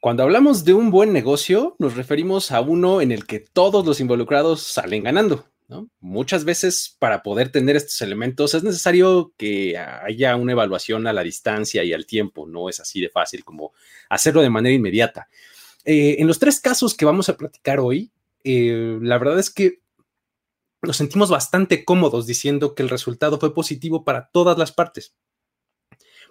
Cuando 0.00 0.22
hablamos 0.22 0.64
de 0.64 0.72
un 0.72 0.90
buen 0.90 1.12
negocio, 1.12 1.76
nos 1.78 1.94
referimos 1.94 2.52
a 2.52 2.62
uno 2.62 3.02
en 3.02 3.12
el 3.12 3.26
que 3.26 3.38
todos 3.38 3.84
los 3.84 4.00
involucrados 4.00 4.62
salen 4.62 5.04
ganando. 5.04 5.44
Muchas 6.00 6.44
veces 6.46 6.96
para 6.98 7.22
poder 7.22 7.52
tener 7.52 7.76
estos 7.76 8.00
elementos 8.00 8.54
es 8.54 8.64
necesario 8.64 9.34
que 9.36 9.76
haya 9.78 10.34
una 10.36 10.52
evaluación 10.52 11.06
a 11.06 11.12
la 11.12 11.22
distancia 11.22 11.84
y 11.84 11.92
al 11.92 12.06
tiempo. 12.06 12.46
No 12.46 12.70
es 12.70 12.80
así 12.80 13.00
de 13.02 13.10
fácil 13.10 13.44
como 13.44 13.74
hacerlo 14.08 14.40
de 14.40 14.48
manera 14.48 14.74
inmediata. 14.74 15.28
Eh, 15.84 16.16
en 16.18 16.26
los 16.26 16.38
tres 16.38 16.60
casos 16.60 16.94
que 16.94 17.04
vamos 17.04 17.28
a 17.28 17.36
platicar 17.36 17.78
hoy, 17.78 18.10
eh, 18.42 18.98
la 19.02 19.18
verdad 19.18 19.38
es 19.38 19.50
que 19.50 19.80
nos 20.80 20.96
sentimos 20.96 21.28
bastante 21.30 21.84
cómodos 21.84 22.26
diciendo 22.26 22.74
que 22.74 22.82
el 22.82 22.88
resultado 22.88 23.38
fue 23.38 23.54
positivo 23.54 24.02
para 24.02 24.30
todas 24.30 24.56
las 24.56 24.72
partes. 24.72 25.14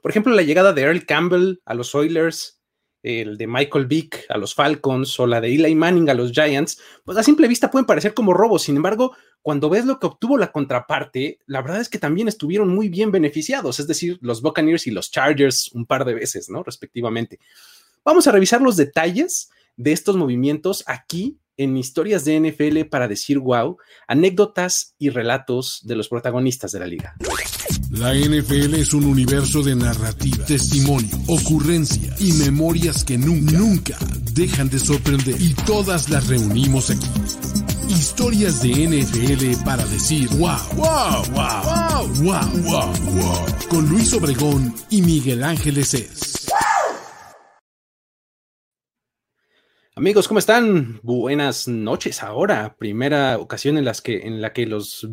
Por 0.02 0.10
ejemplo, 0.10 0.34
la 0.34 0.42
llegada 0.42 0.74
de 0.74 0.82
Earl 0.82 1.06
Campbell 1.06 1.60
a 1.66 1.76
los 1.76 1.94
Oilers, 1.94 2.59
el 3.04 3.38
de 3.38 3.48
Michael 3.48 3.86
Vick 3.86 4.26
a 4.30 4.38
los 4.38 4.54
Falcons 4.54 5.20
o 5.20 5.28
la 5.28 5.42
de 5.42 5.54
Eli 5.54 5.76
Manning 5.76 6.10
a 6.10 6.14
los 6.14 6.32
Giants, 6.32 6.82
pues 7.04 7.18
a 7.18 7.24
simple 7.24 7.48
vista 7.48 7.72
pueden 7.72 7.86
parecer 7.86 8.14
como 8.14 8.34
robos. 8.34 8.64
Sin 8.64 8.76
embargo, 8.76 9.16
cuando 9.42 9.70
ves 9.70 9.86
lo 9.86 10.00
que 10.00 10.08
obtuvo 10.08 10.38
la 10.38 10.52
contraparte, 10.52 11.40
la 11.46 11.62
verdad 11.62 11.82
es 11.82 11.90
que 11.90 12.00
también 12.00 12.28
estuvieron 12.28 12.70
muy 12.70 12.90
bien 12.90 13.12
beneficiados, 13.12 13.80
es 13.80 13.88
decir, 13.88 14.20
los 14.22 14.42
Buccaneers 14.42 14.88
y 14.88 14.92
los 14.92 15.12
Chargers 15.12 15.72
un 15.74 15.86
par 15.86 16.06
de 16.06 16.14
veces, 16.14 16.50
¿no? 16.50 16.64
Respectivamente. 16.64 17.40
Vamos 18.04 18.28
a 18.28 18.32
revisar 18.32 18.62
los 18.62 18.78
detalles 18.78 19.50
de 19.78 19.92
estos 19.92 20.18
movimientos 20.18 20.84
aquí 20.88 21.38
en 21.58 21.76
historias 21.78 22.24
de 22.26 22.40
NFL 22.40 22.90
para 22.90 23.08
decir 23.08 23.40
wow, 23.40 23.78
anécdotas 24.08 24.96
y 24.98 25.10
relatos 25.10 25.82
de 25.84 25.96
los 25.96 26.08
protagonistas 26.08 26.72
de 26.72 26.80
la 26.80 26.88
liga. 26.88 27.16
La 27.92 28.14
NFL 28.14 28.76
es 28.76 28.94
un 28.94 29.06
universo 29.06 29.64
de 29.64 29.76
narrativa, 29.76 30.46
testimonio, 30.46 31.10
ocurrencia 31.28 32.16
y 32.20 32.34
memorias 32.34 33.04
que 33.04 33.18
nunca, 33.18 33.58
nunca 33.58 33.98
dejan 34.34 34.70
de 34.70 34.80
sorprender. 34.80 35.36
Y 35.42 35.54
todas 35.66 36.10
las 36.10 36.28
reunimos 36.28 36.92
aquí. 36.92 37.08
Historias 37.90 38.62
de 38.62 38.70
NFL 38.70 39.64
para 39.66 39.86
decir 39.88 40.30
wow, 40.38 40.58
wow, 40.76 41.24
wow, 41.32 41.64
wow, 41.64 42.08
wow, 42.24 42.64
wow, 42.64 42.94
wow. 43.16 43.46
Con 43.70 43.90
Luis 43.90 44.14
Obregón 44.14 44.74
y 44.90 45.02
Miguel 45.02 45.44
Ángeles 45.44 45.94
es. 45.96 46.30
Amigos, 49.96 50.30
¿cómo 50.30 50.40
están? 50.40 51.02
Buenas 51.04 51.68
noches. 51.68 52.24
Ahora, 52.24 52.78
primera 52.78 53.38
ocasión 53.38 53.78
en, 53.78 53.84
las 53.84 54.02
que, 54.02 54.20
en 54.20 54.40
la 54.40 54.54
que 54.54 54.66
los 54.66 55.06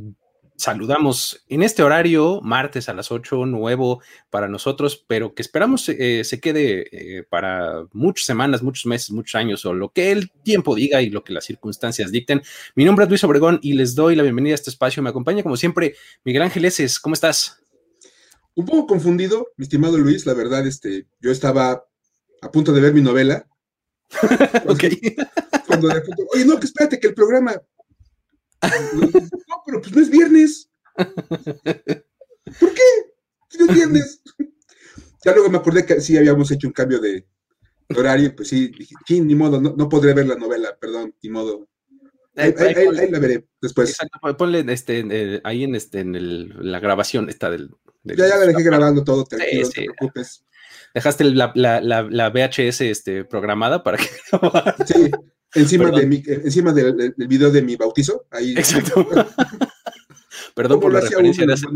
saludamos 0.56 1.44
en 1.48 1.62
este 1.62 1.82
horario, 1.82 2.40
martes 2.42 2.88
a 2.88 2.94
las 2.94 3.10
8, 3.10 3.46
nuevo 3.46 4.02
para 4.30 4.48
nosotros, 4.48 5.04
pero 5.06 5.34
que 5.34 5.42
esperamos 5.42 5.88
eh, 5.88 6.22
se 6.24 6.40
quede 6.40 6.88
eh, 6.90 7.22
para 7.28 7.84
muchas 7.92 8.26
semanas, 8.26 8.62
muchos 8.62 8.86
meses, 8.86 9.10
muchos 9.10 9.34
años, 9.34 9.64
o 9.64 9.74
lo 9.74 9.90
que 9.90 10.12
el 10.12 10.30
tiempo 10.42 10.74
diga 10.74 11.02
y 11.02 11.10
lo 11.10 11.24
que 11.24 11.32
las 11.32 11.44
circunstancias 11.44 12.10
dicten. 12.10 12.42
Mi 12.74 12.84
nombre 12.84 13.04
es 13.04 13.10
Luis 13.10 13.24
Obregón 13.24 13.58
y 13.62 13.74
les 13.74 13.94
doy 13.94 14.16
la 14.16 14.22
bienvenida 14.22 14.54
a 14.54 14.56
este 14.56 14.70
espacio. 14.70 15.02
Me 15.02 15.10
acompaña, 15.10 15.42
como 15.42 15.56
siempre, 15.56 15.94
Miguel 16.24 16.42
Ángel 16.42 16.64
Eses. 16.64 16.98
¿Cómo 16.98 17.14
estás? 17.14 17.60
Un 18.54 18.64
poco 18.64 18.86
confundido, 18.86 19.48
mi 19.56 19.64
estimado 19.64 19.98
Luis. 19.98 20.24
La 20.26 20.34
verdad, 20.34 20.66
este, 20.66 21.06
yo 21.20 21.30
estaba 21.30 21.84
a 22.40 22.50
punto 22.50 22.72
de 22.72 22.80
ver 22.80 22.94
mi 22.94 23.02
novela. 23.02 23.46
ok. 24.68 24.84
oye, 26.32 26.44
no, 26.46 26.58
que 26.58 26.66
espérate, 26.66 26.98
que 26.98 27.08
el 27.08 27.14
programa 27.14 27.60
no, 28.62 29.62
pero 29.64 29.80
pues 29.80 29.94
no 29.94 30.02
es 30.02 30.10
viernes. 30.10 30.70
¿Por 30.96 32.74
qué? 32.74 32.82
Si 33.48 33.58
no 33.58 33.66
es 33.66 33.74
viernes. 33.74 34.22
Ya 35.24 35.32
luego 35.32 35.50
me 35.50 35.58
acordé 35.58 35.84
que 35.84 36.00
sí 36.00 36.16
habíamos 36.16 36.50
hecho 36.50 36.68
un 36.68 36.72
cambio 36.72 37.00
de 37.00 37.26
horario, 37.96 38.34
pues 38.34 38.48
sí, 38.48 38.68
dije, 38.68 38.94
ni 39.20 39.34
modo, 39.34 39.60
no, 39.60 39.88
podré 39.88 40.14
ver 40.14 40.26
la 40.26 40.36
novela, 40.36 40.76
perdón, 40.80 41.14
ni 41.22 41.30
modo. 41.30 41.68
Ahí, 42.36 42.52
la 43.10 43.18
veré 43.18 43.46
después. 43.60 43.90
Exacto, 43.90 44.36
ponle 44.36 44.64
este, 44.72 45.40
ahí 45.44 45.64
en, 45.64 45.74
este, 45.74 46.00
en 46.00 46.70
la 46.70 46.80
grabación 46.80 47.28
esta 47.30 47.50
del, 47.50 47.70
Ya, 48.04 48.28
ya 48.28 48.36
la 48.36 48.46
dejé 48.46 48.62
grabando 48.62 49.04
todo, 49.04 49.24
tranquilo, 49.24 49.62
no 49.62 49.70
te 49.70 49.84
preocupes. 49.84 50.44
Dejaste 50.94 51.24
la, 51.24 51.52
la, 51.54 51.80
la, 51.80 52.30
VHS 52.30 52.80
este, 52.82 53.24
programada 53.24 53.82
para 53.82 53.98
que 53.98 54.08
Sí, 54.86 55.10
Encima, 55.56 55.90
de 55.90 56.06
mi, 56.06 56.22
encima 56.26 56.72
del, 56.72 57.14
video 57.16 57.50
de 57.50 57.62
mi 57.62 57.76
bautizo. 57.76 58.26
Ahí. 58.30 58.54
Exacto. 58.56 59.06
Perdón 60.54 60.80
por, 60.80 60.92
la 60.92 61.00
referencia 61.00 61.46
de 61.46 61.52
hace, 61.52 61.66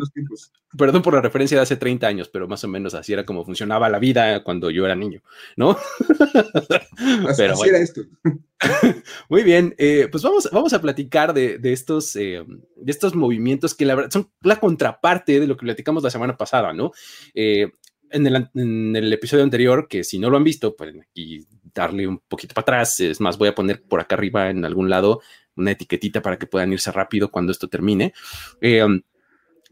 perdón 0.76 1.02
por 1.02 1.12
la 1.12 1.20
referencia 1.20 1.58
de 1.58 1.62
hace 1.62 1.76
30 1.76 2.06
años, 2.06 2.30
pero 2.30 2.48
más 2.48 2.64
o 2.64 2.68
menos 2.68 2.94
así 2.94 3.12
era 3.12 3.26
como 3.26 3.44
funcionaba 3.44 3.90
la 3.90 3.98
vida 3.98 4.42
cuando 4.42 4.70
yo 4.70 4.86
era 4.86 4.94
niño, 4.96 5.22
¿no? 5.56 5.76
Así, 7.28 7.42
pero 7.42 7.64
era 7.64 7.78
esto. 7.78 8.02
Muy 9.28 9.42
bien, 9.42 9.74
eh, 9.76 10.08
pues 10.10 10.22
vamos, 10.22 10.48
vamos 10.50 10.72
a 10.72 10.80
platicar 10.80 11.34
de, 11.34 11.58
estos, 11.62 12.16
eh, 12.16 12.42
de 12.46 12.90
estos 12.90 13.14
movimientos 13.14 13.74
que 13.74 13.84
la 13.84 13.94
verdad 13.94 14.10
son 14.10 14.30
la 14.42 14.56
contraparte 14.56 15.40
de 15.40 15.46
lo 15.46 15.56
que 15.56 15.66
platicamos 15.66 16.02
la 16.02 16.10
semana 16.10 16.36
pasada, 16.36 16.72
¿no? 16.72 16.92
Eh, 17.34 17.72
en 18.10 18.26
el, 18.26 18.48
en 18.54 18.96
el, 18.96 19.12
episodio 19.12 19.44
anterior, 19.44 19.88
que 19.88 20.04
si 20.04 20.18
no 20.18 20.30
lo 20.30 20.36
han 20.36 20.44
visto, 20.44 20.76
pueden 20.76 21.02
aquí 21.02 21.46
darle 21.74 22.06
un 22.06 22.18
poquito 22.18 22.54
para 22.54 22.62
atrás. 22.62 23.00
Es 23.00 23.20
más, 23.20 23.38
voy 23.38 23.48
a 23.48 23.54
poner 23.54 23.82
por 23.82 24.00
acá 24.00 24.16
arriba 24.16 24.50
en 24.50 24.64
algún 24.64 24.90
lado 24.90 25.20
una 25.56 25.72
etiquetita 25.72 26.22
para 26.22 26.38
que 26.38 26.46
puedan 26.46 26.72
irse 26.72 26.90
rápido 26.92 27.30
cuando 27.30 27.52
esto 27.52 27.68
termine. 27.68 28.12
Eh, 28.60 28.86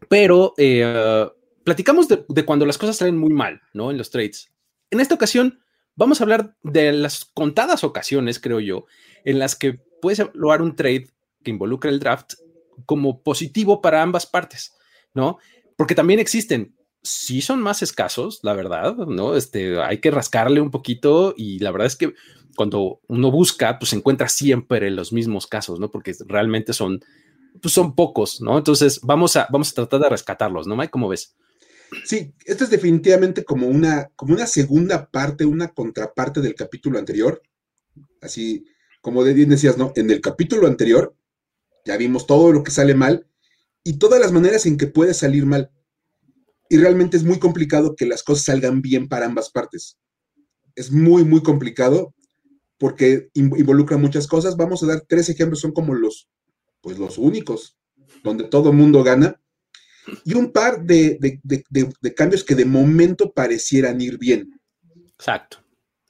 pero 0.09 0.55
eh, 0.57 1.27
platicamos 1.65 2.07
de, 2.09 2.45
cuando 2.45 2.67
las 2.67 2.79
cosas 2.79 2.97
salen 2.97 3.19
muy 3.19 3.33
mal, 3.33 3.61
¿no? 3.73 3.91
En 3.91 3.99
los 3.99 4.11
trades. 4.11 4.53
En 4.91 5.01
esta 5.01 5.15
ocasión, 5.15 5.61
vamos 5.97 6.21
a 6.21 6.25
hablar 6.25 6.57
de 6.63 6.93
las 6.93 7.25
contadas 7.25 7.85
ocasiones, 7.85 8.41
creo 8.41 8.61
yo, 8.61 8.87
en 9.25 9.39
las 9.39 9.57
que 9.57 9.75
puedes 10.01 10.21
evaluar 10.21 10.63
un 10.63 10.77
trade 10.77 11.11
que 11.43 11.51
involucra 11.51 11.91
el 11.91 11.99
draft 11.99 12.35
como 12.87 13.23
positivo 13.23 13.83
para 13.83 14.03
ambas 14.03 14.27
partes, 14.27 14.77
¿no? 15.13 15.39
Porque 15.77 15.95
también 15.95 16.21
existen 16.21 16.78
sí 17.03 17.41
son 17.41 17.61
más 17.61 17.83
escasos, 17.83 18.41
la 18.43 18.55
verdad, 18.55 18.97
¿no? 18.97 19.37
Este, 19.37 19.81
hay 19.81 19.99
que 19.99 20.11
rascarle 20.11 20.61
un 20.61 20.71
poquito 20.71 21.35
y 21.37 21.59
la 21.59 21.71
verdad 21.71 21.87
es 21.87 21.97
que 21.97 22.15
cuando 22.57 23.01
uno 23.07 23.31
busca, 23.31 23.79
pues 23.79 23.93
encuentra 23.93 24.29
siempre 24.29 24.91
los 24.91 25.13
mismos 25.13 25.47
casos, 25.47 25.79
¿no? 25.79 25.91
Porque 25.91 26.15
realmente 26.27 26.73
son, 26.73 27.01
pues 27.63 27.73
son 27.73 27.95
pocos, 27.95 28.41
¿no? 28.41 28.59
Entonces 28.59 29.01
vamos 29.03 29.37
a, 29.37 29.47
vamos 29.51 29.71
a 29.71 29.75
tratar 29.75 30.01
de 30.01 30.09
rescatarlos, 30.09 30.67
¿no, 30.67 30.77
Mike? 30.77 30.91
¿Cómo 30.91 31.09
ves? 31.09 31.37
Sí, 32.05 32.35
esto 32.45 32.65
es 32.65 32.71
definitivamente 32.71 33.45
como 33.45 33.69
una, 33.69 34.11
como 34.17 34.35
una 34.35 34.47
segunda 34.47 35.09
parte, 35.11 35.45
una 35.45 35.69
contraparte 35.69 36.41
del 36.41 36.55
capítulo 36.55 36.99
anterior. 36.99 37.43
Así 38.21 38.67
como 39.01 39.25
de 39.25 39.35
bien 39.35 39.49
decías, 39.49 39.79
¿no? 39.79 39.93
En 39.97 40.11
el 40.11 40.21
capítulo 40.21 40.67
anterior 40.67 41.15
ya 41.85 41.97
vimos 41.97 42.27
todo 42.27 42.53
lo 42.53 42.63
que 42.63 42.71
sale 42.71 42.95
mal 42.95 43.27
y 43.85 43.99
todas 43.99 44.21
las 44.21 44.33
maneras 44.33 44.67
en 44.67 44.77
que 44.77 44.87
puede 44.87 45.15
salir 45.15 45.47
mal 45.47 45.71
y 46.69 46.77
realmente 46.77 47.17
es 47.17 47.25
muy 47.25 47.39
complicado 47.39 47.95
que 47.97 48.07
las 48.07 48.23
cosas 48.23 48.45
salgan 48.45 48.83
bien 48.83 49.09
para 49.09 49.27
ambas 49.27 49.51
partes. 49.51 49.99
Es 50.75 50.91
muy, 50.91 51.25
muy 51.25 51.43
complicado 51.43 52.15
porque 52.79 53.29
involucra 53.35 53.97
muchas 53.97 54.27
cosas. 54.27 54.57
Vamos 54.57 54.83
a 54.83 54.87
dar 54.87 55.03
tres 55.09 55.29
ejemplos, 55.29 55.61
son 55.61 55.73
como 55.73 55.95
los, 55.95 56.29
pues 56.81 56.99
los 56.99 57.19
únicos, 57.19 57.77
donde 58.23 58.45
todo 58.45 58.71
el 58.71 58.77
mundo 58.77 59.03
gana. 59.03 59.41
Y 60.25 60.35
un 60.35 60.53
par 60.53 60.83
de, 60.83 61.19
cambios 62.17 62.45
que 62.45 62.55
de 62.55 62.65
momento 62.65 63.33
parecieran 63.33 64.01
ir 64.01 64.19
bien. 64.19 64.61
Exacto. 65.15 65.59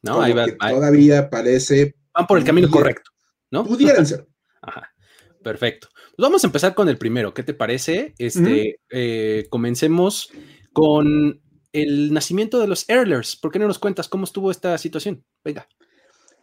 ¿No? 0.02 0.20
todavía 0.58 1.28
parece. 1.28 1.96
Van 2.14 2.26
por 2.26 2.38
el 2.38 2.44
camino 2.44 2.70
correcto, 2.70 3.10
¿no? 3.50 3.64
Pudieran 3.64 4.06
ser. 4.06 4.26
Ajá. 4.62 4.90
Perfecto. 5.43 5.88
Pues 5.93 6.16
vamos 6.19 6.44
a 6.44 6.47
empezar 6.47 6.75
con 6.75 6.88
el 6.88 6.99
primero. 6.99 7.34
¿Qué 7.34 7.43
te 7.43 7.54
parece? 7.54 8.15
Este, 8.19 8.81
eh, 8.91 9.47
comencemos 9.50 10.31
con 10.72 11.41
el 11.72 12.12
nacimiento 12.12 12.60
de 12.60 12.66
los 12.66 12.88
Earlers. 12.88 13.37
¿Por 13.37 13.50
qué 13.50 13.59
no 13.59 13.66
nos 13.66 13.78
cuentas 13.78 14.09
cómo 14.09 14.25
estuvo 14.25 14.50
esta 14.50 14.76
situación? 14.78 15.25
Venga. 15.44 15.69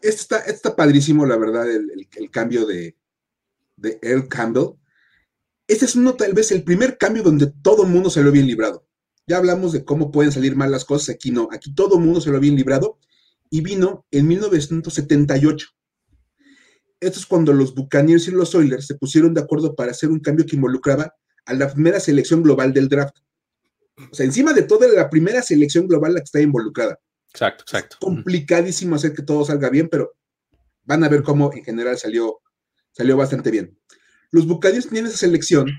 Está, 0.01 0.39
está 0.39 0.75
padrísimo, 0.75 1.25
la 1.25 1.38
verdad, 1.38 1.69
el, 1.69 2.30
cambio 2.31 2.65
de, 2.65 2.95
de 3.75 4.00
Earl 4.01 4.27
Campbell. 4.27 4.75
Este 5.68 5.86
es 5.86 5.95
uno, 5.95 6.13
tal 6.13 6.33
vez, 6.33 6.51
el 6.51 6.63
primer 6.63 6.98
cambio 6.98 7.24
donde 7.24 7.51
todo 7.63 7.83
el 7.83 7.89
mundo 7.89 8.09
se 8.09 8.24
lo 8.24 8.31
bien 8.31 8.45
librado. 8.45 8.88
Ya 9.27 9.38
hablamos 9.38 9.71
de 9.71 9.83
cómo 9.83 10.12
pueden 10.12 10.31
salir 10.31 10.56
mal 10.56 10.71
las 10.71 10.86
cosas, 10.86 11.15
aquí 11.15 11.31
no. 11.31 11.50
Aquí 11.51 11.74
todo 11.74 11.98
el 11.98 12.03
mundo 12.03 12.21
se 12.21 12.30
lo 12.30 12.39
bien 12.39 12.56
librado 12.56 13.00
y 13.50 13.62
vino 13.62 14.06
en 14.12 14.27
1978. 14.27 15.69
Esto 17.00 17.19
es 17.19 17.25
cuando 17.25 17.53
los 17.53 17.75
Buccaneers 17.75 18.27
y 18.27 18.31
los 18.31 18.56
Oilers 18.56 18.88
se 18.88 18.95
pusieron 18.95 19.33
de 19.33 19.42
acuerdo 19.42 19.75
para 19.75 19.92
hacer 19.92 20.09
un 20.09 20.19
cambio 20.19 20.45
que 20.45 20.56
involucraba 20.56 21.13
a 21.45 21.53
la 21.53 21.71
primera 21.71 22.00
selección 22.00 22.42
global 22.42 22.74
del 22.74 22.89
draft. 22.89 23.18
O 24.12 24.15
sea, 24.15 24.25
encima 24.25 24.53
de 24.53 24.63
todo, 24.63 24.88
la 24.88 25.09
primera 25.09 25.42
selección 25.42 25.88
global 25.88 26.13
la 26.13 26.19
que 26.19 26.25
está 26.25 26.42
involucrada. 26.42 27.00
Exacto, 27.30 27.63
exacto. 27.63 27.97
Es 28.00 28.00
complicadísimo 28.00 28.95
hacer 28.95 29.13
que 29.13 29.24
todo 29.24 29.45
salga 29.45 29.69
bien, 29.69 29.89
pero 29.89 30.15
van 30.83 31.03
a 31.03 31.09
ver 31.09 31.24
cómo 31.24 31.51
en 31.53 31.63
general 31.63 31.97
salió, 31.97 32.39
salió 32.92 33.18
bastante 33.18 33.51
bien. 33.51 33.77
Los 34.31 34.48
Buccaneers 34.48 34.88
tenían 34.88 35.07
esa 35.07 35.18
selección, 35.18 35.69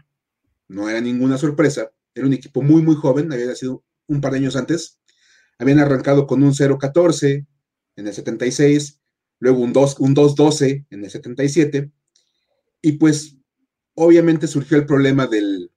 no 0.69 0.89
era 0.89 1.01
ninguna 1.01 1.39
sorpresa, 1.39 1.91
era 2.15 2.27
un 2.27 2.33
equipo 2.33 2.62
muy, 2.62 2.83
muy 2.83 2.95
joven, 2.95 3.33
había 3.33 3.55
sido 3.55 3.85
un 4.07 4.21
par 4.21 4.33
de 4.33 4.39
años 4.39 4.57
antes, 4.57 4.99
habían 5.59 5.79
arrancado 5.79 6.27
con 6.27 6.43
un 6.43 6.53
0-14, 6.53 7.47
en 7.97 8.07
el 8.07 8.15
76, 8.15 9.01
luego 9.38 9.61
un 9.61 9.75
2-12 9.75 10.87
en 10.91 11.05
el 11.05 11.11
77, 11.11 11.91
y 12.83 12.93
pues 12.93 13.37
obviamente 13.94 14.47
surgió 14.47 14.77
el 14.77 14.87
problema 14.87 15.27
del, 15.27 15.71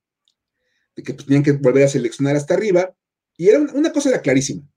de 0.96 1.04
que 1.04 1.14
pues, 1.14 1.26
tenían 1.26 1.44
que 1.44 1.54
volver 1.54 1.86
a 1.86 1.90
seleccionar 1.90 2.36
hasta 2.36 2.54
arriba, 2.54 2.96
y 3.38 3.48
era 3.48 3.60
una, 3.60 3.92
cosa 3.92 4.10
era 4.10 4.22
clarísima. 4.22 4.68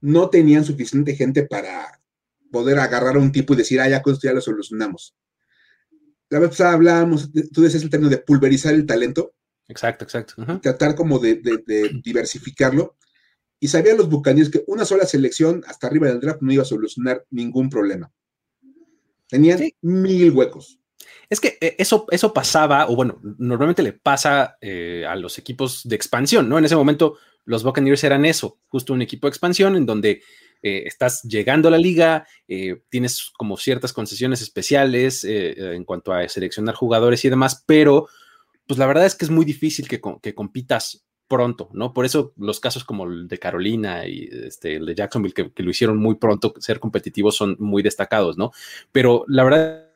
No 0.00 0.28
tenían 0.28 0.64
suficiente 0.64 1.16
gente 1.16 1.44
para 1.44 2.00
poder 2.52 2.78
agarrar 2.78 3.16
a 3.16 3.20
un 3.20 3.32
tipo 3.32 3.54
y 3.54 3.56
decir, 3.56 3.80
ah, 3.80 3.88
ya 3.88 4.02
con 4.02 4.12
esto 4.12 4.28
ya 4.28 4.34
lo 4.34 4.42
solucionamos. 4.42 5.16
La 6.28 6.38
vez 6.38 6.50
pasada 6.50 6.74
hablábamos, 6.74 7.30
tú 7.52 7.62
decías 7.62 7.82
el 7.82 7.90
término 7.90 8.10
de 8.10 8.18
pulverizar 8.18 8.74
el 8.74 8.84
talento. 8.84 9.34
Exacto, 9.68 10.04
exacto. 10.04 10.34
Tratar 10.60 10.94
como 10.94 11.18
de, 11.18 11.40
diversificarlo. 12.04 12.96
Y 13.58 13.68
sabían 13.68 13.96
los 13.96 14.08
bucaneros 14.08 14.50
que 14.50 14.64
una 14.66 14.84
sola 14.84 15.06
selección 15.06 15.64
hasta 15.66 15.86
arriba 15.86 16.08
del 16.08 16.20
draft 16.20 16.42
no 16.42 16.52
iba 16.52 16.62
a 16.62 16.66
solucionar 16.66 17.24
ningún 17.30 17.70
problema. 17.70 18.12
Tenían 19.28 19.60
mil 19.80 20.30
huecos. 20.30 20.78
Es 21.28 21.40
que 21.40 21.58
eh, 21.60 21.76
eso, 21.78 22.06
eso 22.10 22.32
pasaba, 22.32 22.88
o 22.88 22.94
bueno, 22.94 23.20
normalmente 23.38 23.82
le 23.82 23.92
pasa 23.92 24.56
eh, 24.60 25.04
a 25.08 25.16
los 25.16 25.38
equipos 25.38 25.82
de 25.84 25.96
expansión, 25.96 26.48
¿no? 26.48 26.58
En 26.58 26.64
ese 26.64 26.76
momento 26.76 27.18
los 27.44 27.64
Buccaneers 27.64 28.04
eran 28.04 28.24
eso, 28.24 28.60
justo 28.68 28.92
un 28.92 29.02
equipo 29.02 29.26
de 29.26 29.30
expansión 29.30 29.76
en 29.76 29.86
donde 29.86 30.22
eh, 30.62 30.82
estás 30.86 31.22
llegando 31.22 31.68
a 31.68 31.70
la 31.70 31.78
liga, 31.78 32.26
tienes 32.88 33.30
como 33.36 33.56
ciertas 33.56 33.92
concesiones 33.92 34.42
especiales 34.42 35.22
en 35.22 35.84
cuanto 35.84 36.12
a 36.12 36.28
seleccionar 36.28 36.74
jugadores 36.74 37.24
y 37.24 37.28
demás, 37.28 37.62
pero 37.64 38.08
pues 38.66 38.78
la 38.78 38.86
verdad 38.86 39.06
es 39.06 39.14
que 39.14 39.26
es 39.26 39.30
muy 39.30 39.44
difícil 39.44 39.86
que, 39.86 40.00
que 40.20 40.34
compitas 40.34 41.05
pronto, 41.28 41.68
¿no? 41.72 41.92
Por 41.92 42.04
eso 42.04 42.32
los 42.36 42.60
casos 42.60 42.84
como 42.84 43.04
el 43.04 43.28
de 43.28 43.38
Carolina 43.38 44.06
y 44.06 44.28
este, 44.30 44.76
el 44.76 44.86
de 44.86 44.94
Jacksonville, 44.94 45.34
que, 45.34 45.52
que, 45.52 45.62
lo 45.62 45.70
hicieron 45.70 45.98
muy 45.98 46.16
pronto, 46.16 46.54
ser 46.58 46.80
competitivos 46.80 47.36
son 47.36 47.56
muy 47.58 47.82
destacados, 47.82 48.38
¿no? 48.38 48.52
Pero 48.92 49.24
la 49.28 49.44
verdad 49.44 49.86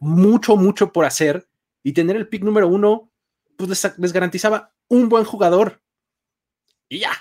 mucho, 0.00 0.56
mucho 0.56 0.92
por 0.92 1.04
hacer 1.04 1.48
y 1.82 1.92
tener 1.92 2.16
el 2.16 2.28
pick 2.28 2.42
número 2.42 2.68
uno, 2.68 3.10
pues 3.56 3.70
les, 3.98 4.12
garantizaba 4.12 4.72
un 4.88 5.08
buen 5.08 5.24
jugador. 5.24 5.80
Y 6.88 7.00
ya. 7.00 7.12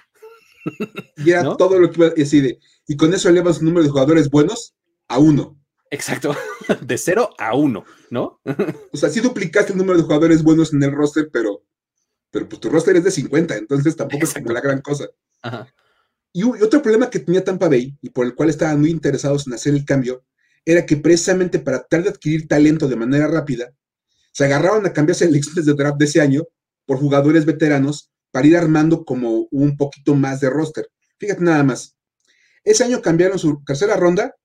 Y 1.17 1.31
era 1.31 1.55
todo 1.55 1.79
lo 1.79 1.91
que 1.91 1.99
iba 1.99 2.07
a 2.07 2.11
decir. 2.11 2.59
Y 2.87 2.97
con 2.97 3.13
eso 3.13 3.29
elevas 3.29 3.59
el 3.59 3.65
número 3.65 3.83
de 3.83 3.89
jugadores 3.89 4.29
buenos 4.29 4.73
a 5.07 5.19
uno. 5.19 5.57
Exacto, 5.91 6.35
de 6.81 6.97
cero 6.97 7.29
a 7.37 7.55
uno, 7.55 7.85
¿no? 8.09 8.41
o 8.91 8.97
sea, 8.97 9.09
sí 9.09 9.19
duplicaste 9.19 9.71
el 9.71 9.77
número 9.77 9.97
de 9.97 10.03
jugadores 10.03 10.43
buenos 10.43 10.73
en 10.73 10.81
el 10.81 10.91
roster, 10.91 11.29
pero, 11.31 11.63
pero 12.35 12.49
pues 12.49 12.59
tu 12.59 12.69
roster 12.69 12.97
es 12.97 13.05
de 13.05 13.11
50, 13.11 13.55
entonces 13.55 13.95
tampoco 13.95 14.25
es 14.25 14.33
como 14.33 14.51
la 14.51 14.59
gran 14.59 14.81
cosa. 14.81 15.05
Y, 16.33 16.41
y, 16.41 16.43
otro 16.43 16.81
problema 16.81 17.09
que 17.09 17.19
tenía 17.19 17.41
Tampa 17.41 17.69
Bay, 17.69 17.97
y 18.01 18.09
por 18.09 18.25
el 18.25 18.35
cual 18.35 18.49
estaban 18.49 18.81
muy 18.81 18.89
interesados 18.89 19.47
en 19.47 19.53
hacer 19.53 19.73
el 19.73 19.85
cambio, 19.85 20.25
era 20.65 20.85
que 20.85 20.97
precisamente 20.97 21.59
para 21.59 21.77
tratar 21.77 22.03
de 22.03 22.09
adquirir 22.09 22.45
talento 22.49 22.89
de 22.89 22.97
manera 22.97 23.29
rápida, 23.29 23.73
se 24.33 24.43
agarraron 24.43 24.85
a 24.85 24.91
cambiar 24.91 25.15
selecciones 25.15 25.65
de 25.65 25.75
draft 25.75 25.97
de 25.97 26.03
ese 26.03 26.19
año 26.19 26.43
por 26.85 26.97
jugadores 26.97 27.45
veteranos 27.45 28.11
para 28.31 28.47
ir 28.47 28.57
armando 28.57 29.05
como 29.05 29.47
un 29.49 29.77
poquito 29.77 30.13
más 30.13 30.41
de 30.41 30.49
roster. 30.49 30.89
Fíjate 31.17 31.41
nada 31.41 31.63
más. 31.63 31.95
Ese 32.65 32.83
año 32.83 33.01
cambiaron 33.01 33.39
su 33.39 33.63
tercera 33.63 33.95
ronda 33.95 34.35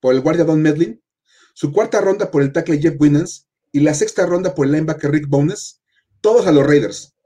por 0.00 0.14
el 0.14 0.22
guardia 0.22 0.44
Don 0.44 0.62
Medlin, 0.62 1.02
su 1.52 1.72
cuarta 1.72 2.00
ronda 2.00 2.30
por 2.30 2.40
el 2.40 2.54
tackle 2.54 2.78
Jeff 2.78 2.94
Winans 2.98 3.46
y 3.70 3.80
la 3.80 3.92
sexta 3.92 4.24
ronda 4.24 4.54
por 4.54 4.64
el 4.64 4.72
linebacker 4.72 5.10
Rick 5.10 5.28
Bones, 5.28 5.82
todos 6.22 6.46
a 6.46 6.52
los 6.52 6.66
Raiders. 6.66 7.17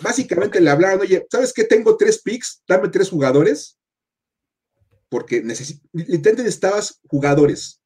Básicamente 0.00 0.60
le 0.60 0.70
hablaron, 0.70 1.00
oye, 1.00 1.26
¿sabes 1.30 1.52
qué? 1.52 1.64
Tengo 1.64 1.96
tres 1.96 2.22
picks, 2.22 2.62
dame 2.66 2.88
tres 2.88 3.10
jugadores 3.10 3.78
porque 5.08 5.42
literalmente 5.92 6.42
necesitabas 6.42 7.00
jugadores. 7.06 7.80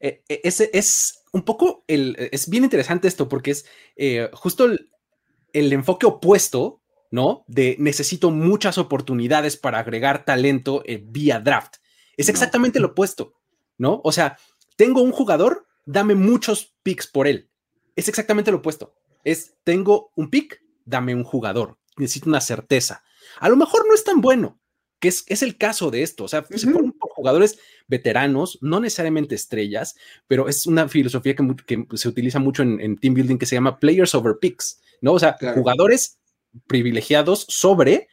Eh, 0.00 0.22
eh, 0.28 0.40
ese 0.44 0.70
es 0.72 1.22
un 1.32 1.44
poco 1.44 1.84
el, 1.86 2.16
es 2.32 2.48
bien 2.48 2.64
interesante 2.64 3.08
esto 3.08 3.28
porque 3.28 3.52
es 3.52 3.64
eh, 3.96 4.28
justo 4.32 4.66
el, 4.66 5.72
enfoque 5.72 6.06
opuesto, 6.06 6.82
¿no? 7.10 7.44
De 7.46 7.76
necesito 7.78 8.30
muchas 8.30 8.76
oportunidades 8.78 9.56
para 9.56 9.78
agregar 9.78 10.24
talento 10.24 10.82
vía 11.04 11.40
draft. 11.40 11.76
Es 12.16 12.28
exactamente 12.28 12.80
lo 12.80 12.88
opuesto, 12.88 13.34
¿no? 13.78 14.00
O 14.04 14.12
sea, 14.12 14.36
tengo 14.76 15.00
un 15.00 15.12
jugador, 15.12 15.66
dame 15.86 16.14
muchos 16.14 16.74
picks 16.82 17.06
por 17.06 17.28
él. 17.28 17.50
Es 17.94 18.08
exactamente 18.08 18.50
lo 18.50 18.58
opuesto. 18.58 18.94
Es, 19.22 19.54
tengo 19.62 20.10
un 20.16 20.28
pick, 20.28 20.60
dame 20.84 21.14
un 21.14 21.24
jugador. 21.24 21.78
Necesito 21.96 22.28
una 22.28 22.40
certeza. 22.40 23.02
A 23.40 23.48
lo 23.48 23.56
mejor 23.56 23.86
no 23.86 23.94
es 23.94 24.04
tan 24.04 24.20
bueno, 24.20 24.60
que 25.00 25.08
es, 25.08 25.42
el 25.42 25.56
caso 25.56 25.90
de 25.90 26.02
esto. 26.02 26.24
O 26.24 26.28
sea, 26.28 26.46
se 26.48 26.66
ponen 26.66 26.92
por 26.92 27.10
jugadores 27.10 27.58
veteranos, 27.86 28.58
no 28.62 28.80
necesariamente 28.80 29.34
estrellas, 29.34 29.96
pero 30.26 30.48
es 30.48 30.66
una 30.66 30.88
filosofía 30.88 31.34
que, 31.34 31.86
se 31.94 32.08
utiliza 32.08 32.38
mucho 32.38 32.62
en, 32.62 32.96
team 32.96 33.14
building 33.14 33.36
que 33.36 33.46
se 33.46 33.56
llama 33.56 33.78
players 33.78 34.14
over 34.14 34.36
picks, 34.40 34.80
¿no? 35.00 35.12
O 35.12 35.18
sea, 35.18 35.36
jugadores 35.54 36.18
privilegiados 36.66 37.44
sobre 37.48 38.08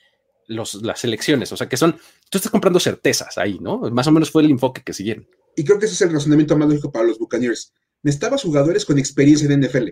los, 0.48 0.76
las 0.82 1.00
selecciones. 1.00 1.52
O 1.52 1.58
sea, 1.58 1.70
que 1.70 1.78
son, 1.78 1.94
tú 2.30 2.38
estás 2.38 2.52
comprando 2.52 2.80
certezas 2.80 3.38
ahí, 3.38 3.58
¿no? 3.60 3.80
Más 3.92 4.08
o 4.08 4.12
menos 4.12 4.30
fue 4.30 4.44
el 4.44 4.52
enfoque 4.52 4.82
que 4.84 4.94
siguieron. 4.94 5.28
Y 5.56 5.64
creo 5.64 5.80
que 5.80 5.86
ese 5.86 5.96
es 5.96 6.02
el 6.02 6.14
razonamiento 6.14 6.58
más 6.58 6.68
lógico 6.68 6.92
para 6.92 7.06
los 7.06 7.20
Buccaneers. 7.20 7.74
Necesitabas 8.04 8.44
jugadores 8.44 8.86
con 8.86 8.98
experiencia 8.98 9.48
en 9.50 9.62
NFL. 9.62 9.90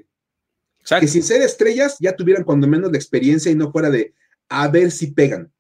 Que 1.00 1.08
sin 1.08 1.24
ser 1.24 1.42
estrellas 1.42 1.98
ya 2.00 2.16
tuvieran 2.16 2.44
cuando 2.44 2.68
menos 2.68 2.92
la 2.92 2.98
experiencia 2.98 3.52
y 3.52 3.56
no 3.56 3.72
fuera 3.72 3.90
de 3.90 4.14
a 4.50 4.68
ver 4.68 4.92
si 4.92 5.08
pegan. 5.12 5.52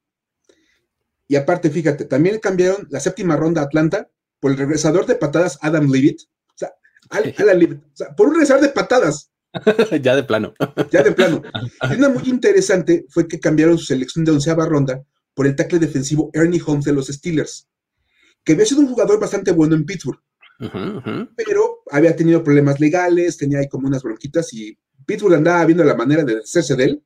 Y 1.27 1.35
aparte, 1.35 1.69
fíjate, 1.69 2.05
también 2.05 2.39
cambiaron 2.39 2.87
la 2.89 2.99
séptima 2.99 3.35
ronda 3.35 3.61
Atlanta 3.61 4.09
por 4.39 4.51
el 4.51 4.57
regresador 4.57 5.05
de 5.05 5.15
patadas 5.15 5.59
Adam 5.61 5.89
Levitt. 5.91 6.21
O 6.21 6.57
sea, 6.57 6.73
por 8.15 8.27
un 8.27 8.33
regresador 8.33 8.63
de 8.63 8.69
patadas. 8.69 9.31
ya 10.01 10.15
de 10.15 10.23
plano. 10.23 10.53
ya 10.91 11.03
de 11.03 11.11
plano. 11.11 11.41
Y 11.91 11.95
una 11.95 12.09
muy 12.09 12.27
interesante 12.29 13.05
fue 13.09 13.27
que 13.27 13.39
cambiaron 13.39 13.77
su 13.77 13.85
selección 13.85 14.25
de 14.25 14.31
onceava 14.31 14.65
ronda 14.65 15.03
por 15.33 15.47
el 15.47 15.55
tackle 15.55 15.79
defensivo 15.79 16.29
Ernie 16.33 16.61
Holmes 16.65 16.85
de 16.85 16.93
los 16.93 17.07
Steelers, 17.07 17.67
que 18.43 18.53
había 18.53 18.65
sido 18.65 18.81
un 18.81 18.89
jugador 18.89 19.19
bastante 19.19 19.51
bueno 19.51 19.75
en 19.75 19.85
Pittsburgh, 19.85 20.19
pero 21.37 21.79
había 21.91 22.15
tenido 22.15 22.43
problemas 22.43 22.79
legales, 22.79 23.37
tenía 23.37 23.59
ahí 23.59 23.69
como 23.69 23.87
unas 23.87 24.03
bronquitas 24.03 24.53
y 24.53 24.77
Pittsburgh 25.09 25.33
andaba 25.33 25.65
viendo 25.65 25.83
la 25.83 25.95
manera 25.95 26.23
de 26.23 26.37
hacerse 26.37 26.75
de 26.75 26.83
él. 26.83 27.03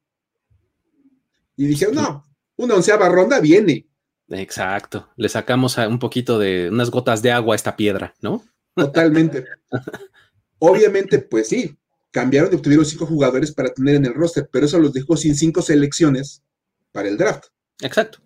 Y 1.56 1.68
dijeron, 1.68 1.96
no, 1.96 2.26
una 2.58 2.76
onceava 2.76 3.08
ronda 3.08 3.40
viene. 3.40 3.88
Exacto. 4.28 5.08
Le 5.16 5.30
sacamos 5.30 5.78
un 5.78 6.00
poquito 6.00 6.38
de 6.38 6.68
unas 6.70 6.92
gotas 6.92 7.22
de 7.22 7.32
agua 7.32 7.56
a 7.56 7.56
esta 7.56 7.78
piedra, 7.78 8.14
¿no? 8.20 8.44
Totalmente. 8.76 9.46
Obviamente, 10.60 11.20
pues 11.20 11.48
sí, 11.48 11.78
cambiaron 12.12 12.52
y 12.52 12.56
obtuvieron 12.58 12.86
cinco 12.86 13.06
jugadores 13.06 13.54
para 13.54 13.74
tener 13.74 13.96
en 13.96 14.06
el 14.06 14.14
roster, 14.14 14.50
pero 14.52 14.66
eso 14.66 14.80
los 14.80 14.92
dejó 14.92 15.16
sin 15.16 15.34
cinco 15.34 15.62
selecciones 15.62 16.44
para 16.92 17.08
el 17.08 17.18
draft. 17.18 17.46
Exacto. 17.82 18.20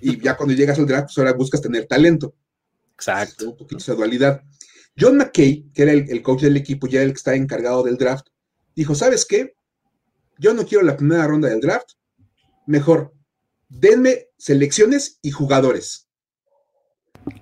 Y 0.00 0.20
ya 0.20 0.36
cuando 0.36 0.52
llegas 0.52 0.80
al 0.80 0.86
draft, 0.86 1.08
pues 1.08 1.18
ahora 1.18 1.32
buscas 1.34 1.60
tener 1.60 1.86
talento. 1.86 2.34
Exacto. 2.94 3.50
Un 3.50 3.56
poquito 3.56 3.78
esa 3.78 3.94
dualidad. 3.94 4.42
John 4.98 5.16
McKay, 5.16 5.70
que 5.72 5.82
era 5.82 5.92
el, 5.92 6.10
el, 6.10 6.22
coach 6.22 6.40
del 6.40 6.56
equipo, 6.56 6.88
ya 6.88 7.02
el 7.02 7.10
que 7.10 7.18
está 7.18 7.36
encargado 7.36 7.84
del 7.84 7.96
draft, 7.96 8.26
dijo: 8.80 8.94
¿Sabes 8.94 9.26
qué? 9.26 9.54
Yo 10.38 10.54
no 10.54 10.64
quiero 10.64 10.84
la 10.84 10.96
primera 10.96 11.26
ronda 11.26 11.48
del 11.48 11.60
draft. 11.60 11.90
Mejor, 12.66 13.12
denme 13.68 14.28
selecciones 14.38 15.18
y 15.22 15.30
jugadores. 15.30 16.08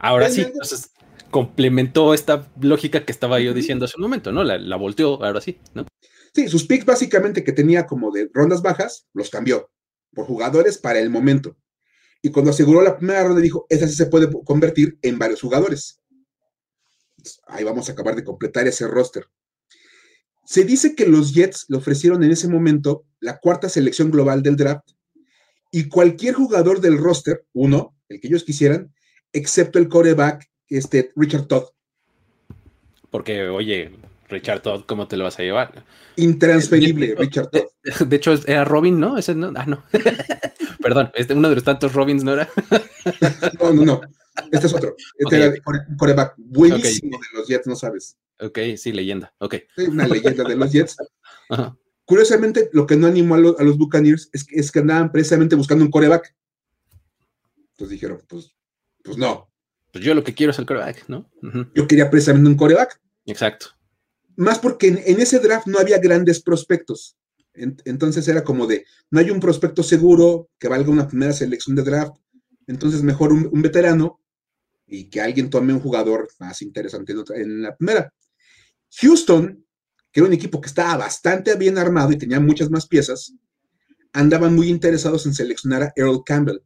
Ahora 0.01 0.29
sí, 0.31 0.43
entonces 0.43 0.91
complementó 1.31 2.13
esta 2.15 2.51
lógica 2.61 3.05
que 3.05 3.13
estaba 3.13 3.39
yo 3.39 3.55
diciendo 3.55 3.85
hace 3.85 3.97
un 3.99 4.03
momento, 4.03 4.33
¿no? 4.33 4.43
La, 4.43 4.77
volteó, 4.77 5.23
ahora 5.23 5.41
sí, 5.41 5.61
¿no? 5.75 5.87
Sí, 6.35 6.49
sus 6.49 6.67
picks 6.67 6.85
básicamente 6.85 7.45
que 7.45 7.53
tenía 7.53 7.87
como 7.87 8.11
de 8.11 8.31
rondas 8.33 8.63
bajas, 8.63 9.07
los 9.13 9.31
cambió 9.31 9.71
por 10.13 10.27
jugadores 10.27 10.79
para 10.79 10.99
el 10.99 11.11
momento. 11.11 11.57
Y 12.21 12.31
cuando 12.31 12.51
aseguró 12.51 12.83
la 12.83 12.97
primera 12.97 13.23
ronda, 13.23 13.41
dijo, 13.41 13.67
esa 13.69 13.87
sí 13.87 13.95
se 13.95 14.07
puede 14.07 14.29
convertir 14.45 14.99
en 15.03 15.19
varios 15.19 15.41
jugadores. 15.41 16.01
ahí 17.47 17.63
vamos 17.63 17.89
a 17.89 17.93
acabar 17.93 18.17
de 18.17 18.25
completar 18.25 18.67
ese 18.67 18.89
roster. 18.89 19.27
Se 20.49 20.65
dice 20.65 20.95
que 20.95 21.05
los 21.05 21.35
Jets 21.35 21.67
le 21.69 21.77
ofrecieron 21.77 22.25
en 22.25 22.31
ese 22.31 22.49
momento 22.49 23.05
la 23.21 23.37
cuarta 23.37 23.69
selección 23.69 24.11
global 24.11 24.43
del 24.43 24.57
draft 24.57 24.93
y 25.71 25.91
cualquier 25.91 26.37
jugador 26.37 26.81
del 26.81 26.97
roster, 26.97 27.45
uno, 27.53 27.95
el 28.09 28.19
que 28.19 28.29
ellos 28.29 28.45
quisieran, 28.45 28.91
excepto 29.35 29.79
el 29.79 29.89
coreback, 29.89 30.49
este, 30.71 31.13
Richard 31.17 31.49
Todd. 31.49 31.65
Porque, 33.11 33.47
oye, 33.49 33.91
Richard 34.31 34.63
Todd, 34.63 34.85
¿cómo 34.87 35.07
te 35.07 35.19
lo 35.19 35.25
vas 35.25 35.39
a 35.39 35.43
llevar? 35.43 35.85
Intransferible, 36.17 37.15
Richard 37.19 37.51
Todd. 37.51 38.07
De, 38.07 38.17
hecho, 38.17 38.33
era 38.47 38.65
Robin, 38.65 38.99
¿no? 38.99 39.19
Ese 39.19 39.35
no, 39.35 39.53
ah, 39.55 39.67
no. 39.67 39.85
Perdón, 40.81 41.11
este, 41.15 41.35
uno 41.35 41.51
de 41.51 41.57
los 41.57 41.65
tantos 41.65 41.93
Robins, 41.93 42.25
¿no 42.25 42.33
era? 42.33 42.49
no, 43.61 43.75
no, 43.75 43.85
no. 43.85 44.01
Este 44.51 44.67
es 44.67 44.73
otro. 44.73 44.97
Este 45.19 45.37
era 45.37 45.53
coreback 45.99 46.37
buenísimo 46.39 47.19
de 47.19 47.39
los 47.39 47.47
Jets, 47.47 47.67
no 47.67 47.77
sabes. 47.77 48.17
Ok, 48.41 48.59
sí, 48.77 48.93
leyenda. 48.93 49.35
Ok. 49.39 49.57
una 49.89 50.07
leyenda 50.07 50.45
de 50.45 50.57
los 50.57 50.73
Jets. 50.73 50.97
Ajá. 51.51 51.77
Curiosamente, 52.09 52.71
lo 52.73 52.87
que 52.87 52.97
no 52.97 53.07
animó 53.07 53.35
a, 53.35 53.39
los 53.39 53.77
Buccaneers 53.77 54.31
es 54.33 54.43
que, 54.45 54.59
es 54.59 54.73
que 54.73 54.79
andaban 54.79 55.13
precisamente 55.13 55.55
buscando 55.55 55.85
un 55.85 55.91
coreback. 55.91 56.35
Entonces 57.73 57.91
dijeron, 57.91 58.23
pues 58.27 58.57
Pues 59.05 59.19
no. 59.19 59.53
Pues 59.93 60.03
yo 60.03 60.15
lo 60.15 60.25
que 60.25 60.33
quiero 60.33 60.53
es 60.53 60.59
el 60.59 60.65
coreback, 60.65 61.07
¿no? 61.09 61.31
Yo 61.75 61.87
quería 61.87 62.09
precisamente 62.09 62.49
un 62.49 62.57
coreback. 62.57 62.99
Exacto. 63.27 63.67
Más 64.37 64.59
porque 64.59 64.89
en, 64.89 65.21
ese 65.21 65.39
draft 65.39 65.67
no 65.67 65.79
había 65.79 65.99
grandes 65.99 66.43
prospectos. 66.43 67.19
entonces 67.53 68.27
era 68.27 68.43
como 68.43 68.67
de, 68.67 68.87
no 69.11 69.21
hay 69.21 69.31
un 69.31 69.41
prospecto 69.41 69.83
seguro 69.83 70.49
que 70.59 70.69
valga 70.69 70.91
una 70.91 71.09
primera 71.09 71.35
selección 71.35 71.77
de 71.77 71.83
draft. 71.83 72.17
Entonces 72.67 73.03
mejor 73.03 73.35
un, 73.35 73.61
veterano 73.61 74.19
y 74.87 75.11
que 75.11 75.21
alguien 75.21 75.51
tome 75.51 75.75
un 75.75 75.81
jugador 75.81 76.27
más 76.39 76.63
interesante 76.63 77.15
en 77.35 77.61
la 77.61 77.77
primera. 77.77 78.11
Houston, 79.01 79.65
que 80.11 80.21
era 80.21 80.27
un 80.27 80.33
equipo 80.33 80.61
que 80.61 80.69
estaba 80.69 80.97
bastante 80.97 81.55
bien 81.57 81.79
armado 81.79 82.13
y 82.13 82.19
tenía 82.19 82.41
muchas 82.41 82.71
más 82.71 82.87
piezas, 82.87 83.35
andaban 84.13 84.55
muy 84.55 84.69
interesados 84.69 85.27
en 85.27 85.35
seleccionar 85.35 85.83
a 85.83 85.93
Earl 85.97 86.23
Campbell, 86.25 86.61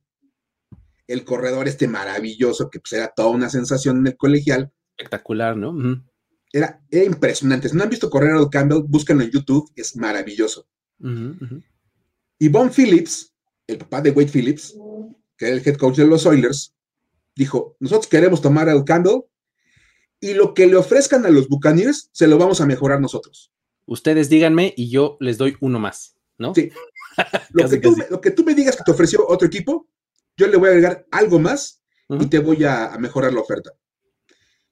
el 1.07 1.25
corredor 1.25 1.69
este 1.69 1.89
maravilloso 1.89 2.71
que 2.71 2.81
pues, 2.81 2.93
era 2.93 3.13
toda 3.15 3.29
una 3.29 3.51
sensación 3.51 3.99
en 3.99 4.07
el 4.09 4.17
colegial. 4.17 4.73
Espectacular, 4.97 5.57
¿no? 5.57 5.75
era, 6.53 6.81
impresionante. 6.91 7.69
Si 7.69 7.77
no 7.77 7.83
han 7.83 7.91
visto 7.91 8.11
correr 8.11 8.31
a 8.31 8.37
Earl 8.37 8.51
Campbell, 8.51 8.85
búsquenlo 8.87 9.23
en 9.23 9.31
YouTube, 9.31 9.71
es 9.75 9.97
maravilloso. 9.97 10.69
Y 12.39 12.49
Von 12.49 12.71
Phillips, 12.71 13.35
el 13.67 13.79
papá 13.79 14.01
de 14.01 14.11
Wade 14.11 14.31
Phillips, 14.31 14.77
que 15.37 15.47
era 15.47 15.57
el 15.57 15.67
head 15.67 15.77
coach 15.77 15.97
de 15.97 16.07
los 16.07 16.27
Oilers, 16.27 16.75
dijo, 17.35 17.77
nosotros 17.81 18.07
queremos 18.07 18.41
tomar 18.41 18.69
a 18.69 18.73
Earl 18.73 18.85
Campbell 18.85 19.23
y 20.23 20.35
lo 20.35 20.55
que 20.55 20.69
le 20.69 20.77
ofrezcan 20.77 21.27
a 21.27 21.31
los 21.31 21.49
Buccaneers 21.49 22.09
se 22.13 22.29
lo 22.29 22.39
vamos 22.39 22.61
a 22.61 22.67
mejorar 22.67 23.01
nosotros. 23.01 23.53
Ustedes 23.87 24.29
díganme 24.29 24.73
y 24.77 24.89
yo 24.89 25.17
les 25.19 25.37
doy 25.37 25.57
uno 25.61 25.81
más, 25.81 26.17
¿no? 26.39 26.55
Sí. 26.55 26.71
Lo, 27.51 27.69
que, 27.69 28.31
tú, 28.31 28.43
me 28.43 28.55
digas 28.55 28.75
que 28.75 28.85
te 28.85 28.91
ofreció 28.91 29.27
otro 29.29 29.47
equipo, 29.47 29.87
yo 30.35 30.47
le 30.47 30.57
voy 30.57 30.69
a 30.69 30.71
agregar 30.71 31.07
algo 31.11 31.39
más 31.39 31.83
y 32.09 32.25
te 32.27 32.39
voy 32.39 32.65
a, 32.65 32.97
mejorar 32.99 33.35
la 33.35 33.41
oferta. 33.41 33.73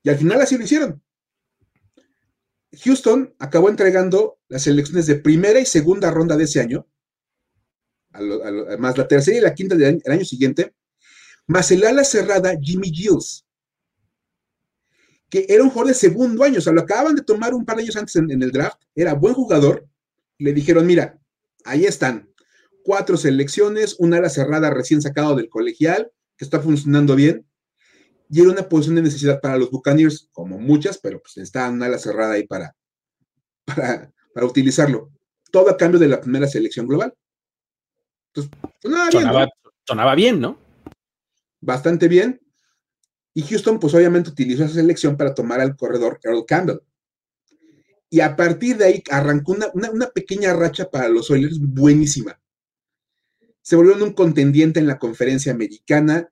Y 0.03 0.09
al 0.09 0.17
final 0.17 0.41
así 0.41 0.57
lo 0.57 0.65
hicieron. 0.65 1.03
Houston 2.83 3.35
acabó 3.39 3.69
entregando 3.69 4.39
las 4.49 4.67
elecciones 4.69 5.07
de 5.07 5.17
primera 5.17 5.61
y 5.61 5.67
segunda 5.67 6.11
ronda 6.11 6.35
de 6.37 6.45
ese 6.45 6.61
año, 6.61 6.87
más 8.79 8.97
la 8.97 9.07
tercera 9.07 9.37
y 9.37 9.41
la 9.43 9.55
quinta 9.55 9.75
del 9.75 10.01
año, 10.07 10.25
siguiente, 10.25 10.75
más 11.47 11.71
el 11.73 11.85
ala 11.85 12.05
cerrada 12.05 12.57
Jimmy 12.59 12.91
Gills, 12.91 13.45
que 15.31 15.47
era 15.49 15.63
un 15.63 15.71
jugador 15.71 15.89
de 15.89 15.95
segundo 15.95 16.45
año, 16.45 16.59
o 16.59 16.61
sea, 16.61 16.73
lo 16.73 16.83
acababan 16.83 17.15
de 17.15 17.23
tomar 17.23 17.55
un 17.55 17.65
par 17.65 17.77
de 17.77 17.85
años 17.85 17.97
antes 17.97 18.17
en, 18.17 18.31
en 18.31 18.43
el 18.43 18.51
draft, 18.51 18.81
era 18.95 19.15
buen 19.15 19.35
jugador, 19.35 19.87
le 20.39 20.53
dijeron, 20.53 20.87
mira, 20.87 21.19
ahí 21.65 21.85
están, 21.85 22.29
cuatro 22.83 23.17
selecciones, 23.17 23.97
un 23.99 24.13
ala 24.13 24.29
cerrada 24.29 24.71
recién 24.71 25.01
sacado 25.01 25.37
del 25.37 25.49
colegial, 25.49 26.11
que 26.37 26.45
está 26.45 26.61
funcionando 26.61 27.15
bien, 27.15 27.47
y 28.31 28.41
era 28.41 28.51
una 28.51 28.69
posición 28.69 28.97
de 28.97 29.03
necesidad 29.03 29.41
para 29.41 29.57
los 29.57 29.71
Buccaneers, 29.71 30.29
como 30.33 30.59
muchas, 30.59 30.99
pero 30.99 31.21
pues 31.21 31.37
está 31.39 31.69
una 31.69 31.87
ala 31.87 31.99
cerrada 31.99 32.35
ahí 32.35 32.47
para, 32.47 32.77
para, 33.67 34.47
utilizarlo. 34.47 35.11
Todo 35.51 35.69
a 35.69 35.77
cambio 35.77 35.99
de 35.99 36.07
la 36.07 36.21
primera 36.21 36.47
selección 36.47 36.87
global. 36.87 37.13
Entonces, 38.29 38.53
sonaba, 38.81 39.11
bien, 39.11 39.27
¿no? 39.27 39.71
sonaba 39.85 40.15
bien, 40.15 40.41
¿no? 40.41 40.59
Bastante 41.61 42.07
bien. 42.07 42.41
Y 43.35 43.43
Houston, 43.43 43.79
pues 43.79 43.95
obviamente 43.95 44.31
utilizó 44.31 44.65
esa 44.65 44.75
selección 44.75 45.17
para 45.17 45.35
tomar 45.35 45.61
al 45.61 45.77
corredor 45.77 46.19
Earl 46.23 46.45
Campbell. 46.47 46.81
Y 48.09 48.21
a 48.21 48.35
partir 48.35 48.77
de 48.77 48.85
ahí 48.87 49.03
arrancó 49.11 49.57
una 49.75 50.09
pequeña 50.09 50.53
racha 50.53 50.91
para 50.91 51.09
los 51.09 51.31
Oilers 51.31 51.61
buenísima 51.61 52.41
se 53.63 53.77
volvieron 53.77 54.03
un 54.03 54.13
contendiente 54.15 54.81
en 54.81 54.87
la 54.87 54.99
conferencia 54.99 55.53
americana. 55.53 56.29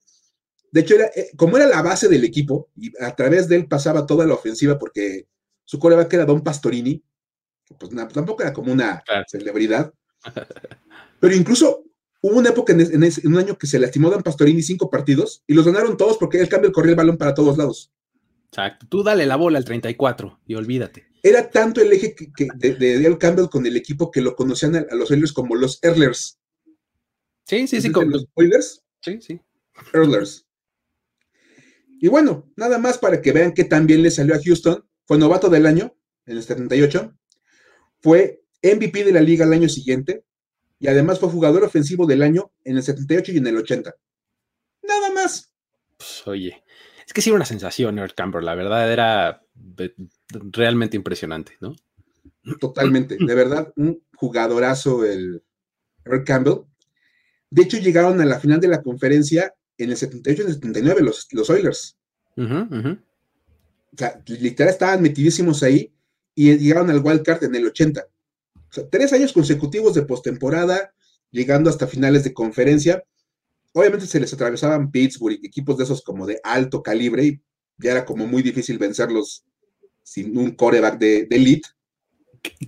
De 0.72 0.80
hecho, 0.80 0.96
era, 0.96 1.06
eh, 1.14 1.30
como 1.36 1.56
era 1.56 1.66
la 1.66 1.82
base 1.82 2.08
del 2.08 2.24
equipo, 2.24 2.68
y 2.76 2.90
a 3.02 3.14
través 3.14 3.48
de 3.48 3.56
él 3.56 3.68
pasaba 3.68 4.06
toda 4.06 4.26
la 4.26 4.34
ofensiva 4.34 4.78
porque 4.78 5.28
su 5.64 5.78
coreback 5.78 6.12
era 6.14 6.24
Don 6.24 6.42
Pastorini, 6.42 7.02
pues 7.78 7.92
tampoco 8.12 8.42
era 8.42 8.52
como 8.52 8.72
una 8.72 9.02
celebridad. 9.28 9.92
Pero 11.20 11.34
incluso 11.34 11.84
hubo 12.20 12.38
una 12.38 12.50
época 12.50 12.72
en, 12.72 13.04
un 13.24 13.38
año 13.38 13.56
que 13.56 13.66
se 13.66 13.78
lastimó 13.78 14.10
Don 14.10 14.22
Pastorini 14.22 14.62
cinco 14.62 14.90
partidos 14.90 15.42
y 15.46 15.54
los 15.54 15.64
ganaron 15.64 15.96
todos 15.96 16.18
porque 16.18 16.40
él 16.40 16.48
cambio 16.48 16.72
corría 16.72 16.90
el 16.90 16.96
balón 16.96 17.16
para 17.16 17.34
todos 17.34 17.56
lados. 17.56 17.92
Exacto. 18.50 18.86
Tú 18.88 19.02
dale 19.02 19.26
la 19.26 19.36
bola 19.36 19.58
al 19.58 19.64
34 19.64 20.40
y 20.46 20.54
olvídate. 20.54 21.06
Era 21.22 21.50
tanto 21.50 21.80
el 21.80 21.92
eje 21.92 22.14
que, 22.14 22.48
de, 22.54 22.74
de 22.74 23.18
Campbell 23.18 23.48
con 23.48 23.66
el 23.66 23.76
equipo 23.76 24.10
que 24.10 24.20
lo 24.20 24.36
conocían 24.36 24.76
a, 24.76 24.94
los 24.94 25.10
Oilers 25.10 25.32
como 25.32 25.56
los 25.56 25.78
Erlers. 25.82 26.38
Sí, 27.44 27.66
sí, 27.66 27.80
sí. 27.80 27.90
Con 27.90 28.10
los 28.10 28.22
spoilers. 28.22 28.84
Sí, 29.00 29.20
sí. 29.20 29.40
Earlers. 29.92 30.46
Y 32.00 32.08
bueno, 32.08 32.50
nada 32.56 32.78
más 32.78 32.98
para 32.98 33.20
que 33.20 33.32
vean 33.32 33.52
que 33.52 33.64
también 33.64 34.02
le 34.02 34.10
salió 34.10 34.34
a 34.34 34.40
Houston. 34.42 34.84
Fue 35.06 35.18
novato 35.18 35.48
del 35.48 35.66
año, 35.66 35.96
en 36.26 36.36
el 36.36 36.42
78. 36.42 37.14
Fue 38.00 38.44
MVP 38.62 39.04
de 39.04 39.12
la 39.12 39.20
liga 39.20 39.44
el 39.44 39.52
año 39.52 39.68
siguiente. 39.68 40.24
Y 40.78 40.86
además 40.86 41.18
fue 41.18 41.28
jugador 41.28 41.64
ofensivo 41.64 42.06
del 42.06 42.22
año 42.22 42.52
en 42.64 42.76
el 42.76 42.82
78 42.82 43.32
y 43.32 43.38
en 43.38 43.46
el 43.46 43.56
80. 43.56 43.94
Nada 44.82 45.12
más. 45.12 45.52
Pues, 45.96 46.26
oye, 46.26 46.62
es 47.06 47.12
que 47.12 47.20
sí 47.20 47.30
era 47.30 47.36
una 47.36 47.44
sensación, 47.44 47.98
Earl 47.98 48.14
Campbell. 48.14 48.44
La 48.44 48.54
verdad 48.54 48.90
era 48.92 49.42
realmente 50.30 50.96
impresionante, 50.96 51.56
¿no? 51.60 51.74
Totalmente. 52.60 53.16
De 53.18 53.34
verdad, 53.34 53.72
un 53.76 54.02
jugadorazo 54.14 55.04
el 55.04 55.42
Earl 56.04 56.24
Campbell. 56.24 56.64
De 57.50 57.62
hecho, 57.62 57.78
llegaron 57.78 58.20
a 58.20 58.24
la 58.24 58.38
final 58.38 58.60
de 58.60 58.68
la 58.68 58.82
conferencia 58.82 59.54
en 59.76 59.90
el 59.90 59.96
78 59.96 60.42
y 60.42 60.46
el 60.46 60.52
79 60.54 61.02
los, 61.02 61.28
los 61.32 61.50
Oilers. 61.50 61.96
O 62.36 63.96
sea, 63.96 64.22
literal 64.26 64.72
estaban 64.72 65.02
metidísimos 65.02 65.62
ahí 65.62 65.92
y 66.34 66.56
llegaron 66.56 66.90
al 66.90 67.02
wild 67.02 67.22
card 67.22 67.42
en 67.44 67.54
el 67.54 67.66
80. 67.66 68.06
Tres 68.90 69.12
años 69.12 69.32
consecutivos 69.32 69.94
de 69.94 70.02
postemporada, 70.02 70.92
llegando 71.30 71.70
hasta 71.70 71.86
finales 71.86 72.24
de 72.24 72.34
conferencia. 72.34 73.02
Obviamente 73.72 74.06
se 74.06 74.20
les 74.20 74.32
atravesaban 74.32 74.90
Pittsburgh 74.90 75.38
equipos 75.42 75.76
de 75.78 75.84
esos 75.84 76.02
como 76.02 76.26
de 76.26 76.40
alto 76.42 76.82
calibre 76.82 77.24
y 77.24 77.40
ya 77.78 77.92
era 77.92 78.04
como 78.04 78.26
muy 78.26 78.42
difícil 78.42 78.78
vencerlos 78.78 79.44
sin 80.02 80.36
un 80.36 80.52
coreback 80.52 80.98
de 80.98 81.28
elite 81.30 81.68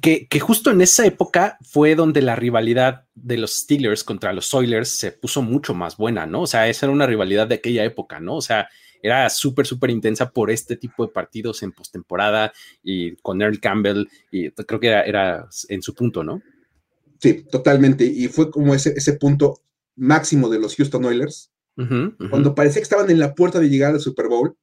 que, 0.00 0.40
justo 0.40 0.70
en 0.70 0.80
esa 0.80 1.06
época 1.06 1.58
fue 1.62 1.94
donde 1.94 2.22
la 2.22 2.36
rivalidad 2.36 3.06
de 3.14 3.36
los 3.36 3.54
Steelers 3.54 4.04
contra 4.04 4.32
los 4.32 4.52
Oilers 4.54 4.88
se 4.98 5.12
puso 5.12 5.42
mucho 5.42 5.74
más 5.74 5.96
buena, 5.96 6.26
¿no? 6.26 6.42
O 6.42 6.46
sea, 6.46 6.68
esa 6.68 6.86
era 6.86 6.92
una 6.92 7.06
rivalidad 7.06 7.46
de 7.46 7.56
aquella 7.56 7.84
época, 7.84 8.20
¿no? 8.20 8.36
O 8.36 8.42
sea, 8.42 8.68
era 9.02 9.28
súper, 9.30 9.66
súper 9.66 9.90
intensa 9.90 10.30
por 10.30 10.50
este 10.50 10.76
tipo 10.76 11.06
de 11.06 11.12
partidos 11.12 11.62
en 11.62 11.72
postemporada 11.72 12.52
y 12.82 13.16
con 13.16 13.40
Earl 13.40 13.60
Campbell, 13.60 14.06
y 14.30 14.50
creo 14.50 14.80
que 14.80 14.88
era, 14.88 15.48
en 15.68 15.82
su 15.82 15.94
punto, 15.94 16.22
¿no? 16.22 16.42
Sí, 17.18 17.44
totalmente. 17.50 18.04
Y 18.04 18.28
fue 18.28 18.50
como 18.50 18.74
ese, 18.74 18.94
ese 18.96 19.14
punto 19.14 19.60
máximo 19.96 20.48
de 20.48 20.58
los 20.58 20.76
Houston 20.76 21.04
Oilers, 21.04 21.50
cuando 22.30 22.54
parecía 22.54 22.80
que 22.80 22.84
estaban 22.84 23.10
en 23.10 23.18
la 23.18 23.34
puerta 23.34 23.58
de 23.58 23.68
llegar 23.70 23.94
al 23.94 24.00
Super 24.00 24.28
Bowl. 24.28 24.56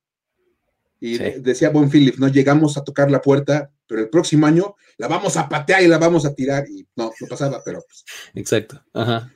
Y 1.00 1.18
decía 1.18 1.70
Bon 1.70 1.90
Phillips, 1.92 2.20
no 2.20 2.28
llegamos 2.28 2.76
a 2.78 2.84
tocar 2.84 3.12
la 3.12 3.22
puerta, 3.22 3.72
pero 3.88 4.02
el 4.02 4.10
próximo 4.10 4.48
año 4.48 4.76
la 4.98 5.08
vamos 5.08 5.38
a 5.38 5.48
patear 5.48 5.84
y 5.84 5.88
la 5.88 6.00
vamos 6.00 6.26
a 6.26 6.34
tirar. 6.34 6.66
Y 6.68 6.88
no, 6.96 7.12
no 7.20 7.28
pasaba, 7.28 7.62
pero. 7.64 7.84
Pues. 7.88 8.04
Exacto. 8.34 8.84
Ajá. 8.94 9.32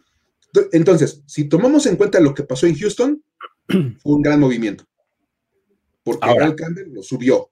Entonces, 0.71 1.21
si 1.27 1.45
tomamos 1.45 1.85
en 1.85 1.95
cuenta 1.95 2.19
lo 2.19 2.33
que 2.33 2.43
pasó 2.43 2.65
en 2.65 2.77
Houston, 2.77 3.23
fue 3.67 4.15
un 4.15 4.21
gran 4.21 4.39
movimiento. 4.39 4.85
Porque 6.03 6.27
Ahora, 6.27 6.55
Campbell 6.55 6.93
lo 6.93 7.03
subió 7.03 7.51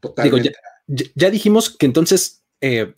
totalmente. 0.00 0.52
ya, 0.86 1.30
dijimos 1.30 1.76
que 1.76 1.86
entonces 1.86 2.44
eh, 2.60 2.94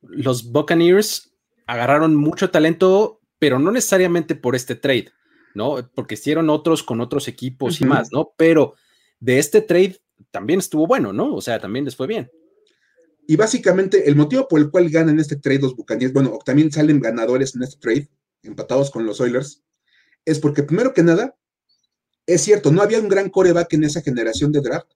los 0.00 0.50
Buccaneers 0.50 1.32
agarraron 1.66 2.16
mucho 2.16 2.50
talento, 2.50 3.20
pero 3.38 3.58
no 3.58 3.70
necesariamente 3.70 4.34
por 4.34 4.56
este 4.56 4.74
trade, 4.74 5.10
¿no? 5.54 5.88
Porque 5.94 6.14
hicieron 6.14 6.50
otros 6.50 6.82
con 6.82 7.00
otros 7.00 7.28
equipos 7.28 7.80
y 7.80 7.84
más, 7.84 8.10
¿no? 8.12 8.32
Pero 8.36 8.74
de 9.20 9.38
este 9.38 9.60
trade 9.60 10.00
también 10.30 10.58
estuvo 10.58 10.86
bueno, 10.86 11.12
¿no? 11.12 11.34
O 11.34 11.40
sea, 11.40 11.58
también 11.58 11.84
les 11.84 11.96
fue 11.96 12.06
bien. 12.06 12.30
Y 13.26 13.36
básicamente 13.36 14.08
el 14.08 14.16
motivo 14.16 14.48
por 14.48 14.60
el 14.60 14.70
cual 14.70 14.90
ganan 14.90 15.20
este 15.20 15.36
trade 15.36 15.60
los 15.60 15.76
Buccaneers, 15.76 16.12
bueno, 16.12 16.38
también 16.44 16.72
salen 16.72 17.00
ganadores 17.00 17.54
en 17.54 17.62
este 17.62 17.78
trade, 17.78 18.08
empatados 18.42 18.90
con 18.90 19.06
los 19.06 19.20
Oilers, 19.20 19.62
es 20.24 20.38
porque 20.38 20.62
primero 20.62 20.92
que 20.92 21.02
nada, 21.02 21.36
es 22.26 22.42
cierto, 22.42 22.70
no 22.70 22.82
había 22.82 23.00
un 23.00 23.08
gran 23.08 23.30
coreback 23.30 23.72
en 23.74 23.84
esa 23.84 24.02
generación 24.02 24.52
de 24.52 24.60
draft, 24.60 24.90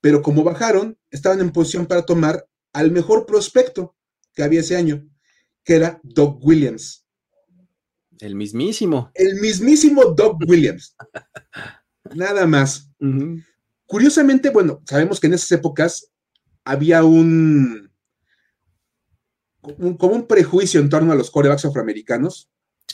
pero 0.00 0.22
como 0.22 0.44
bajaron, 0.44 0.98
estaban 1.10 1.40
en 1.40 1.50
posición 1.50 1.86
para 1.86 2.04
tomar 2.04 2.46
al 2.72 2.90
mejor 2.90 3.26
prospecto 3.26 3.96
que 4.34 4.42
había 4.42 4.60
ese 4.60 4.76
año, 4.76 5.08
que 5.64 5.76
era 5.76 6.00
Doug 6.02 6.38
Williams. 6.44 7.06
El 8.20 8.34
mismísimo. 8.34 9.10
El 9.14 9.40
mismísimo 9.40 10.04
Doug 10.04 10.38
Williams. 10.46 10.94
Nada 12.14 12.46
más. 12.46 12.90
Curiosamente, 13.86 14.50
bueno, 14.50 14.82
sabemos 14.86 15.20
que 15.20 15.26
en 15.26 15.34
esas 15.34 15.52
épocas 15.52 16.10
había 16.64 17.04
un, 17.04 17.90
como 19.60 20.14
un 20.14 20.26
prejuicio 20.26 20.80
en 20.80 20.88
torno 20.88 21.12
a 21.12 21.16
los 21.16 21.30
corebacks 21.30 21.64
afroamericanos. 21.64 22.50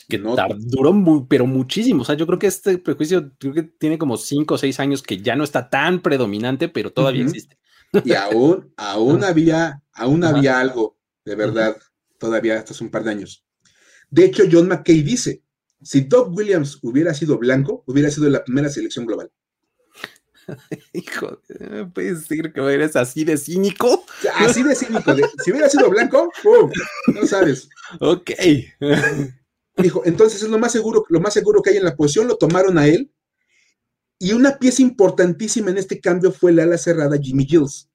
Que 0.08 0.18
duró 0.18 0.92
muy, 0.92 1.26
pero 1.28 1.46
muchísimo. 1.46 2.02
O 2.02 2.04
sea, 2.04 2.14
yo 2.14 2.26
creo 2.26 2.38
que 2.38 2.46
este 2.46 2.78
prejuicio 2.78 3.32
creo 3.38 3.54
que 3.54 3.62
tiene 3.62 3.98
como 3.98 4.16
cinco 4.16 4.54
o 4.54 4.58
seis 4.58 4.80
años 4.80 5.02
que 5.02 5.18
ya 5.18 5.36
no 5.36 5.44
está 5.44 5.70
tan 5.70 6.00
predominante, 6.00 6.68
pero 6.68 6.92
todavía 6.92 7.24
existe. 7.24 7.58
Y 8.04 8.12
aún, 8.14 8.72
aún 8.76 9.22
había, 9.22 9.82
aún 9.92 10.24
había 10.24 10.58
algo, 10.58 10.98
de 11.24 11.34
verdad, 11.34 11.76
todavía 12.18 12.58
hasta 12.58 12.72
hace 12.72 12.84
un 12.84 12.90
par 12.90 13.04
de 13.04 13.10
años. 13.10 13.44
De 14.10 14.24
hecho, 14.24 14.44
John 14.50 14.68
McKay 14.68 15.02
dice, 15.02 15.42
si 15.82 16.02
Doug 16.02 16.36
Williams 16.36 16.78
hubiera 16.82 17.12
sido 17.12 17.38
blanco, 17.38 17.84
hubiera 17.86 18.10
sido 18.10 18.30
la 18.30 18.44
primera 18.44 18.68
selección 18.68 19.04
global. 19.04 19.30
Hijo, 20.92 21.40
¿puedes 21.94 22.20
decir 22.20 22.52
que 22.52 22.60
eres 22.60 22.96
así 22.96 23.24
de 23.24 23.36
cínico? 23.36 24.04
Así 24.36 24.62
de 24.62 24.74
cínico. 24.74 25.14
si 25.44 25.50
hubiera 25.50 25.68
sido 25.68 25.88
blanco, 25.90 26.30
no 27.14 27.26
sabes. 27.26 27.68
Ok. 28.00 28.30
Dijo, 29.76 30.02
entonces 30.04 30.42
es 30.42 30.48
lo 30.48 30.58
más 30.58 30.72
seguro, 30.72 31.04
lo 31.08 31.20
más 31.20 31.32
seguro 31.32 31.62
que 31.62 31.70
hay 31.70 31.76
en 31.76 31.84
la 31.84 31.96
posición, 31.96 32.28
lo 32.28 32.36
tomaron 32.36 32.78
a 32.78 32.86
él. 32.86 33.10
Y 34.18 34.32
una 34.32 34.58
pieza 34.58 34.82
importantísima 34.82 35.70
en 35.70 35.78
este 35.78 36.00
cambio 36.00 36.30
fue 36.30 36.52
el 36.52 36.60
ala 36.60 36.78
cerrada 36.78 37.18
Jimmy 37.20 37.46
Gills. 37.46 37.88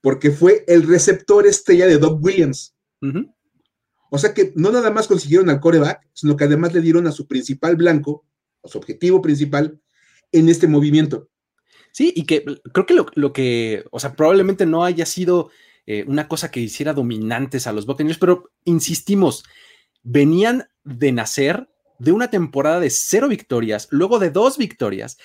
Porque 0.00 0.30
fue 0.30 0.64
el 0.68 0.86
receptor 0.86 1.46
estrella 1.46 1.86
de 1.86 1.98
Doug 1.98 2.22
Williams. 2.22 2.74
O 4.10 4.18
sea 4.18 4.32
que 4.32 4.52
no 4.54 4.70
nada 4.70 4.90
más 4.90 5.08
consiguieron 5.08 5.50
al 5.50 5.60
coreback, 5.60 6.06
sino 6.12 6.36
que 6.36 6.44
además 6.44 6.72
le 6.72 6.80
dieron 6.80 7.06
a 7.06 7.12
su 7.12 7.26
principal 7.26 7.74
blanco, 7.74 8.24
a 8.62 8.68
su 8.68 8.78
objetivo 8.78 9.20
principal, 9.20 9.80
en 10.30 10.48
este 10.48 10.68
movimiento. 10.68 11.28
Sí, 11.90 12.12
y 12.14 12.24
que 12.26 12.44
creo 12.72 12.86
que 12.86 12.94
lo, 12.94 13.32
que, 13.32 13.84
o 13.90 14.00
sea, 14.00 14.14
probablemente 14.14 14.66
no 14.66 14.84
haya 14.84 15.06
sido 15.06 15.50
eh, 15.86 16.04
una 16.06 16.28
cosa 16.28 16.50
que 16.50 16.60
hiciera 16.60 16.92
dominantes 16.92 17.66
a 17.66 17.72
los 17.72 17.86
Buccaneers, 17.86 18.18
pero 18.18 18.50
insistimos, 18.64 19.44
venían 20.04 20.68
de 20.84 21.12
nacer 21.12 21.68
de 21.98 22.12
una 22.12 22.28
temporada 22.28 22.80
de 22.80 22.90
cero 22.90 23.28
victorias, 23.28 23.88
luego 23.90 24.18
de 24.18 24.30
dos 24.30 24.58
victorias, 24.58 25.18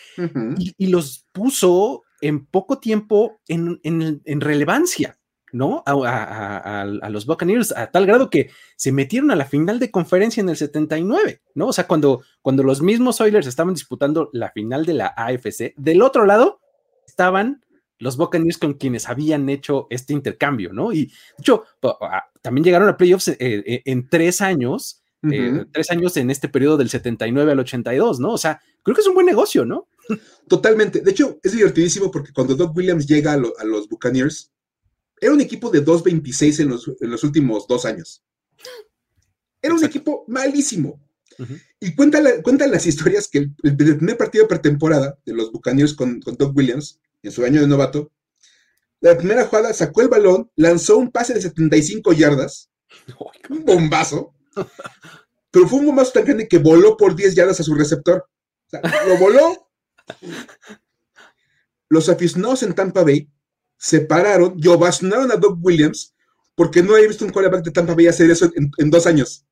y, 0.58 0.88
los 0.88 1.26
puso 1.32 2.04
en 2.22 2.46
poco 2.46 2.80
tiempo 2.80 3.40
en, 3.48 3.80
en 3.84 4.42
relevancia. 4.42 5.20
¿no? 5.52 5.84
A, 5.86 7.10
los 7.10 7.26
Buccaneers, 7.26 7.76
a 7.76 7.92
tal 7.92 8.06
grado 8.06 8.30
que 8.30 8.50
se 8.76 8.92
metieron 8.92 9.32
a 9.32 9.36
la 9.36 9.46
final 9.46 9.80
de 9.80 9.92
conferencia 9.92 10.42
en 10.42 10.50
el 10.50 10.58
79, 10.58 11.42
¿no? 11.56 11.68
O 11.68 11.74
sea, 11.74 11.88
cuando, 11.88 12.22
cuando 12.42 12.64
los 12.64 12.82
mismos 12.82 13.22
Oilers 13.22 13.48
estaban 13.48 13.74
disputando 13.74 14.30
la 14.34 14.52
final 14.52 14.86
de 14.86 14.94
la 14.94 15.08
AFC, 15.08 15.74
del 15.78 16.02
otro 16.02 16.26
lado 16.26 16.60
estaban 17.08 17.66
los 18.00 18.18
Buccaneers 18.18 18.58
con 18.58 18.74
quienes 18.74 19.08
habían 19.08 19.50
hecho 19.50 19.88
este 19.90 20.14
intercambio, 20.14 20.74
¿no? 20.74 20.92
Y 20.92 21.06
de 21.06 21.14
hecho, 21.40 21.64
también 22.42 22.64
llegaron 22.64 22.90
a 22.90 22.98
playoffs 22.98 23.28
eh, 23.28 23.38
eh, 23.40 23.82
en 23.86 24.10
tres 24.10 24.42
años, 24.42 25.04
eh, 25.30 25.66
tres 25.72 25.92
años 25.92 26.16
en 26.18 26.32
este 26.32 26.48
periodo 26.48 26.78
del 26.78 26.90
79 26.90 27.52
al 27.52 27.60
82, 27.60 28.20
¿no? 28.20 28.32
O 28.32 28.38
sea, 28.38 28.62
creo 28.84 28.96
que 28.96 29.02
es 29.02 29.08
un 29.08 29.16
buen 29.16 29.26
negocio, 29.26 29.66
¿no? 29.66 29.88
Totalmente. 30.48 31.02
De 31.02 31.12
hecho, 31.12 31.40
es 31.44 31.52
divertidísimo 31.52 32.10
porque 32.10 32.34
cuando 32.34 32.56
Doug 32.56 32.76
Williams 32.76 33.06
llega 33.06 33.34
a, 33.34 33.36
a 33.36 33.64
los 33.66 33.88
Buccaneers, 33.90 34.52
era 35.22 35.34
un 35.34 35.42
equipo 35.42 35.70
de 35.70 35.86
2.26 35.86 36.62
en 36.62 36.70
los, 36.70 36.92
en 37.00 37.12
los 37.12 37.24
últimos 37.24 37.68
dos 37.68 37.86
años. 37.86 38.24
Era 39.62 39.74
un 39.74 39.84
equipo 39.84 40.24
malísimo. 40.28 41.00
Y 41.80 41.96
cuentan 41.96 42.26
cuenta 42.44 42.68
las 42.68 42.86
historias 42.86 43.30
que 43.30 43.50
el, 43.64 43.78
primer 43.78 44.18
partido 44.18 44.44
de 44.44 44.50
pretemporada 44.50 45.18
de 45.26 45.34
los 45.34 45.54
Buccaneers 45.54 45.94
con, 45.94 46.20
con 46.20 46.36
Doug 46.36 46.56
Williams, 46.56 47.00
en 47.24 47.32
su 47.32 47.44
año 47.44 47.62
de 47.62 47.68
novato, 47.68 48.12
la 49.02 49.18
primera 49.18 49.46
jugada 49.46 49.74
sacó 49.74 50.02
el 50.02 50.10
balón, 50.10 50.52
lanzó 50.56 50.98
un 50.98 51.12
pase 51.12 51.34
de 51.34 51.42
75 51.42 52.14
yardas, 52.14 52.70
un 53.50 53.64
bombazo, 53.64 54.34
pero 55.52 55.68
fue 55.68 55.80
un 55.80 55.88
bombazo 55.88 56.12
tan 56.12 56.26
grande 56.26 56.48
que 56.48 56.58
voló 56.58 56.98
por 56.98 57.16
10 57.16 57.36
yardas 57.36 57.60
a 57.60 57.64
su 57.64 57.76
receptor. 57.76 58.28
O 58.68 58.70
sea, 58.70 58.82
lo 59.08 59.18
voló. 59.18 59.70
Los 61.88 62.10
aficionados 62.10 62.64
en 62.64 62.74
Tampa 62.76 63.04
Bay 63.04 63.30
separaron 63.78 64.56
y 64.58 64.68
ovacionaron 64.68 65.32
a 65.32 65.38
Doug 65.38 65.58
Williams 65.62 66.14
porque 66.54 66.84
no 66.84 66.94
había 66.94 67.08
visto 67.08 67.24
un 67.24 67.32
quarterback 67.32 67.64
de 67.64 67.72
Tampa 67.72 67.96
Bay 67.96 68.08
hacer 68.08 68.30
eso 68.30 68.52
en, 68.56 68.90
dos 68.90 69.08
años. 69.08 69.46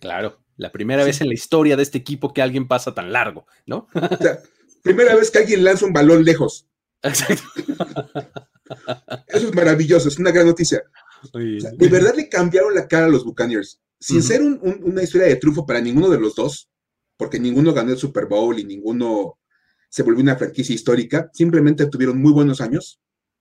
Claro, 0.00 0.42
la 0.56 0.72
primera 0.72 1.04
vez 1.04 1.20
en 1.20 1.28
la 1.28 1.34
historia 1.34 1.76
de 1.76 1.82
este 1.82 1.98
equipo 1.98 2.32
que 2.32 2.42
alguien 2.42 2.66
pasa 2.66 2.94
tan 2.94 3.12
largo, 3.12 3.46
¿no? 3.66 3.86
O 3.94 4.16
sea, 4.16 4.38
primera 4.82 5.14
vez 5.14 5.30
que 5.30 5.38
alguien 5.38 5.62
lanza 5.62 5.84
un 5.84 5.92
balón 5.92 6.24
lejos. 6.24 6.67
Exacto. 7.02 7.44
Eso 9.28 9.48
es 9.48 9.54
maravilloso, 9.54 10.08
es 10.08 10.18
una 10.18 10.30
gran 10.30 10.46
noticia. 10.46 10.82
de 11.32 11.88
verdad 11.88 12.14
le 12.14 12.28
cambiaron 12.28 12.74
la 12.74 12.86
cara 12.86 13.06
a 13.06 13.08
los 13.08 13.24
Buccaneers. 13.24 13.80
Sin 14.00 14.22
ser 14.22 14.42
una 14.42 15.02
historia 15.02 15.26
de 15.26 15.36
triunfo 15.36 15.66
para 15.66 15.80
ninguno 15.80 16.08
de 16.08 16.20
los 16.20 16.34
dos, 16.34 16.68
porque 17.16 17.40
ninguno 17.40 17.72
ganó 17.72 17.90
el 17.90 17.98
Super 17.98 18.26
Bowl 18.26 18.58
y 18.58 18.64
ninguno 18.64 19.38
se 19.88 20.02
volvió 20.02 20.22
una 20.22 20.36
franquicia 20.36 20.74
histórica, 20.74 21.30
simplemente 21.32 21.86
tuvieron 21.86 22.20
muy 22.20 22.32
buenos 22.32 22.60
años. 22.60 23.00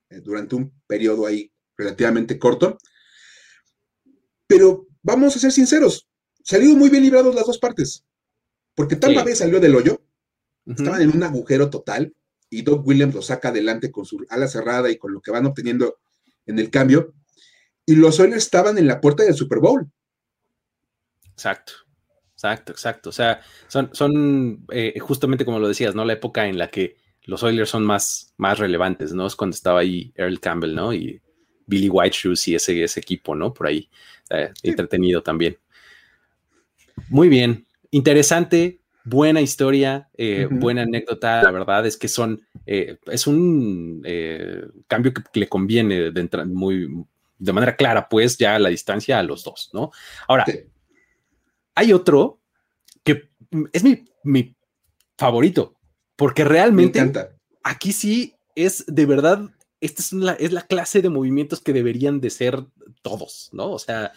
Eh, 0.10 0.22
durante 0.22 0.56
un 0.56 0.72
periodo 0.88 1.26
ahí 1.26 1.52
relativamente 1.76 2.40
corto. 2.40 2.78
Pero 4.48 4.88
vamos 5.04 5.36
a 5.36 5.40
ser 5.40 5.52
sinceros, 5.52 6.08
salieron 6.44 6.78
muy 6.78 6.90
bien 6.90 7.04
librados 7.04 7.36
las 7.36 7.46
dos 7.46 7.60
partes, 7.60 8.06
porque 8.74 8.96
Tampa 8.96 9.24
Bay 9.24 9.36
salió 9.36 9.60
del 9.60 9.76
hoyo, 9.76 10.02
estaban 10.66 11.02
en 11.02 11.14
un 11.14 11.24
agujero 11.24 11.70
total 11.70 12.16
y 12.50 12.62
Doug 12.62 12.88
Williams 12.88 13.16
lo 13.16 13.22
saca 13.22 13.50
adelante 13.50 13.92
con 13.92 14.06
su 14.06 14.26
ala 14.30 14.48
cerrada 14.48 14.90
y 14.90 14.98
con 14.98 15.14
lo 15.14 15.22
que 15.22 15.32
van 15.32 15.46
obteniendo 15.46 15.98
en 16.46 16.60
el 16.60 16.70
cambio, 16.70 17.14
y 17.86 17.96
los 17.96 18.20
Oilers 18.20 18.44
estaban 18.44 18.78
en 18.78 18.88
la 18.88 19.02
puerta 19.02 19.24
del 19.24 19.34
Super 19.34 19.60
Bowl. 19.60 19.90
Exacto. 21.32 21.74
Exacto, 22.34 22.72
exacto. 22.72 23.10
O 23.10 23.14
sea, 23.14 23.42
son, 23.68 23.90
son 23.94 24.66
eh, 24.72 25.00
justamente 25.00 25.44
como 25.44 25.58
lo 25.58 25.68
decías, 25.68 25.96
¿no? 25.96 26.06
La 26.06 26.14
época 26.14 26.46
en 26.46 26.60
la 26.60 26.70
que 26.70 26.98
los 27.24 27.42
Oilers 27.42 27.70
son 27.70 27.84
más, 27.84 28.34
más 28.38 28.60
relevantes, 28.60 29.12
¿no? 29.14 29.26
Es 29.26 29.36
cuando 29.36 29.56
estaba 29.56 29.80
ahí 29.80 30.14
Earl 30.16 30.40
Campbell, 30.40 30.76
¿no? 30.76 30.94
Y 30.94 31.20
Billy 31.66 31.90
White 31.90 32.16
Shoes 32.16 32.48
y 32.48 32.56
ese, 32.56 32.84
ese 32.84 33.00
equipo, 33.00 33.34
¿no? 33.34 33.54
Por 33.54 33.68
ahí, 33.68 33.90
eh, 34.30 34.52
entretenido 34.62 35.24
también. 35.24 35.58
Muy 37.10 37.28
bien, 37.28 37.66
interesante, 37.90 38.82
buena 39.08 39.42
historia, 39.42 40.10
eh, 40.18 40.48
buena 40.50 40.84
anécdota. 40.84 41.42
La 41.42 41.52
verdad 41.52 41.86
es 41.86 41.98
que 41.98 42.08
son, 42.08 42.42
eh, 42.66 42.98
es 43.06 43.28
un 43.28 44.04
cambio 44.88 45.14
que, 45.14 45.22
le 45.40 45.48
conviene 45.48 46.12
de, 46.12 46.46
muy, 46.46 47.06
de 47.38 47.54
manera 47.54 47.76
clara, 47.76 48.10
pues 48.10 48.38
ya 48.38 48.56
a 48.56 48.60
la 48.60 48.70
distancia 48.70 49.20
a 49.20 49.24
los 49.24 49.44
dos, 49.44 49.70
¿no? 49.74 49.92
Ahora, 50.28 50.46
hay 51.76 51.94
otro 51.94 52.40
que 53.04 53.30
es 53.72 53.84
mi, 53.84 54.04
mi 54.24 54.56
favorito, 55.18 55.76
porque 56.16 56.44
realmente 56.44 57.12
aquí 57.64 57.94
sí 57.94 58.36
es 58.56 58.84
de 58.88 59.06
verdad, 59.06 59.50
esta 59.80 60.02
es, 60.02 60.14
es 60.40 60.52
la 60.52 60.64
clase 60.64 61.02
de 61.02 61.10
movimientos 61.10 61.62
que 61.62 61.74
deberían 61.74 62.20
de 62.20 62.30
ser 62.30 62.66
todos, 63.02 63.50
¿no? 63.54 63.72
O 63.72 63.80
sea, 63.80 64.12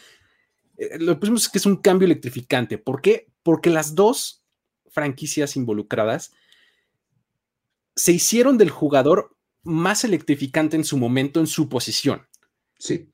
eh, 0.80 0.98
lo 0.98 1.20
que 1.20 1.28
es 1.28 1.48
que 1.48 1.58
es 1.58 1.66
un 1.66 1.76
cambio 1.76 2.06
electrificante. 2.06 2.78
¿Por 2.78 3.02
qué? 3.02 3.28
Porque 3.42 3.70
las 3.70 3.94
dos 3.94 4.39
franquicias 4.90 5.56
involucradas 5.56 6.32
se 7.96 8.12
hicieron 8.12 8.58
del 8.58 8.70
jugador 8.70 9.36
más 9.62 10.04
electrificante 10.04 10.76
en 10.76 10.84
su 10.84 10.96
momento, 10.96 11.40
en 11.40 11.46
su 11.46 11.68
posición. 11.68 12.26
Sí. 12.78 13.10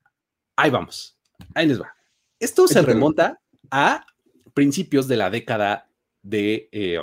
Ahí 0.54 0.70
vamos. 0.70 1.18
Ahí 1.54 1.66
les 1.66 1.80
va. 1.80 1.94
Esto 2.38 2.68
se 2.68 2.82
remonta 2.82 3.40
a 3.70 4.06
principios 4.54 5.08
de 5.08 5.16
la 5.16 5.30
década 5.30 5.90
de 6.22 6.68
eh, 6.72 6.98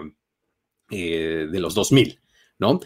eh, 0.89 1.47
de 1.51 1.59
los 1.59 1.73
2000, 1.73 2.19
¿no? 2.59 2.79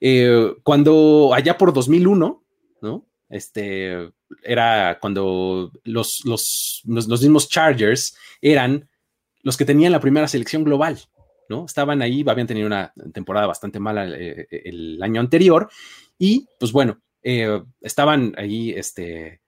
Eh, 0.00 0.54
cuando 0.62 1.32
allá 1.32 1.56
por 1.56 1.72
2001, 1.72 2.44
¿no? 2.82 3.06
Este, 3.28 4.12
era 4.42 4.98
cuando 5.00 5.72
los, 5.84 6.24
los, 6.24 6.82
los, 6.84 7.08
mismos 7.08 7.48
Chargers 7.48 8.16
eran 8.40 8.88
los 9.42 9.56
que 9.56 9.64
tenían 9.64 9.92
la 9.92 10.00
primera 10.00 10.28
selección 10.28 10.64
global, 10.64 10.98
¿no? 11.48 11.64
Estaban 11.66 12.02
ahí, 12.02 12.24
habían 12.26 12.46
tenido 12.46 12.66
una 12.66 12.92
temporada 13.12 13.46
bastante 13.46 13.80
mala 13.80 14.06
eh, 14.08 14.46
el, 14.50 15.02
año 15.02 15.20
anterior 15.20 15.68
y, 16.18 16.48
pues 16.58 16.72
bueno, 16.72 17.00
estaban 17.80 18.34
ahí, 18.38 18.70
este, 18.70 19.40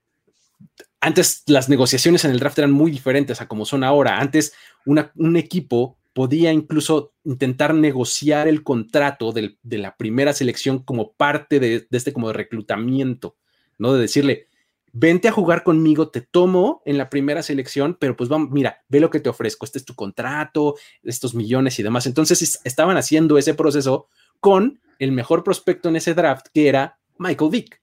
antes 1.00 1.44
las 1.46 1.68
negociaciones 1.68 2.24
en 2.24 2.32
el 2.32 2.40
draft 2.40 2.58
eran 2.58 2.72
muy 2.72 2.90
diferentes 2.90 3.40
a 3.40 3.46
como 3.46 3.64
son 3.64 3.84
ahora. 3.84 4.18
Antes 4.18 4.52
un 4.84 5.36
equipo 5.36 5.98
podía 6.12 6.52
incluso 6.52 7.12
intentar 7.22 7.74
negociar 7.74 8.48
el 8.48 8.64
contrato 8.64 9.32
de 9.32 9.78
la 9.78 9.96
primera 9.96 10.32
selección 10.32 10.80
como 10.80 11.12
parte 11.12 11.60
de, 11.60 11.86
este 11.90 12.12
como 12.12 12.32
reclutamiento, 12.32 13.36
¿no? 13.78 13.92
De 13.92 14.00
decirle, 14.00 14.47
vente 14.92 15.28
a 15.28 15.32
jugar 15.32 15.62
conmigo, 15.62 16.10
te 16.10 16.20
tomo 16.20 16.82
en 16.84 16.98
la 16.98 17.10
primera 17.10 17.42
selección, 17.42 17.96
pero 17.98 18.16
pues 18.16 18.28
vamos, 18.28 18.50
mira, 18.50 18.84
ve 18.88 19.00
lo 19.00 19.10
que 19.10 19.20
te 19.20 19.28
ofrezco, 19.28 19.64
este 19.64 19.78
es 19.78 19.84
tu 19.84 19.94
contrato, 19.94 20.76
estos 21.02 21.34
millones 21.34 21.78
y 21.78 21.82
demás. 21.82 22.06
Entonces 22.06 22.60
estaban 22.64 22.96
haciendo 22.96 23.38
ese 23.38 23.54
proceso 23.54 24.08
con 24.40 24.80
el 24.98 25.12
mejor 25.12 25.44
prospecto 25.44 25.88
en 25.88 25.96
ese 25.96 26.14
draft, 26.14 26.46
que 26.52 26.68
era 26.68 26.98
Michael 27.18 27.50
Vick. 27.50 27.82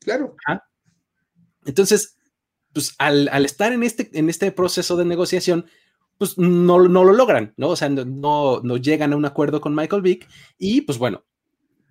Claro. 0.00 0.36
Entonces, 1.64 2.16
pues 2.72 2.94
al, 2.98 3.28
estar 3.44 3.72
en 3.72 3.82
este, 3.82 4.10
en 4.18 4.28
este 4.28 4.50
proceso 4.52 4.96
de 4.96 5.04
negociación, 5.04 5.66
pues 6.18 6.38
no, 6.38 6.80
no 6.88 7.04
lo 7.04 7.12
logran, 7.12 7.54
¿no? 7.56 7.68
O 7.68 7.76
sea, 7.76 7.88
no, 7.88 8.60
no 8.60 8.76
llegan 8.76 9.12
a 9.12 9.16
un 9.16 9.24
acuerdo 9.24 9.60
con 9.60 9.74
Michael 9.74 10.02
Vick 10.02 10.28
y 10.58 10.82
pues 10.82 10.98
bueno, 10.98 11.24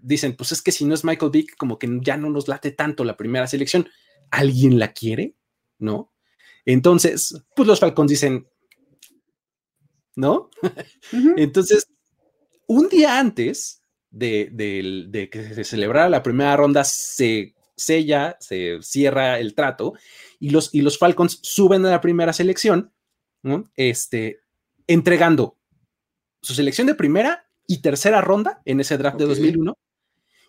dicen, 0.01 0.35
pues 0.35 0.51
es 0.51 0.61
que 0.61 0.71
si 0.71 0.85
no 0.85 0.93
es 0.93 1.03
Michael 1.03 1.31
Vick, 1.31 1.55
como 1.57 1.77
que 1.77 1.87
ya 2.01 2.17
no 2.17 2.29
nos 2.29 2.47
late 2.47 2.71
tanto 2.71 3.03
la 3.03 3.17
primera 3.17 3.47
selección. 3.47 3.87
¿Alguien 4.31 4.79
la 4.79 4.93
quiere? 4.93 5.35
¿No? 5.77 6.11
Entonces, 6.65 7.43
pues 7.55 7.67
los 7.67 7.79
Falcons 7.79 8.09
dicen, 8.09 8.47
¿no? 10.15 10.49
Entonces, 11.37 11.87
un 12.67 12.87
día 12.89 13.19
antes 13.19 13.81
de, 14.09 15.29
que 15.31 15.53
se 15.53 15.63
celebrara 15.63 16.09
la 16.09 16.23
primera 16.23 16.55
ronda, 16.55 16.83
se 16.83 17.55
sella, 17.75 18.37
se 18.39 18.77
cierra 18.81 19.39
el 19.39 19.55
trato 19.55 19.93
y 20.39 20.51
los, 20.51 20.73
y 20.73 20.81
los 20.81 20.97
Falcons 20.97 21.39
suben 21.41 21.85
a 21.85 21.91
la 21.91 22.01
primera 22.01 22.33
selección, 22.33 22.93
¿no? 23.41 23.71
Este, 23.75 24.41
entregando 24.87 25.57
su 26.41 26.53
selección 26.53 26.87
de 26.87 26.95
primera 26.95 27.47
y 27.67 27.81
tercera 27.81 28.21
ronda 28.21 28.61
en 28.65 28.79
ese 28.79 28.97
draft 28.97 29.17
de 29.17 29.25
2001 29.25 29.77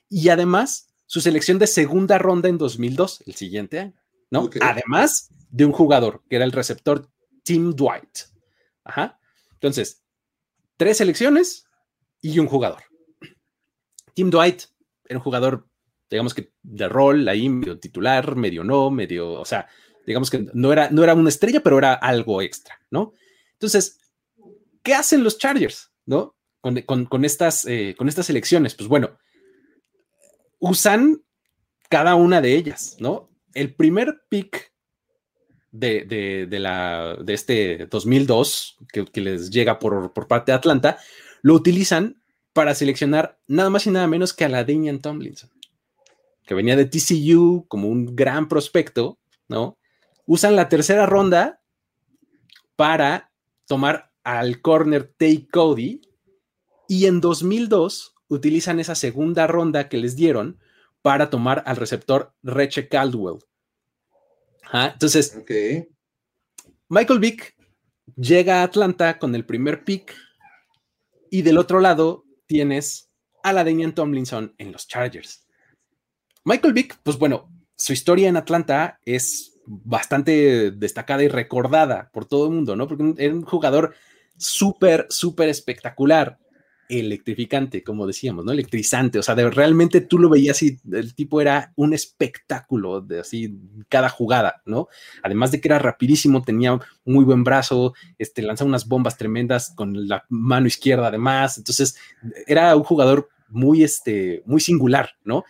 y 0.09 0.29
además 0.29 0.92
su 1.13 1.21
selección 1.21 1.59
de 1.59 1.67
segunda 1.67 2.17
ronda 2.17 2.49
en 2.49 2.57
2002, 2.57 3.25
el 3.27 3.35
siguiente 3.35 3.79
año, 3.79 4.03
¿no? 4.31 4.49
Además 4.63 5.29
de 5.51 5.67
un 5.67 5.73
jugador 5.73 6.23
que 6.27 6.37
era 6.37 6.47
el 6.47 6.53
receptor 6.53 7.07
Tim 7.43 7.75
Dwight. 7.75 8.21
Ajá. 8.83 9.21
Entonces, 9.53 10.03
tres 10.79 10.97
selecciones 10.97 11.67
y 12.23 12.39
un 12.39 12.47
jugador. 12.47 12.85
Tim 14.15 14.31
Dwight 14.31 14.63
era 15.05 15.19
un 15.19 15.23
jugador, 15.23 15.69
digamos 16.09 16.33
que 16.33 16.51
de 16.63 16.89
rol, 16.89 17.29
ahí 17.29 17.47
medio 17.47 17.79
titular, 17.79 18.35
medio 18.35 18.65
no, 18.65 18.91
medio, 18.91 19.33
o 19.33 19.45
sea, 19.45 19.69
digamos 20.07 20.31
que 20.31 20.47
no 20.55 20.73
era, 20.73 20.89
no 20.89 21.05
era 21.05 21.13
una 21.13 21.29
estrella, 21.29 21.63
pero 21.63 21.77
era 21.77 21.93
algo 21.93 22.41
extra, 22.41 22.81
¿no? 22.89 23.13
Entonces, 23.53 24.01
¿qué 24.83 24.95
hacen 24.95 25.23
los 25.23 25.37
Chargers, 25.37 25.93
no? 26.07 26.39
Con, 26.63 27.25
estas, 27.27 27.67
eh, 27.67 27.95
con 27.99 28.09
estas 28.09 28.31
elecciones, 28.31 28.75
pues 28.75 28.89
bueno, 28.89 29.19
usan 30.63 31.21
cada 31.91 32.15
una 32.15 32.41
de 32.41 32.55
ellas, 32.55 32.97
¿no? 33.01 33.29
El 33.53 33.75
primer 33.75 34.23
pick 34.29 34.73
de, 35.73 36.47
la, 36.53 37.17
de 37.21 37.35
este 37.35 37.87
2002, 37.87 38.77
que, 38.93 39.21
les 39.21 39.51
llega 39.51 39.81
por, 39.81 40.13
parte 40.29 40.53
de 40.53 40.57
Atlanta, 40.57 40.99
lo 41.43 41.55
utilizan 41.55 42.23
para 42.53 42.77
seleccionar 42.77 43.41
nada 43.49 43.71
más 43.71 43.89
y 43.89 43.91
nada 43.91 44.07
menos 44.07 44.33
que 44.33 44.45
a 44.45 44.49
la 44.49 44.63
Damian 44.63 45.01
Tomlinson, 45.01 45.51
que 46.47 46.55
venía 46.55 46.77
de 46.77 46.87
TCU 46.87 47.67
como 47.67 47.89
un 47.89 48.15
gran 48.15 48.49
prospecto, 48.49 49.19
¿no? 49.49 49.79
Usan 50.27 50.55
la 50.55 50.69
tercera 50.69 51.07
ronda 51.07 51.61
para 52.77 53.33
tomar 53.67 54.13
al 54.23 54.61
corner 54.61 55.13
Tay 55.19 55.49
Cody 55.49 56.03
y 56.87 57.07
en 57.07 57.21
2002 57.21 58.12
utilizan 58.35 58.81
esa 58.81 58.95
segunda 58.95 59.47
ronda 59.47 59.89
que 59.89 59.99
les 59.99 60.17
dieron 60.17 60.59
para 61.03 61.29
tomar 61.29 61.63
al 61.67 61.77
receptor 61.77 62.35
Reche 62.43 62.89
Caldwell. 62.89 63.41
Entonces, 64.73 65.39
Michael 66.89 67.19
Vick 67.19 67.55
llega 68.17 68.61
a 68.61 68.63
Atlanta 68.65 69.19
con 69.19 69.35
el 69.35 69.45
primer 69.45 69.85
pick 69.85 70.15
y 71.31 71.43
del 71.43 71.59
otro 71.59 71.81
lado 71.81 72.25
tienes 72.47 73.11
a 73.43 73.53
la 73.53 73.65
Damian 73.65 73.95
Tomlinson 73.95 74.55
en 74.57 74.73
los 74.73 74.89
Chargers. 74.89 75.47
Michael 76.45 76.73
Vick, 76.73 76.99
pues 77.03 77.19
bueno, 77.19 77.53
su 77.77 77.93
historia 77.93 78.29
en 78.29 78.37
Atlanta 78.37 78.99
es 79.05 79.61
bastante 79.67 80.71
destacada 80.71 81.23
y 81.23 81.29
recordada 81.29 82.11
por 82.13 82.25
todo 82.25 82.47
el 82.47 82.53
mundo, 82.53 82.77
¿no? 82.77 82.89
Porque 82.89 83.15
era 83.19 83.35
un 83.35 83.45
jugador 83.45 83.95
súper, 84.39 85.07
súper 85.11 85.51
espectacular 85.51 86.39
electrificante, 86.89 87.83
como 87.83 88.07
decíamos, 88.07 88.45
¿no? 88.45 88.53
Electrizante, 88.53 89.19
o 89.19 89.23
sea, 89.23 89.35
de, 89.35 89.49
realmente 89.51 90.01
tú 90.01 90.19
lo 90.19 90.29
veías 90.29 90.63
y 90.63 90.79
el 90.93 91.15
tipo 91.15 91.41
era 91.41 91.73
un 91.77 91.95
espectáculo 91.95 93.01
de 93.01 93.21
así 93.21 93.59
cada 93.89 94.09
jugada, 94.09 94.63
¿no? 94.67 94.89
Además 95.23 95.53
de 95.53 95.61
que 95.61 95.69
era 95.69 95.79
rapidísimo, 95.79 96.43
tenía 96.43 96.79
muy 97.05 97.25
buen 97.25 97.45
brazo, 97.45 97.95
este, 98.19 98.43
lanzaba 98.43 98.69
unas 98.69 98.87
bombas 98.87 99.17
tremendas 99.17 99.73
con 99.75 100.09
la 100.09 100.25
mano 100.29 100.67
izquierda 100.67 101.09
además, 101.09 101.59
entonces 101.59 101.97
era 102.47 102.77
un 102.77 102.85
jugador 102.85 103.29
muy, 103.49 103.83
este, 103.83 104.43
muy 104.47 104.61
singular, 104.61 105.11
¿no? 105.25 105.45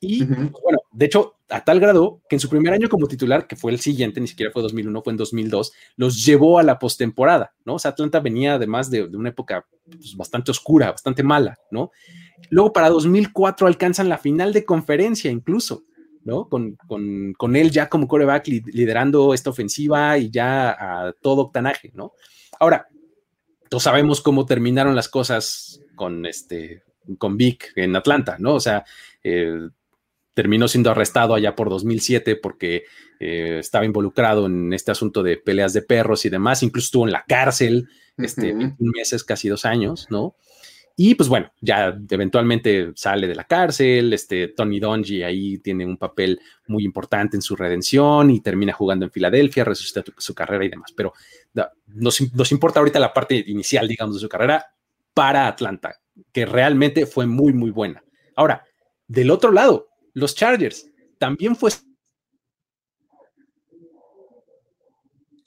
Y 0.00 0.24
bueno, 0.24 0.77
de 0.98 1.06
hecho, 1.06 1.36
a 1.48 1.62
tal 1.62 1.78
grado 1.78 2.22
que 2.28 2.34
en 2.34 2.40
su 2.40 2.48
primer 2.48 2.72
año 2.72 2.88
como 2.88 3.06
titular, 3.06 3.46
que 3.46 3.54
fue 3.54 3.70
el 3.70 3.78
siguiente, 3.78 4.20
ni 4.20 4.26
siquiera 4.26 4.50
fue 4.50 4.62
2001, 4.62 5.00
fue 5.00 5.12
en 5.12 5.16
2002, 5.16 5.72
los 5.94 6.26
llevó 6.26 6.58
a 6.58 6.64
la 6.64 6.80
postemporada, 6.80 7.54
¿no? 7.64 7.74
O 7.74 7.78
sea, 7.78 7.92
Atlanta 7.92 8.18
venía 8.18 8.54
además 8.54 8.90
de, 8.90 9.04
una 9.04 9.28
época 9.28 9.64
pues, 9.84 10.16
bastante 10.16 10.50
oscura, 10.50 10.90
bastante 10.90 11.22
mala, 11.22 11.56
¿no? 11.70 11.92
Luego 12.50 12.72
para 12.72 12.88
2004 12.88 13.68
alcanzan 13.68 14.08
la 14.08 14.18
final 14.18 14.52
de 14.52 14.64
conferencia 14.64 15.30
incluso, 15.30 15.84
¿no? 16.24 16.48
Con, 16.48 16.76
con, 17.36 17.54
él 17.54 17.70
ya 17.70 17.88
como 17.88 18.08
coreback 18.08 18.48
liderando 18.48 19.34
esta 19.34 19.50
ofensiva 19.50 20.18
y 20.18 20.30
ya 20.32 20.70
a 20.70 21.12
todo 21.12 21.42
octanaje, 21.42 21.92
¿no? 21.94 22.14
Ahora, 22.58 22.88
todos 23.70 23.84
sabemos 23.84 24.20
cómo 24.20 24.46
terminaron 24.46 24.96
las 24.96 25.08
cosas 25.08 25.80
con 25.94 26.26
este 26.26 26.82
con 27.18 27.36
Vic 27.36 27.72
en 27.76 27.94
Atlanta, 27.94 28.36
¿no? 28.40 28.54
O 28.54 28.60
sea, 28.60 28.84
eh, 29.22 29.68
terminó 30.38 30.68
siendo 30.68 30.92
arrestado 30.92 31.34
allá 31.34 31.56
por 31.56 31.68
2007 31.68 32.36
porque 32.36 32.84
eh, 33.18 33.56
estaba 33.58 33.84
involucrado 33.84 34.46
en 34.46 34.72
este 34.72 34.92
asunto 34.92 35.24
de 35.24 35.36
peleas 35.36 35.72
de 35.72 35.82
perros 35.82 36.24
y 36.24 36.28
demás, 36.28 36.62
incluso 36.62 36.84
estuvo 36.84 37.06
en 37.06 37.12
la 37.12 37.24
cárcel, 37.26 37.88
este, 38.16 38.54
meses, 38.78 39.24
casi 39.24 39.48
dos 39.48 39.64
años, 39.64 40.06
¿no? 40.10 40.36
Y 40.94 41.16
pues 41.16 41.28
bueno, 41.28 41.50
ya 41.60 41.98
eventualmente 42.08 42.92
sale 42.94 43.26
de 43.26 43.34
la 43.34 43.48
cárcel, 43.48 44.12
este 44.12 44.46
Tony 44.46 44.78
Donji 44.78 45.24
ahí 45.24 45.58
tiene 45.58 45.84
un 45.84 45.96
papel 45.96 46.40
muy 46.68 46.84
importante 46.84 47.36
en 47.36 47.42
su 47.42 47.56
redención 47.56 48.30
y 48.30 48.38
termina 48.38 48.72
jugando 48.72 49.06
en 49.06 49.10
Filadelfia, 49.10 49.64
resucita 49.64 50.04
su 50.18 50.36
carrera 50.36 50.64
y 50.64 50.68
demás, 50.68 50.92
pero 50.96 51.14
nos, 51.88 52.32
nos 52.32 52.52
importa 52.52 52.78
ahorita 52.78 53.00
la 53.00 53.12
parte 53.12 53.42
inicial, 53.44 53.88
digamos, 53.88 54.14
de 54.14 54.20
su 54.20 54.28
carrera 54.28 54.66
para 55.12 55.48
Atlanta, 55.48 55.96
que 56.30 56.46
realmente 56.46 57.06
fue 57.06 57.26
muy, 57.26 57.52
muy 57.52 57.72
buena. 57.72 58.04
Ahora, 58.36 58.64
del 59.08 59.32
otro 59.32 59.50
lado, 59.50 59.88
los 60.14 60.34
Chargers. 60.34 60.90
También 61.18 61.56
fue. 61.56 61.70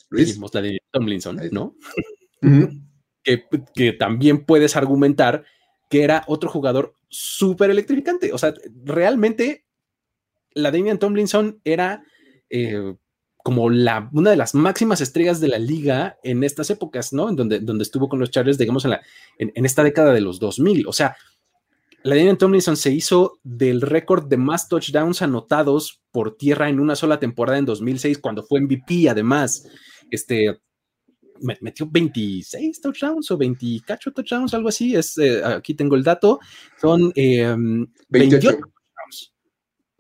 Luis. 0.10 0.38
La 0.54 0.62
de 0.62 0.80
Tomlinson, 0.92 1.40
¿no? 1.52 1.76
que, 3.24 3.94
también 3.94 4.46
puedes 4.46 4.76
argumentar 4.76 5.46
que 5.90 6.04
era 6.04 6.24
otro 6.28 6.50
jugador 6.50 6.96
súper 7.08 7.70
electrificante. 7.70 8.34
O 8.34 8.38
sea, 8.38 8.54
realmente 8.84 9.66
la 10.54 10.72
Damian 10.72 11.00
Tomlinson 11.00 11.62
era 11.64 12.04
eh, 12.50 12.96
como 13.38 13.70
la, 13.70 14.10
una 14.12 14.32
de 14.32 14.38
las 14.38 14.54
máximas 14.54 15.02
estrellas 15.02 15.40
de 15.40 15.48
la 15.48 15.60
liga 15.60 16.18
en 16.24 16.44
estas 16.44 16.70
épocas, 16.70 17.14
¿no? 17.14 17.30
En 17.30 17.36
donde, 17.36 17.60
donde 17.60 17.84
estuvo 17.84 18.10
con 18.10 18.20
los 18.20 18.32
Chargers, 18.32 18.58
digamos, 18.58 18.84
en, 18.86 18.92
la, 18.92 19.02
en 19.38 19.66
esta 19.66 19.84
década 19.84 20.14
de 20.14 20.22
los 20.22 20.40
2000. 20.40 20.88
O 20.88 20.94
sea, 20.94 21.16
la 22.04 22.16
Daniel 22.16 22.38
Tomlinson 22.38 22.78
se 22.78 22.92
hizo 22.92 23.40
del 23.44 23.82
récord 23.82 24.28
de 24.28 24.38
más 24.38 24.68
touchdowns 24.68 25.22
anotados 25.22 26.02
por 26.12 26.36
tierra 26.36 26.70
en 26.70 26.80
una 26.80 26.96
sola 26.96 27.20
temporada 27.20 27.60
en 27.60 27.66
2006, 27.66 28.18
cuando 28.18 28.44
fue 28.44 28.62
MVP, 28.62 29.10
además. 29.10 29.68
Este, 30.10 30.60
metió 31.62 31.88
26 31.90 32.82
touchdowns 32.82 33.30
o 33.32 33.38
28 33.38 34.12
touchdowns, 34.12 34.54
algo 34.54 34.70
así. 34.70 34.96
Es, 34.96 35.18
eh, 35.18 35.44
aquí 35.44 35.74
tengo 35.74 35.96
el 35.96 36.04
dato. 36.04 36.40
Son 36.80 37.12
28 37.14 37.16
em, 37.16 37.88
touchdowns 38.10 39.34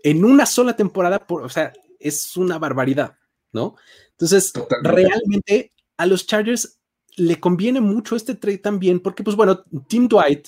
en 0.04 0.26
una 0.26 0.46
sola 0.46 0.76
temporada. 0.76 1.20
Por, 1.20 1.44
o 1.44 1.50
sea, 1.50 1.72
es 2.00 2.36
una 2.36 2.58
barbaridad, 2.58 3.16
¿no? 3.54 3.76
Entonces, 4.12 4.54
realmente 4.84 5.72
a 5.98 6.08
los 6.08 6.26
Chargers 6.26 6.80
le 7.18 7.40
conviene 7.40 7.82
mucho 7.82 8.16
este 8.16 8.36
trade 8.36 8.58
también, 8.58 9.00
porque, 9.00 9.24
pues 9.24 9.36
bueno, 9.36 9.64
Tim 9.88 10.08
Dwight 10.08 10.48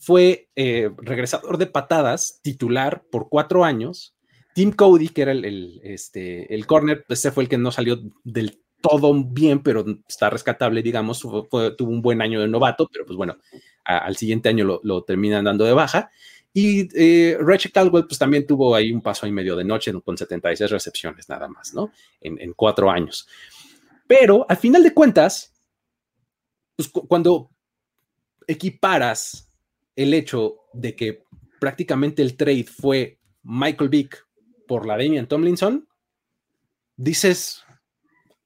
fue 0.00 0.48
eh, 0.56 0.90
regresador 0.96 1.58
de 1.58 1.66
patadas, 1.66 2.40
titular 2.42 3.04
por 3.12 3.28
cuatro 3.28 3.64
años. 3.64 4.16
Tim 4.54 4.72
Cody, 4.72 5.10
que 5.10 5.22
era 5.22 5.32
el, 5.32 5.78
este, 5.84 6.52
el 6.54 6.66
corner, 6.66 7.04
ese 7.08 7.30
fue 7.30 7.44
el 7.44 7.48
que 7.50 7.58
no 7.58 7.70
salió 7.70 8.00
del 8.24 8.62
todo 8.80 9.12
bien, 9.22 9.62
pero 9.62 9.84
está 10.08 10.30
rescatable, 10.30 10.82
digamos, 10.82 11.20
tuvo 11.20 11.90
un 11.90 12.00
buen 12.00 12.22
año 12.22 12.40
de 12.40 12.48
novato, 12.48 12.88
pero 12.90 13.04
pues 13.04 13.14
bueno, 13.14 13.36
al 13.84 14.16
siguiente 14.16 14.48
año 14.48 14.80
lo, 14.82 15.04
terminan 15.04 15.44
dando 15.44 15.66
de 15.66 15.74
baja. 15.74 16.10
Y 16.54 16.88
eh, 16.94 17.38
Caldwell, 17.72 18.06
pues 18.06 18.18
también 18.18 18.46
tuvo 18.46 18.74
ahí 18.74 18.90
un 18.92 19.02
paso 19.02 19.26
y 19.26 19.32
medio 19.32 19.54
de 19.54 19.64
noche 19.64 19.92
con 20.02 20.16
76 20.16 20.70
recepciones 20.70 21.28
nada 21.28 21.46
más, 21.46 21.74
¿no? 21.74 21.92
En, 22.22 22.40
en 22.40 22.54
cuatro 22.54 22.90
años. 22.90 23.28
Pero 24.08 24.46
al 24.48 24.56
final 24.56 24.82
de 24.82 24.94
cuentas, 24.94 25.52
pues 26.74 26.88
cuando 26.88 27.50
equiparas 28.46 29.49
el 30.02 30.14
hecho 30.14 30.56
de 30.72 30.96
que 30.96 31.24
prácticamente 31.60 32.22
el 32.22 32.36
trade 32.36 32.64
fue 32.64 33.18
Michael 33.42 33.90
Vick 33.90 34.26
por 34.66 34.86
la 34.86 34.96
Damian 34.96 35.26
Tomlinson, 35.26 35.86
dices, 36.96 37.64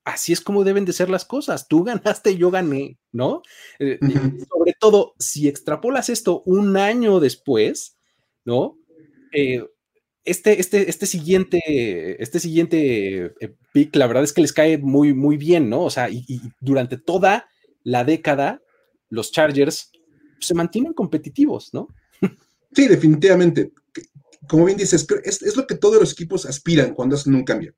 así 0.05 0.33
es 0.33 0.40
como 0.40 0.64
deben 0.64 0.85
de 0.85 0.93
ser 0.93 1.11
las 1.11 1.25
cosas. 1.25 1.69
Tú 1.69 1.85
ganaste, 1.85 2.37
yo 2.37 2.51
gané, 2.51 2.99
¿no? 3.12 3.43
Eh, 3.79 3.99
sobre 4.51 4.75
todo, 4.79 5.14
si 5.19 5.47
extrapolas 5.49 6.09
esto 6.09 6.43
un 6.45 6.77
año 6.77 7.21
después, 7.21 7.97
¿no? 8.45 8.77
Eh, 9.33 9.64
este, 10.25 10.59
este, 10.61 10.88
este 10.88 11.07
siguiente, 11.07 11.61
este 12.23 12.40
siguiente 12.40 13.35
eh, 13.40 13.55
pick, 13.73 13.95
la 13.95 14.07
verdad 14.07 14.25
es 14.25 14.33
que 14.33 14.40
les 14.40 14.53
cae 14.53 14.79
muy, 14.79 15.12
muy 15.12 15.37
bien, 15.37 15.69
¿no? 15.69 15.83
O 15.83 15.90
sea, 15.90 16.09
y, 16.11 16.25
durante 16.61 16.97
toda 16.97 17.49
la 17.83 18.05
década, 18.05 18.62
los 19.09 19.31
Chargers 19.31 19.93
se 20.45 20.55
mantienen 20.55 20.93
competitivos, 20.93 21.73
¿no? 21.73 21.89
Sí, 22.73 22.89
definitivamente. 22.89 23.73
Como 24.49 24.65
bien 24.65 24.77
dices, 24.77 25.07
es, 25.25 25.43
es 25.43 25.57
lo 25.57 25.67
que 25.67 25.77
todos 25.77 26.01
los 26.01 26.13
equipos 26.13 26.45
aspiran 26.45 26.95
cuando 26.95 27.17
hacen 27.17 27.35
un 27.35 27.45
cambio. 27.45 27.75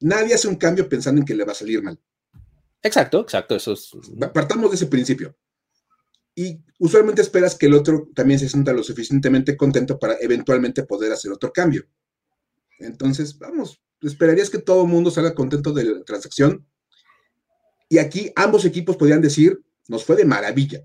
Nadie 0.00 0.34
hace 0.34 0.48
un 0.48 0.56
cambio 0.56 0.88
pensando 0.88 1.20
en 1.20 1.24
que 1.24 1.34
le 1.34 1.44
va 1.44 1.52
a 1.52 1.56
salir 1.56 1.82
mal. 1.82 1.98
Exacto, 2.82 3.20
exacto, 3.20 3.56
eso 3.56 3.72
es. 3.72 3.90
Partamos 4.32 4.70
de 4.70 4.76
ese 4.76 4.86
principio. 4.86 5.36
Y 6.34 6.60
usualmente 6.78 7.20
esperas 7.22 7.56
que 7.56 7.66
el 7.66 7.74
otro 7.74 8.08
también 8.14 8.38
se 8.38 8.48
sienta 8.48 8.72
lo 8.72 8.84
suficientemente 8.84 9.56
contento 9.56 9.98
para 9.98 10.16
eventualmente 10.20 10.84
poder 10.84 11.12
hacer 11.12 11.32
otro 11.32 11.52
cambio. 11.52 11.84
Entonces, 12.78 13.36
vamos, 13.38 13.82
esperarías 14.00 14.48
que 14.48 14.58
todo 14.58 14.82
el 14.82 14.88
mundo 14.88 15.10
salga 15.10 15.34
contento 15.34 15.72
de 15.72 15.84
la 15.84 16.04
transacción. 16.04 16.64
Y 17.88 17.98
aquí 17.98 18.30
ambos 18.36 18.64
equipos 18.64 18.96
podrían 18.96 19.20
decir, 19.20 19.60
nos 19.88 20.04
fue 20.04 20.14
de 20.14 20.24
maravilla. 20.24 20.84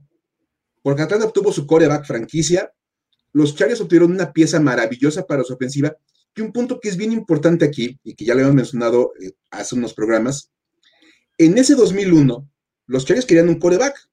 Porque 0.83 1.01
Atlanta 1.01 1.25
obtuvo 1.25 1.51
su 1.51 1.65
coreback 1.65 2.05
franquicia, 2.05 2.71
los 3.31 3.55
Chargers 3.55 3.81
obtuvieron 3.81 4.11
una 4.11 4.31
pieza 4.31 4.59
maravillosa 4.59 5.25
para 5.25 5.43
su 5.43 5.53
ofensiva 5.53 5.97
y 6.35 6.41
un 6.41 6.51
punto 6.51 6.79
que 6.79 6.89
es 6.89 6.97
bien 6.97 7.11
importante 7.11 7.65
aquí, 7.65 7.99
y 8.03 8.13
que 8.13 8.25
ya 8.25 8.35
lo 8.35 8.41
hemos 8.41 8.53
mencionado 8.53 9.13
eh, 9.19 9.31
hace 9.49 9.75
unos 9.75 9.93
programas, 9.93 10.51
en 11.37 11.57
ese 11.57 11.75
2001, 11.75 12.49
los 12.87 13.05
Chargers 13.05 13.25
querían 13.25 13.49
un 13.49 13.59
coreback. 13.59 14.09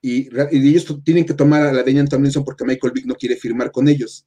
Y, 0.00 0.28
ellos 0.50 0.86
tienen 1.04 1.26
que 1.26 1.34
tomar 1.34 1.62
a 1.62 1.72
la 1.72 1.82
Daniel 1.82 2.08
Tomlinson 2.08 2.44
porque 2.44 2.64
Michael 2.64 2.92
Vick 2.92 3.06
no 3.06 3.16
quiere 3.16 3.36
firmar 3.36 3.70
con 3.70 3.88
ellos. 3.88 4.26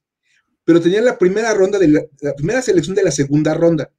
Pero 0.64 0.80
tenían 0.80 1.04
la 1.04 1.18
primera 1.18 1.54
ronda, 1.54 1.78
de 1.78 1.88
la, 1.88 2.34
primera 2.36 2.62
selección 2.62 2.94
de 2.94 3.04
la 3.04 3.10
segunda 3.10 3.54
ronda. 3.54 3.90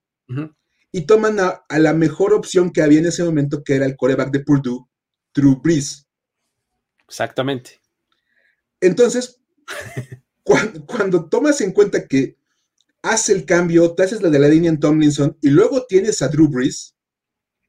Y 0.92 1.02
toman 1.02 1.38
a, 1.40 1.64
la 1.80 1.94
mejor 1.94 2.34
opción 2.34 2.72
que 2.72 2.82
había 2.82 3.00
en 3.00 3.08
ese 3.08 3.24
momento, 3.24 3.64
que 3.64 3.76
era 3.76 3.86
el 3.86 3.96
coreback 3.96 4.32
de 4.32 4.42
Purdue, 4.42 4.86
Drew 5.34 5.62
Brees. 5.62 6.03
Exactamente. 7.14 7.80
Entonces, 8.82 9.40
cuando, 10.44 11.30
tomas 11.30 11.62
en 11.62 11.72
cuenta 11.72 12.08
que 12.08 12.40
hace 13.04 13.34
el 13.34 13.46
cambio, 13.46 13.94
te 13.94 14.02
haces 14.02 14.24
la 14.24 14.32
de 14.32 14.40
la 14.40 14.48
línea 14.48 14.72
en 14.72 14.80
Tomlinson 14.80 15.38
y 15.40 15.50
luego 15.50 15.86
tienes 15.86 16.24
a 16.24 16.28
Drew 16.28 16.48
Brees, 16.48 16.96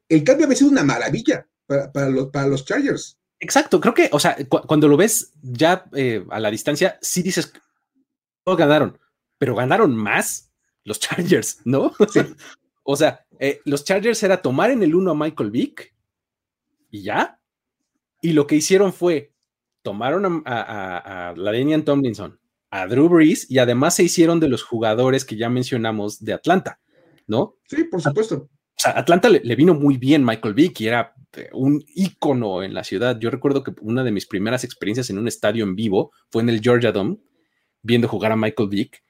el 0.09 0.25
cambio 0.25 0.47
había 0.47 0.57
sido 0.57 0.71
una 0.71 0.83
maravilla 0.83 1.47
para, 1.67 2.09
los, 2.09 2.31
para 2.31 2.49
los 2.49 2.65
Chargers. 2.65 3.19
Exacto, 3.39 3.83
creo 3.83 3.93
que, 3.93 4.09
o 4.13 4.19
sea, 4.19 4.35
cuando 4.49 4.89
lo 4.89 4.97
ves 4.97 5.33
ya 5.43 5.85
eh, 5.93 6.25
a 6.31 6.41
la 6.41 6.51
distancia, 6.51 6.99
sí 7.03 7.23
dices, 7.23 7.53
no 8.47 8.57
ganaron, 8.57 8.99
pero 9.37 9.55
ganaron 9.55 9.95
más 9.95 10.51
los 10.85 11.01
Chargers, 11.01 11.61
¿no? 11.67 11.93
o 12.83 12.97
sea, 12.97 13.27
eh, 13.39 13.61
los 13.67 13.85
Chargers 13.85 14.23
era 14.23 14.41
tomar 14.41 14.71
en 14.71 14.83
el 14.83 14.95
uno 14.95 15.11
a 15.11 15.15
Michael 15.15 15.51
Vick 15.51 15.95
y 16.91 17.03
ya. 17.03 17.39
Y 18.23 18.33
lo 18.33 18.47
que 18.47 18.55
hicieron 18.57 18.95
fue, 18.95 19.34
tomaron 19.85 20.43
a, 20.47 21.29
a, 21.29 21.35
Daniel 21.35 21.85
Tomlinson, 21.85 22.41
a 22.71 22.87
Drew 22.87 23.09
Brees 23.09 23.49
y 23.51 23.59
además 23.59 23.95
se 23.95 24.03
hicieron 24.03 24.41
de 24.41 24.49
los 24.49 24.63
jugadores 24.65 25.25
que 25.25 25.37
ya 25.37 25.51
mencionamos 25.51 26.25
de 26.25 26.33
Atlanta, 26.33 26.81
¿no? 27.27 27.59
Sí, 27.69 27.85
por 27.85 28.01
supuesto. 28.01 28.49
O 28.77 28.77
sea, 28.77 28.99
Atlanta 28.99 29.29
le, 29.29 29.55
vino 29.55 29.75
muy 29.75 29.99
bien 29.99 30.25
Michael 30.25 30.55
Vick 30.55 30.81
y 30.81 30.89
era 30.89 31.15
eh, 31.37 31.51
un 31.53 31.85
ícono 31.95 32.63
en 32.63 32.73
la 32.73 32.83
ciudad. 32.83 33.21
Yo 33.21 33.31
recuerdo 33.31 33.63
que 33.63 33.73
una 33.83 34.03
de 34.03 34.11
mis 34.11 34.27
primeras 34.27 34.65
experiencias 34.65 35.11
en 35.11 35.19
un 35.19 35.29
estadio 35.29 35.65
en 35.65 35.77
vivo 35.77 36.13
fue 36.31 36.43
en 36.43 36.49
el 36.49 36.63
Georgia 36.63 36.91
Dome, 36.91 37.19
viendo 37.83 38.09
jugar 38.09 38.33
a 38.33 38.37
Michael 38.37 38.71
Vick. 38.71 39.03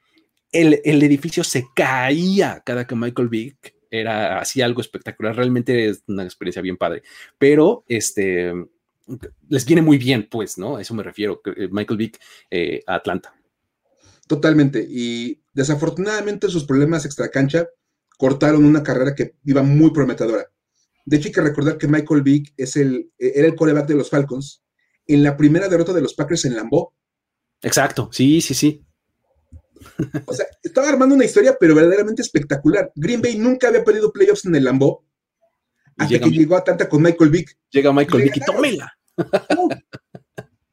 El, 0.51 0.81
el 0.83 1.01
edificio 1.01 1.43
se 1.45 1.65
caía 1.73 2.61
cada 2.65 2.85
que 2.85 2.95
Michael 2.95 3.29
Vick 3.29 3.75
era 3.89 4.39
así 4.39 4.61
algo 4.61 4.81
espectacular. 4.81 5.37
Realmente 5.37 5.87
es 5.87 6.03
una 6.07 6.23
experiencia 6.23 6.61
bien 6.61 6.75
padre. 6.75 7.01
Pero 7.39 7.85
este 7.87 8.53
les 9.49 9.65
viene 9.65 9.81
muy 9.81 9.97
bien, 9.97 10.27
pues, 10.29 10.57
¿no? 10.57 10.77
A 10.77 10.81
eso 10.81 10.93
me 10.93 11.03
refiero, 11.03 11.41
eh, 11.45 11.67
Michael 11.71 11.97
Vick 11.97 12.19
eh, 12.49 12.83
a 12.87 12.95
Atlanta. 12.95 13.33
Totalmente. 14.27 14.85
Y 14.87 15.43
desafortunadamente 15.53 16.49
sus 16.49 16.65
problemas 16.65 17.05
extracancha 17.05 17.67
cortaron 18.17 18.65
una 18.65 18.83
carrera 18.83 19.13
que 19.13 19.35
iba 19.43 19.61
muy 19.61 19.91
prometedora. 19.91 20.49
De 21.05 21.17
hecho, 21.17 21.27
hay 21.27 21.33
que 21.33 21.41
recordar 21.41 21.77
que 21.77 21.87
Michael 21.87 22.23
Vick 22.23 22.53
es 22.57 22.75
el, 22.77 23.11
era 23.19 23.47
el 23.47 23.55
coreback 23.55 23.87
de 23.87 23.95
los 23.95 24.09
Falcons 24.09 24.63
en 25.05 25.21
la 25.21 25.37
primera 25.37 25.69
derrota 25.69 25.93
de 25.93 26.01
los 26.01 26.15
Packers 26.15 26.45
en 26.45 26.55
Lambeau. 26.55 26.91
Exacto, 27.61 28.09
sí, 28.11 28.41
sí, 28.41 28.55
sí. 28.55 28.83
O 30.25 30.33
sea, 30.33 30.47
estaba 30.63 30.89
armando 30.89 31.13
una 31.13 31.25
historia, 31.25 31.55
pero 31.59 31.75
verdaderamente 31.75 32.23
espectacular. 32.23 32.91
Green 32.95 33.21
Bay 33.21 33.37
nunca 33.37 33.67
había 33.67 33.83
perdido 33.83 34.11
playoffs 34.11 34.45
en 34.45 34.55
el 34.55 34.63
Lambeau 34.63 35.05
hasta 35.97 36.19
que 36.19 36.29
llegó 36.29 36.55
a 36.55 36.59
Atlanta 36.59 36.89
con 36.89 37.01
Michael 37.01 37.31
Vick. 37.31 37.57
Llega 37.71 37.93
Michael 37.93 38.23
Vick 38.23 38.37
y 38.37 38.39
tómela. 38.41 38.93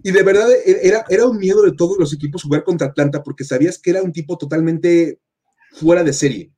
Y 0.03 0.11
de 0.11 0.23
verdad 0.23 0.51
e, 0.51 0.81
era, 0.83 1.05
era 1.09 1.27
un 1.27 1.39
miedo 1.39 1.63
de 1.63 1.73
todos 1.73 1.97
los 1.99 2.13
equipos 2.13 2.43
jugar 2.43 2.65
contra 2.65 2.89
Atlanta 2.89 3.23
porque 3.23 3.45
sabías 3.45 3.79
que 3.79 3.91
era 3.91 4.03
un 4.03 4.13
tipo 4.13 4.37
totalmente 4.37 5.21
fuera 5.73 6.03
de 6.03 6.13
serie. 6.13 6.53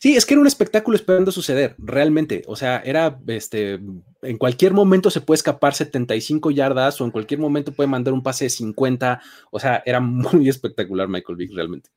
Sí, 0.00 0.16
es 0.16 0.26
que 0.26 0.34
era 0.34 0.40
un 0.40 0.48
espectáculo 0.48 0.96
esperando 0.96 1.30
suceder, 1.30 1.76
realmente. 1.78 2.42
O 2.48 2.56
sea, 2.56 2.82
era, 2.84 3.20
este, 3.28 3.78
en 4.22 4.36
cualquier 4.36 4.72
momento 4.72 5.10
se 5.10 5.20
puede 5.20 5.36
escapar 5.36 5.74
75 5.74 6.50
yardas 6.50 7.00
o 7.00 7.04
en 7.04 7.12
cualquier 7.12 7.38
momento 7.38 7.72
puede 7.72 7.86
mandar 7.86 8.12
un 8.12 8.22
pase 8.24 8.46
de 8.46 8.50
50. 8.50 9.22
O 9.52 9.60
sea, 9.60 9.80
era 9.86 10.00
muy 10.00 10.48
espectacular 10.48 11.06
Michael 11.06 11.36
Vick, 11.36 11.52
realmente. 11.54 11.90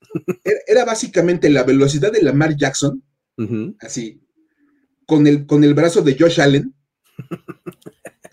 Era, 0.67 0.85
básicamente 0.85 1.49
la 1.49 1.63
velocidad 1.63 2.11
de 2.11 2.21
Lamar 2.21 2.55
Jackson, 2.55 3.03
así, 3.79 4.21
con 5.05 5.27
el, 5.27 5.45
con 5.45 5.63
el 5.63 5.73
brazo 5.73 6.01
de 6.01 6.15
Josh 6.17 6.41
Allen. 6.41 6.73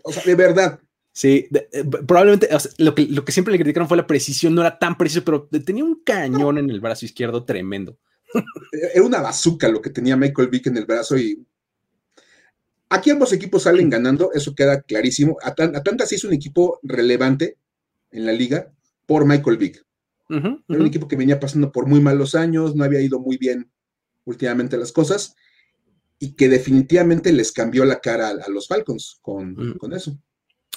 O 0.04 0.12
sea, 0.12 0.24
de 0.24 0.34
verdad. 0.34 0.80
Sí, 1.12 1.46
eh, 1.52 1.84
probablemente 1.84 2.48
lo, 2.78 2.94
que, 2.94 3.06
lo 3.06 3.24
que 3.24 3.32
siempre 3.32 3.52
le 3.52 3.58
criticaron 3.58 3.86
fue 3.86 3.98
la 3.98 4.06
precisión, 4.06 4.54
no 4.54 4.62
era 4.62 4.78
tan 4.78 4.96
preciso, 4.96 5.22
pero 5.24 5.48
tenía 5.64 5.84
un 5.84 6.02
cañón 6.02 6.58
en 6.58 6.70
el 6.70 6.80
brazo 6.80 7.04
izquierdo 7.04 7.44
tremendo. 7.44 7.98
Era 8.72 9.04
una 9.04 9.20
bazooka 9.20 9.68
lo 9.68 9.82
que 9.82 9.90
tenía 9.90 10.16
Michael 10.16 10.48
Vick 10.48 10.68
en 10.68 10.78
el 10.78 10.86
brazo 10.86 11.18
y 11.18 11.46
aquí 12.88 13.10
ambos 13.10 13.32
equipos 13.34 13.64
salen 13.64 13.90
ganando, 13.90 14.32
eso 14.32 14.54
queda 14.54 14.80
clarísimo. 14.80 15.36
Atlanta 15.42 16.06
sí 16.06 16.14
es 16.14 16.24
un 16.24 16.32
equipo 16.32 16.80
relevante 16.82 17.58
en 18.10 18.24
la 18.24 18.32
liga 18.32 18.72
por 19.06 19.26
Michael 19.26 19.58
Vick. 19.58 19.84
Era 20.30 20.56
un 20.66 20.86
equipo 20.86 21.08
que 21.08 21.16
venía 21.16 21.38
pasando 21.38 21.70
por 21.70 21.86
muy 21.86 22.00
malos 22.00 22.34
años, 22.34 22.74
no 22.74 22.84
había 22.84 23.02
ido 23.02 23.20
muy 23.20 23.36
bien 23.36 23.70
últimamente 24.24 24.78
las 24.78 24.92
cosas 24.92 25.36
y 26.22 26.36
que 26.36 26.48
definitivamente 26.48 27.32
les 27.32 27.50
cambió 27.50 27.84
la 27.84 27.98
cara 27.98 28.28
a, 28.28 28.48
los 28.48 28.68
Falcons 28.68 29.18
con, 29.22 29.76
con 29.76 29.92
eso. 29.92 30.16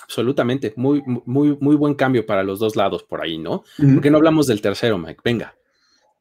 Absolutamente, 0.01 0.73
muy, 0.75 1.03
muy, 1.05 1.55
muy 1.62 1.75
buen 1.75 1.93
cambio 1.93 2.25
para 2.25 2.41
los 2.41 2.58
dos 2.58 2.75
lados 2.75 3.03
por 3.03 3.21
ahí, 3.21 3.38
¿no? 3.38 3.63
¿Por 3.77 4.01
qué 4.01 4.10
no 4.10 4.17
hablamos 4.17 4.47
del 4.47 4.60
tercero, 4.60 4.97
Mike? 4.97 5.21
Venga. 5.23 5.55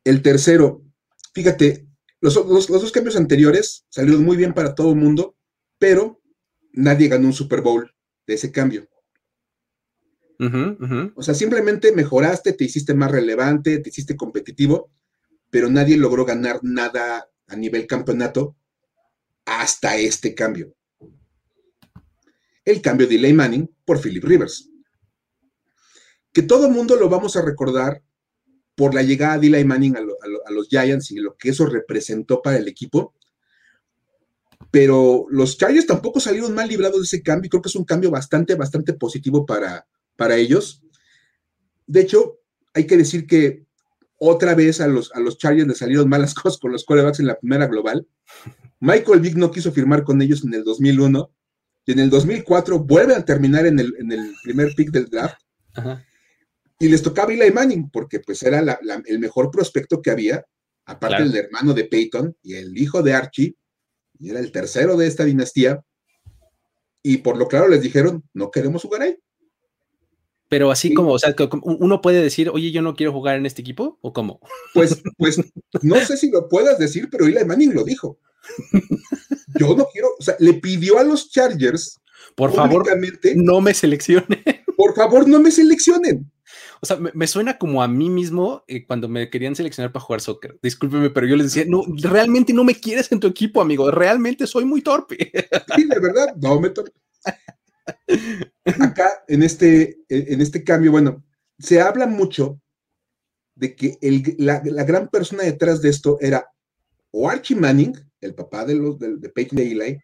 El 0.04 0.20
tercero, 0.20 0.82
fíjate, 1.32 1.86
los, 2.20 2.34
dos 2.34 2.92
cambios 2.92 3.16
anteriores 3.16 3.86
salieron 3.88 4.22
muy 4.22 4.36
bien 4.36 4.52
para 4.52 4.74
todo 4.74 4.90
el 4.90 4.96
mundo, 4.96 5.38
pero 5.78 6.20
nadie 6.74 7.08
ganó 7.08 7.28
un 7.28 7.32
Super 7.32 7.62
Bowl 7.62 7.90
de 8.26 8.34
ese 8.34 8.52
cambio. 8.52 8.86
O 11.16 11.22
sea, 11.22 11.32
simplemente 11.32 11.92
mejoraste, 11.92 12.52
te 12.52 12.64
hiciste 12.64 12.92
más 12.92 13.10
relevante, 13.10 13.78
te 13.78 13.88
hiciste 13.88 14.16
competitivo, 14.16 14.90
pero 15.48 15.70
nadie 15.70 15.96
logró 15.96 16.26
ganar 16.26 16.60
nada 16.62 17.30
a 17.46 17.56
nivel 17.56 17.86
campeonato 17.86 18.54
hasta 19.44 19.96
este 19.96 20.34
cambio 20.34 20.74
el 22.64 22.80
cambio 22.80 23.06
de 23.06 23.16
Eli 23.16 23.32
Manning 23.32 23.70
por 23.84 24.00
Philip 24.00 24.24
Rivers. 24.24 24.70
Que 26.32 26.42
todo 26.42 26.70
mundo 26.70 26.96
lo 26.96 27.08
vamos 27.08 27.36
a 27.36 27.42
recordar 27.42 28.02
por 28.74 28.94
la 28.94 29.02
llegada 29.02 29.38
de 29.38 29.46
Eli 29.48 29.64
Manning 29.64 29.96
a, 29.96 30.50
los 30.50 30.68
Giants 30.68 31.10
y 31.10 31.16
lo 31.16 31.36
que 31.36 31.50
eso 31.50 31.66
representó 31.66 32.42
para 32.42 32.56
el 32.56 32.66
equipo. 32.66 33.14
Pero 34.70 35.26
los 35.30 35.56
Chargers 35.56 35.86
tampoco 35.86 36.18
salieron 36.18 36.54
mal 36.54 36.68
librados 36.68 36.98
de 36.98 37.04
ese 37.04 37.22
cambio. 37.22 37.50
Creo 37.50 37.62
que 37.62 37.68
es 37.68 37.76
un 37.76 37.84
cambio 37.84 38.10
bastante, 38.10 38.54
bastante 38.56 38.94
positivo 38.94 39.46
para, 39.46 39.86
para 40.16 40.36
ellos. 40.36 40.82
De 41.86 42.00
hecho, 42.00 42.40
hay 42.72 42.86
que 42.86 42.96
decir 42.96 43.26
que 43.26 43.63
otra 44.18 44.54
vez 44.54 44.80
a 44.80 44.86
los, 44.86 45.12
a 45.14 45.20
los 45.20 45.38
Chargers 45.38 45.68
le 45.68 45.74
salieron 45.74 46.08
malas 46.08 46.34
cosas 46.34 46.58
con 46.58 46.72
los 46.72 46.84
quarterbacks 46.84 47.20
en 47.20 47.26
la 47.26 47.38
primera 47.38 47.66
global. 47.66 48.06
Michael 48.80 49.20
Vick 49.20 49.36
no 49.36 49.50
quiso 49.50 49.72
firmar 49.72 50.04
con 50.04 50.20
ellos 50.20 50.44
en 50.44 50.54
el 50.54 50.64
2001 50.64 51.30
y 51.86 51.92
en 51.92 51.98
el 51.98 52.10
2004 52.10 52.78
vuelven 52.80 53.18
a 53.18 53.24
terminar 53.24 53.66
en 53.66 53.78
el, 53.78 53.92
primer 54.42 54.74
pick 54.74 54.90
del 54.90 55.06
draft. 55.06 55.38
Y 56.78 56.88
les 56.88 57.02
tocaba 57.02 57.32
Eli 57.32 57.50
Manning, 57.50 57.90
porque 57.90 58.20
pues 58.20 58.42
era 58.42 58.78
el 59.06 59.18
mejor 59.18 59.50
prospecto 59.50 60.02
que 60.02 60.10
había, 60.10 60.44
aparte 60.86 61.22
del 61.22 61.36
hermano 61.36 61.72
de 61.72 61.84
Peyton 61.84 62.36
y 62.42 62.54
el 62.54 62.76
hijo 62.76 63.02
de 63.02 63.14
Archie, 63.14 63.56
y 64.18 64.30
era 64.30 64.40
el 64.40 64.52
tercero 64.52 64.96
de 64.96 65.06
esta 65.06 65.24
dinastía, 65.24 65.82
y 67.02 67.18
por 67.18 67.36
lo 67.36 67.48
claro 67.48 67.68
les 67.68 67.82
dijeron, 67.82 68.24
no 68.32 68.50
queremos 68.50 68.82
jugar 68.82 69.02
ahí. 69.02 69.16
Pero 70.48 70.70
así 70.70 70.94
como, 70.94 71.12
o 71.12 71.18
sea, 71.18 71.34
uno 71.62 72.00
puede 72.00 72.22
decir, 72.22 72.50
oye, 72.50 72.70
yo 72.70 72.82
no 72.82 72.94
quiero 72.94 73.12
jugar 73.12 73.36
en 73.36 73.46
este 73.46 73.62
equipo, 73.62 73.98
¿o 74.02 74.12
cómo? 74.12 74.40
Pues, 74.74 75.02
pues, 75.16 75.40
no 75.82 75.96
sé 75.96 76.16
si 76.16 76.30
lo 76.30 76.48
puedas 76.48 76.78
decir, 76.78 77.08
pero 77.10 77.26
Eli 77.26 77.44
Manning 77.44 77.74
lo 77.74 77.84
dijo. 77.84 78.18
Yo 79.58 79.74
no 79.74 79.86
quiero, 79.92 80.08
o 80.18 80.22
sea, 80.22 80.36
le 80.38 80.54
pidió 80.54 80.98
a 80.98 81.04
los 81.04 81.30
Chargers. 81.30 81.98
Por 82.34 82.52
favor, 82.52 82.84
no 83.36 83.60
me 83.60 83.72
seleccionen. 83.74 84.42
Por 84.76 84.94
favor, 84.94 85.28
no 85.28 85.40
me 85.40 85.50
seleccionen. 85.50 86.30
O 86.80 86.86
sea, 86.86 86.98
me, 86.98 87.26
suena 87.26 87.56
como 87.56 87.82
a 87.82 87.88
mí 87.88 88.10
mismo 88.10 88.64
eh, 88.68 88.84
cuando 88.86 89.08
me 89.08 89.30
querían 89.30 89.56
seleccionar 89.56 89.92
para 89.92 90.04
jugar 90.04 90.20
soccer. 90.20 90.58
Discúlpeme, 90.62 91.10
pero 91.10 91.26
yo 91.26 91.36
les 91.36 91.46
decía, 91.46 91.64
no, 91.66 91.82
realmente 92.02 92.52
no 92.52 92.64
me 92.64 92.74
quieres 92.74 93.10
en 93.10 93.20
tu 93.20 93.26
equipo, 93.26 93.62
amigo. 93.62 93.90
Realmente 93.90 94.46
soy 94.46 94.64
muy 94.64 94.82
torpe. 94.82 95.32
Sí, 95.74 95.84
de 95.84 96.00
verdad, 96.00 96.34
no 96.36 96.60
me 96.60 96.70
torpe. 96.70 96.92
Acá, 98.80 99.24
en 99.28 99.42
este, 99.42 99.98
en 100.08 100.40
este 100.40 100.64
cambio, 100.64 100.90
bueno, 100.92 101.24
se 101.58 101.80
habla 101.80 102.06
mucho 102.06 102.60
de 103.54 103.76
que 103.76 103.98
la, 104.38 104.60
gran 104.60 105.08
persona 105.08 105.44
detrás 105.44 105.80
de 105.80 105.90
esto 105.90 106.18
era 106.20 106.48
o 107.10 107.28
Archie 107.28 107.56
Manning, 107.56 107.94
el 108.20 108.34
papá 108.34 108.64
de, 108.64 108.74
los, 108.74 108.98
de, 108.98 109.16
de 109.16 109.28
Peyton 109.28 109.56
de 109.56 109.70
Eli, 109.70 109.98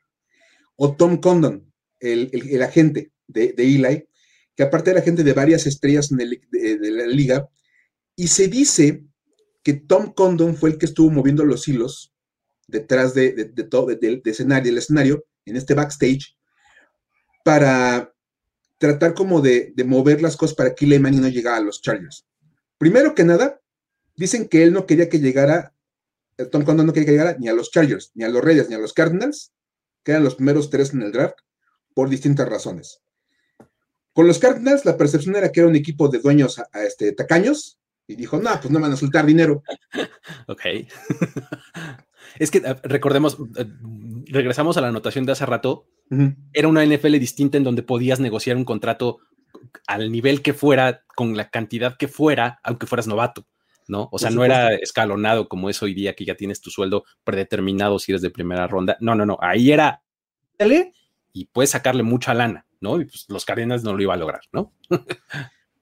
o 0.77 0.95
Tom 0.95 1.19
Condon, 1.19 1.73
el, 1.99 2.63
agente 2.63 3.13
de, 3.27 3.53
de, 3.53 3.63
Eli, 3.65 4.07
que 4.55 4.63
aparte 4.63 4.91
era 4.91 5.01
agente 5.01 5.25
de 5.25 5.33
varias 5.33 5.67
estrellas 5.67 6.09
de, 6.11 6.91
la 6.91 7.07
liga, 7.07 7.49
y 8.15 8.29
se 8.29 8.49
dice 8.49 9.05
que 9.63 9.75
Tom 9.75 10.13
Condon 10.15 10.57
fue 10.57 10.71
el 10.71 10.79
que 10.79 10.87
estuvo 10.87 11.11
moviendo 11.11 11.45
los 11.45 11.67
hilos 11.67 12.15
detrás 12.69 13.15
de, 13.15 13.33
todo 13.69 13.87
del 13.87 14.23
escenario, 14.25 14.71
el 14.71 14.79
escenario, 14.79 15.25
en 15.45 15.57
este 15.57 15.75
backstage, 15.75 16.37
para 17.45 18.13
tratar 18.79 19.15
como 19.15 19.41
de, 19.41 19.75
mover 19.85 20.23
las 20.23 20.37
cosas 20.37 20.57
para 20.57 20.75
que 20.75 20.87
Eli 20.87 20.99
Manning 20.99 21.21
no 21.21 21.29
llegara 21.29 21.59
a 21.59 21.61
los 21.61 21.83
Chargers. 21.83 22.27
Primero 22.79 23.15
que 23.15 23.25
nada, 23.25 23.61
dicen 24.17 24.49
que 24.49 24.63
él 24.63 24.73
no 24.73 24.87
quería 24.87 25.09
que 25.09 25.21
llegara, 25.21 25.75
eh, 26.39 26.47
Tom 26.47 26.65
Condon 26.65 26.87
no 26.87 26.93
quería 26.93 27.07
que 27.07 27.13
llegara 27.13 27.37
ni 27.39 27.49
a 27.49 27.53
los 27.53 27.71
Chargers, 27.71 28.11
ni 28.15 28.25
a 28.25 28.29
los 28.29 28.43
Reyes, 28.43 28.69
ni 28.69 28.75
a 28.75 28.79
los 28.79 28.95
Cardinals, 28.95 29.53
que 30.03 30.13
eran 30.13 30.25
los 30.25 30.37
primeros 30.37 30.71
tres 30.71 30.95
en 30.95 31.03
el 31.03 31.13
draft, 31.13 31.37
por 31.95 32.09
distintas 32.09 32.49
razones. 32.49 33.03
Con 34.13 34.27
los 34.27 34.39
Cardinals, 34.39 34.85
la 34.85 34.97
percepción 34.97 35.37
era 35.37 35.53
que 35.53 35.61
era 35.61 35.69
un 35.69 35.77
equipo 35.77 36.09
de 36.09 36.19
dueños 36.19 36.59
a, 36.59 36.83
este, 36.83 37.13
tacaños, 37.13 37.79
y 38.07 38.17
dijo, 38.17 38.39
no, 38.39 38.51
pues 38.61 38.71
no 38.71 38.81
van 38.81 38.93
a 38.93 38.97
soltar 38.97 39.25
dinero. 39.27 39.63
Ok. 40.49 40.63
es 42.39 42.51
que 42.51 42.61
recordemos, 42.83 43.37
eh, 43.57 43.67
regresamos 44.27 44.77
a 44.77 44.81
la 44.81 44.89
anotación 44.89 45.27
de 45.27 45.33
hace 45.33 45.47
rato, 45.47 45.87
era 46.53 46.69
una 46.69 46.85
NFL 46.85 47.19
distinta 47.19 47.57
en 47.57 47.65
donde 47.65 47.83
podías 47.83 48.21
negociar 48.21 48.57
un 48.57 48.65
contrato 48.65 49.19
al 49.87 50.11
nivel 50.11 50.43
que 50.43 50.55
fuera, 50.55 51.05
con 51.15 51.37
la 51.37 51.51
cantidad 51.51 51.97
que 51.97 52.09
fuera, 52.09 52.61
aunque 52.65 52.87
fueras 52.87 53.07
novato, 53.07 53.47
¿no? 53.87 54.09
O 54.11 54.19
sea, 54.19 54.31
no 54.31 54.45
era 54.45 54.75
escalonado 54.75 55.49
como 55.49 55.71
es 55.71 55.83
hoy 55.83 55.95
día 55.95 56.15
que 56.15 56.25
ya 56.25 56.35
tienes 56.35 56.61
tu 56.61 56.71
sueldo 56.71 57.05
predeterminado 57.25 57.99
si 57.99 58.13
eres 58.13 58.23
de 58.23 58.31
primera 58.31 58.67
ronda. 58.67 58.97
No, 59.01 59.15
no, 59.15 59.25
no. 59.25 59.39
Ahí 59.41 59.71
era, 59.71 60.03
y 61.33 61.47
puedes 61.47 61.71
sacarle 61.71 62.03
mucha 62.03 62.35
lana, 62.35 62.67
¿no? 62.81 63.01
Y 63.01 63.05
pues 63.05 63.27
los 63.29 63.45
Cardinals 63.45 63.85
no 63.85 63.95
lo 63.95 64.03
iba 64.03 64.15
a 64.15 64.19
lograr, 64.19 64.43
¿no? 64.53 64.73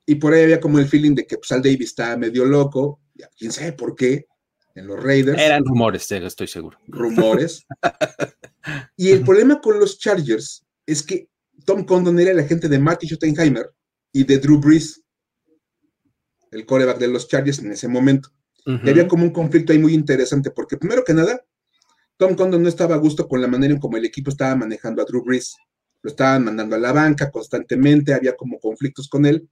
y 0.06 0.14
por 0.16 0.32
ahí 0.32 0.44
había 0.44 0.60
como 0.60 0.78
el 0.78 0.88
feeling 0.88 1.14
de 1.14 1.26
que 1.26 1.36
pues, 1.36 1.50
Al 1.52 1.62
Davis 1.62 1.88
está 1.88 2.16
medio 2.16 2.44
loco, 2.44 3.00
quién 3.36 3.52
sabe 3.52 3.72
por 3.72 3.94
qué, 3.94 4.26
en 4.74 4.86
los 4.86 5.02
Raiders. 5.02 5.40
Eran 5.40 5.64
rumores, 5.64 6.10
estoy 6.10 6.46
seguro. 6.46 6.78
Rumores. 6.86 7.66
y 8.96 9.10
el 9.10 9.24
problema 9.24 9.60
con 9.60 9.78
los 9.78 9.98
Chargers 9.98 10.64
es 10.86 11.02
que 11.02 11.28
Tom 11.64 11.84
Condon 11.84 12.18
era 12.18 12.30
el 12.30 12.38
agente 12.38 12.68
de 12.68 12.78
Marty 12.78 13.06
Schottenheimer 13.06 13.70
y 14.12 14.24
de 14.24 14.38
Drew 14.38 14.58
Brees, 14.58 15.02
el 16.50 16.64
coreback 16.64 16.98
de 16.98 17.08
los 17.08 17.28
Chargers 17.28 17.58
en 17.58 17.72
ese 17.72 17.88
momento. 17.88 18.30
Y 18.66 18.90
había 18.90 19.08
como 19.08 19.24
un 19.24 19.30
conflicto 19.30 19.72
ahí 19.72 19.78
muy 19.78 19.94
interesante, 19.94 20.50
porque 20.50 20.76
primero 20.76 21.02
que 21.02 21.14
nada, 21.14 21.42
Tom 22.18 22.34
Condon 22.34 22.62
no 22.62 22.68
estaba 22.68 22.96
a 22.96 22.98
gusto 22.98 23.26
con 23.26 23.40
la 23.40 23.48
manera 23.48 23.72
en 23.72 23.80
cómo 23.80 23.96
el 23.96 24.04
equipo 24.04 24.30
estaba 24.30 24.54
manejando 24.56 25.00
a 25.00 25.06
Drew 25.06 25.24
Brees. 25.24 25.56
Lo 26.02 26.10
estaban 26.10 26.44
mandando 26.44 26.76
a 26.76 26.78
la 26.78 26.92
banca 26.92 27.30
constantemente, 27.30 28.12
había 28.12 28.36
como 28.36 28.58
conflictos 28.58 29.08
con 29.08 29.24
él. 29.24 29.48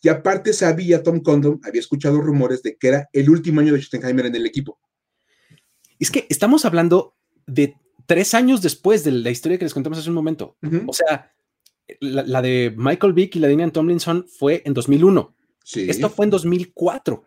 Y 0.00 0.08
aparte 0.08 0.54
sabía 0.54 1.02
Tom 1.02 1.20
Condon, 1.20 1.60
había 1.64 1.80
escuchado 1.80 2.20
rumores 2.20 2.62
de 2.62 2.76
que 2.76 2.88
era 2.88 3.08
el 3.12 3.28
último 3.28 3.60
año 3.60 3.74
de 3.74 3.80
Schottenheimer 3.82 4.26
en 4.26 4.36
el 4.36 4.46
equipo. 4.46 4.78
Es 5.98 6.10
que 6.10 6.26
estamos 6.30 6.64
hablando 6.64 7.14
de 7.46 7.74
tres 8.10 8.34
años 8.34 8.60
después 8.60 9.04
de 9.04 9.12
la 9.12 9.30
historia 9.30 9.56
que 9.56 9.64
les 9.64 9.72
contamos 9.72 9.96
hace 9.96 10.08
un 10.08 10.16
momento. 10.16 10.56
O 10.88 10.92
sea, 10.92 11.32
la, 12.00 12.42
de 12.42 12.74
Michael 12.76 13.12
Vick 13.12 13.36
y 13.36 13.38
la 13.38 13.46
de 13.46 13.54
Ian 13.54 13.70
Tomlinson 13.70 14.26
fue 14.26 14.64
en 14.64 14.74
2001. 14.74 15.32
Esto 15.76 16.10
fue 16.10 16.24
en 16.26 16.30
2004. 16.30 17.24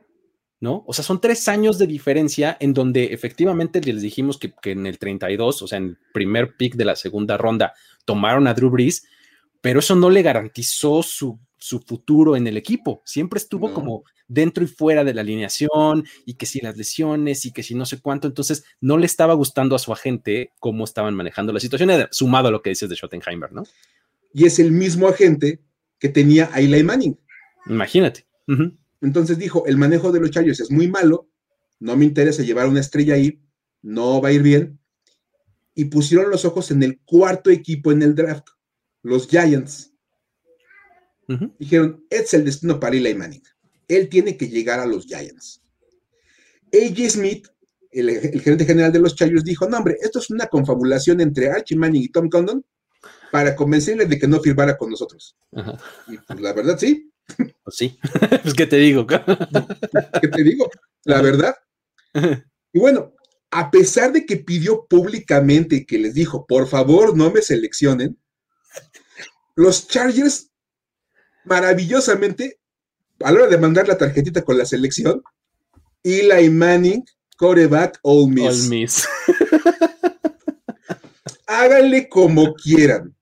¿no? 0.60 0.84
O 0.86 0.92
sea, 0.92 1.06
son 1.06 1.22
tres 1.22 1.48
años 1.48 1.78
de 1.78 1.88
diferencia 1.88 2.58
en 2.60 2.74
donde 2.74 3.14
efectivamente 3.14 3.80
les 3.80 4.02
dijimos 4.02 4.38
que, 4.38 4.54
en 4.66 4.86
el 4.86 5.00
32, 5.00 5.62
o 5.62 5.68
sea, 5.68 5.78
en 5.78 5.86
el 5.86 5.98
primer 6.14 6.58
pick 6.58 6.76
de 6.76 6.84
la 6.84 6.98
segunda 6.98 7.38
ronda, 7.38 7.72
tomaron 8.04 8.46
a 8.48 8.54
Drew 8.54 8.70
Brees, 8.70 9.06
pero 9.62 9.80
eso 9.80 9.96
no 9.96 10.10
le 10.10 10.22
garantizó 10.22 11.02
su, 11.02 11.40
futuro 11.86 12.36
en 12.36 12.48
el 12.48 12.58
equipo. 12.58 13.02
Siempre 13.06 13.38
estuvo 13.38 13.74
como 13.74 14.04
dentro 14.28 14.64
y 14.64 14.68
fuera 14.68 15.04
de 15.04 15.14
la 15.14 15.22
alineación 15.22 16.06
y 16.26 16.36
que 16.36 16.46
si 16.46 16.60
las 16.60 16.78
lesiones 16.78 17.46
y 17.46 17.52
que 17.52 17.64
si 17.64 17.76
no 17.76 17.86
sé 17.86 18.00
cuánto, 18.00 18.28
entonces 18.28 18.64
no 18.82 18.98
le 18.98 19.06
estaba 19.06 19.34
gustando 19.34 19.76
a 19.76 19.80
su 19.80 19.94
agente 19.94 20.52
cómo 20.60 20.84
estaban 20.84 21.16
manejando 21.16 21.54
la 21.54 21.60
situación, 21.60 21.90
sumado 22.12 22.48
a 22.48 22.52
lo 22.52 22.62
que 22.62 22.72
dices 22.72 22.90
de 22.90 22.96
Schottenheimer, 22.96 23.52
¿no? 23.52 23.64
Y 24.34 24.46
es 24.46 24.60
el 24.60 24.72
mismo 24.72 25.08
agente 25.08 25.62
que 26.00 26.10
tenía 26.10 26.50
a 26.52 26.60
Eli 26.60 26.84
Manning. 26.84 27.18
Imagínate. 27.68 28.26
Entonces 29.02 29.38
dijo, 29.38 29.66
el 29.66 29.78
manejo 29.78 30.12
de 30.12 30.20
los 30.20 30.32
Chargers 30.32 30.60
es 30.60 30.72
muy 30.72 30.88
malo, 30.88 31.30
no 31.80 31.96
me 31.96 32.06
interesa 32.06 32.44
llevar 32.44 32.68
una 32.68 32.80
estrella 32.80 33.16
ahí, 33.16 33.42
no 33.82 34.22
va 34.22 34.30
a 34.30 34.32
ir 34.32 34.42
bien. 34.42 34.80
Y 35.76 35.86
pusieron 35.86 36.30
los 36.30 36.46
ojos 36.46 36.72
en 36.72 36.84
el 36.84 37.00
cuarto 37.00 37.50
equipo 37.50 37.92
en 37.92 38.02
el 38.02 38.16
draft, 38.16 38.48
los 39.02 39.28
Giants. 39.28 39.93
Dijeron, 41.60 42.06
es 42.10 42.34
el 42.34 42.46
destino 42.46 42.80
para 42.80 42.96
Eli 42.96 43.16
Manning. 43.16 43.44
Él 43.88 44.10
tiene 44.10 44.38
que 44.38 44.48
llegar 44.48 44.80
a 44.80 44.86
los 44.86 45.06
Giants. 45.06 45.62
AJ 46.74 47.10
Smith, 47.10 47.48
el, 47.92 48.42
gerente 48.42 48.66
general 48.66 48.92
de 48.92 49.00
los 49.00 49.16
Chargers, 49.16 49.44
dijo, 49.44 49.68
no 49.68 49.78
hombre, 49.78 49.98
esto 50.02 50.20
es 50.20 50.30
una 50.30 50.48
confabulación 50.48 51.22
entre 51.22 51.50
Archie 51.50 51.78
Manning 51.78 52.04
y 52.04 52.10
Tom 52.10 52.30
Condon 52.30 52.66
para 53.32 53.56
convencerle 53.56 54.06
de 54.06 54.18
que 54.18 54.28
no 54.28 54.40
firmara 54.40 54.78
con 54.78 54.90
nosotros. 54.90 55.36
Y 56.08 56.18
pues, 56.18 56.40
la 56.40 56.54
verdad 56.54 56.78
sí, 56.78 57.12
pues 57.64 57.76
sí, 57.76 58.00
pues 58.44 58.54
qué 58.54 58.66
te 58.66 58.78
digo. 58.78 59.06
¿Qué 60.22 60.28
te 60.28 60.44
digo? 60.44 60.70
La 61.04 61.22
verdad. 61.22 61.56
Y 62.76 62.80
bueno, 62.80 63.14
a 63.52 63.70
pesar 63.70 64.12
de 64.12 64.26
que 64.26 64.38
pidió 64.38 64.88
públicamente 64.88 65.86
que 65.86 66.00
les 66.00 66.16
dijo, 66.16 66.48
por 66.48 66.68
favor, 66.68 67.16
no 67.16 67.30
me 67.30 67.44
seleccionen, 67.44 68.18
los 69.56 69.88
Chargers, 69.88 70.50
maravillosamente, 71.46 72.60
a 73.22 73.32
la 73.32 73.40
hora 73.40 73.48
de 73.48 73.58
mandar 73.58 73.88
la 73.88 73.98
tarjetita 73.98 74.44
con 74.44 74.58
la 74.58 74.66
selección, 74.66 75.24
Eli 76.04 76.50
Manning, 76.50 77.04
coreback, 77.38 78.00
All 78.04 78.30
Miss. 78.30 78.64
All 78.64 78.70
Miss. 78.70 79.08
Háganle 81.48 82.10
como 82.10 82.54
quieran. 82.56 83.16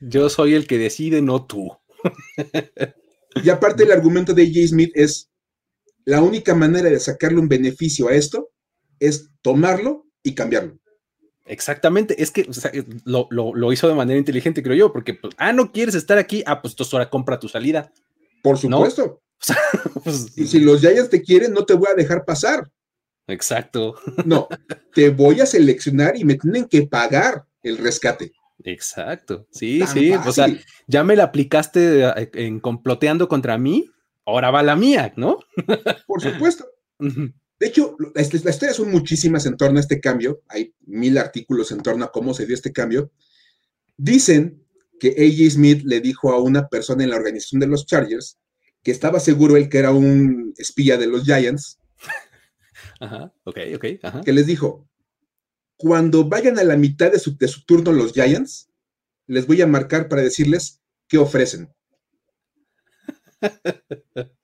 Yo 0.00 0.28
soy 0.28 0.54
el 0.54 0.66
que 0.66 0.78
decide, 0.78 1.22
no 1.22 1.46
tú. 1.46 1.70
Y 3.42 3.50
aparte 3.50 3.84
el 3.84 3.92
argumento 3.92 4.32
de 4.32 4.46
J. 4.46 4.68
Smith 4.68 4.92
es, 4.94 5.30
la 6.04 6.22
única 6.22 6.54
manera 6.54 6.88
de 6.88 7.00
sacarle 7.00 7.38
un 7.38 7.48
beneficio 7.48 8.08
a 8.08 8.14
esto 8.14 8.50
es 8.98 9.30
tomarlo 9.42 10.06
y 10.22 10.34
cambiarlo. 10.34 10.78
Exactamente, 11.48 12.22
es 12.22 12.30
que 12.30 12.46
lo, 13.04 13.72
hizo 13.72 13.88
de 13.88 13.94
manera 13.94 14.18
inteligente, 14.18 14.62
creo 14.62 14.76
yo, 14.76 14.92
porque, 14.92 15.14
pues, 15.14 15.34
ah, 15.38 15.52
no 15.52 15.72
quieres 15.72 15.94
estar 15.94 16.18
aquí, 16.18 16.42
ah, 16.46 16.60
pues 16.60 16.74
entonces 16.74 16.92
ahora 16.92 17.08
compra 17.08 17.40
tu 17.40 17.48
salida. 17.48 17.90
Por 18.42 18.58
supuesto. 18.58 19.22
Pues, 20.02 20.36
y 20.36 20.46
si 20.48 20.58
los 20.58 20.80
Giants 20.80 21.10
te 21.10 21.22
quieren, 21.22 21.52
no 21.52 21.64
te 21.64 21.74
voy 21.74 21.88
a 21.88 21.94
dejar 21.94 22.24
pasar. 22.24 22.68
Exacto. 23.28 23.94
No, 24.24 24.48
te 24.92 25.10
voy 25.10 25.40
a 25.40 25.46
seleccionar 25.46 26.16
y 26.16 26.24
me 26.24 26.34
tienen 26.34 26.64
que 26.64 26.86
pagar 26.86 27.44
el 27.62 27.78
rescate. 27.78 28.32
Exacto, 28.64 29.46
sí, 29.52 29.80
sí, 29.86 30.12
o 30.12 30.32
sea, 30.32 30.48
ya 30.88 31.04
me 31.04 31.14
la 31.14 31.24
aplicaste 31.24 32.04
eh, 32.04 32.30
en 32.34 32.58
comploteando 32.58 33.28
contra 33.28 33.56
mí, 33.56 33.88
ahora 34.26 34.50
va 34.50 34.64
la 34.64 34.74
mía, 34.74 35.12
¿no? 35.16 35.38
Por 36.06 36.20
supuesto. 36.20 36.66
De 37.58 37.66
hecho, 37.66 37.96
las, 38.14 38.32
historias 38.32 38.76
son 38.76 38.90
muchísimas 38.90 39.44
en 39.46 39.56
torno 39.56 39.78
a 39.78 39.80
este 39.80 40.00
cambio, 40.00 40.42
hay 40.48 40.74
mil 40.86 41.18
artículos 41.18 41.72
en 41.72 41.80
torno 41.80 42.04
a 42.04 42.12
cómo 42.12 42.32
se 42.32 42.46
dio 42.46 42.54
este 42.54 42.72
cambio. 42.72 43.10
Dicen 43.96 44.64
que 45.00 45.08
A.J. 45.08 45.50
Smith 45.50 45.82
le 45.84 46.00
dijo 46.00 46.32
a 46.32 46.40
una 46.40 46.68
persona 46.68 47.02
en 47.02 47.10
la 47.10 47.16
organización 47.16 47.60
de 47.60 47.66
los 47.66 47.86
Chargers 47.86 48.38
que 48.82 48.92
estaba 48.92 49.18
seguro 49.18 49.56
él 49.56 49.68
que 49.68 49.78
era 49.78 49.92
un 49.92 50.54
espía 50.56 50.96
de 50.96 51.08
los 51.08 51.24
Giants. 51.24 51.80
Ajá, 53.00 53.32
ok, 53.44 53.58
ok. 53.74 54.24
Que 54.24 54.32
les 54.32 54.46
dijo, 54.46 54.88
cuando 55.76 56.24
vayan 56.24 56.58
a 56.58 56.64
la 56.64 56.76
mitad 56.76 57.10
de 57.10 57.18
su, 57.18 57.36
de 57.36 57.48
su 57.48 57.64
turno 57.64 57.92
los 57.92 58.12
Giants, 58.12 58.70
les 59.26 59.46
voy 59.46 59.62
a 59.62 59.66
marcar 59.66 60.08
para 60.08 60.22
decirles 60.22 60.80
qué 61.08 61.18
ofrecen. 61.18 61.72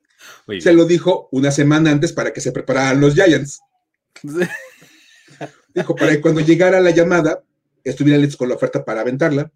se 0.61 0.73
lo 0.73 0.85
dijo 0.85 1.29
una 1.33 1.51
semana 1.51 1.91
antes 1.91 2.13
para 2.13 2.33
que 2.33 2.41
se 2.41 2.53
prepararan 2.53 3.01
los 3.01 3.15
Giants. 3.15 3.61
dijo, 5.75 5.97
para 5.97 6.13
que 6.13 6.21
cuando 6.21 6.41
llegara 6.41 6.81
la 6.81 6.91
llamada, 6.91 7.43
estuvieran 7.83 8.21
listos 8.21 8.39
con 8.39 8.49
la 8.49 8.55
oferta 8.55 8.85
para 8.85 9.03
aventarla. 9.03 9.53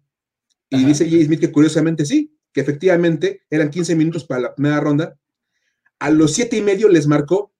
Y 0.69 0.85
dice 0.85 1.09
Jay 1.09 1.25
Smith 1.25 1.39
que 1.39 1.51
curiosamente 1.51 2.05
sí, 2.05 2.35
que 2.53 2.61
efectivamente 2.61 3.43
eran 3.49 3.69
15 3.69 3.95
minutos 3.95 4.25
para 4.25 4.41
la 4.41 4.55
primera 4.55 4.79
ronda. 4.79 5.17
A 5.97 6.11
los 6.11 6.33
siete 6.33 6.57
y 6.57 6.61
medio 6.61 6.87
les 6.89 7.07
marcó 7.07 7.51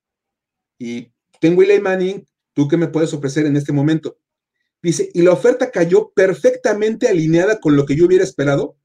y 0.78 1.12
tengo 1.40 1.62
Eli 1.62 1.80
Manning, 1.80 2.26
¿tú 2.54 2.68
qué 2.68 2.76
me 2.76 2.88
puedes 2.88 3.12
ofrecer 3.12 3.46
en 3.46 3.56
este 3.56 3.72
momento? 3.72 4.18
Dice, 4.82 5.10
y 5.12 5.22
la 5.22 5.32
oferta 5.32 5.70
cayó 5.70 6.10
perfectamente 6.14 7.08
alineada 7.08 7.60
con 7.60 7.76
lo 7.76 7.84
que 7.84 7.96
yo 7.96 8.06
hubiera 8.06 8.24
esperado 8.24 8.76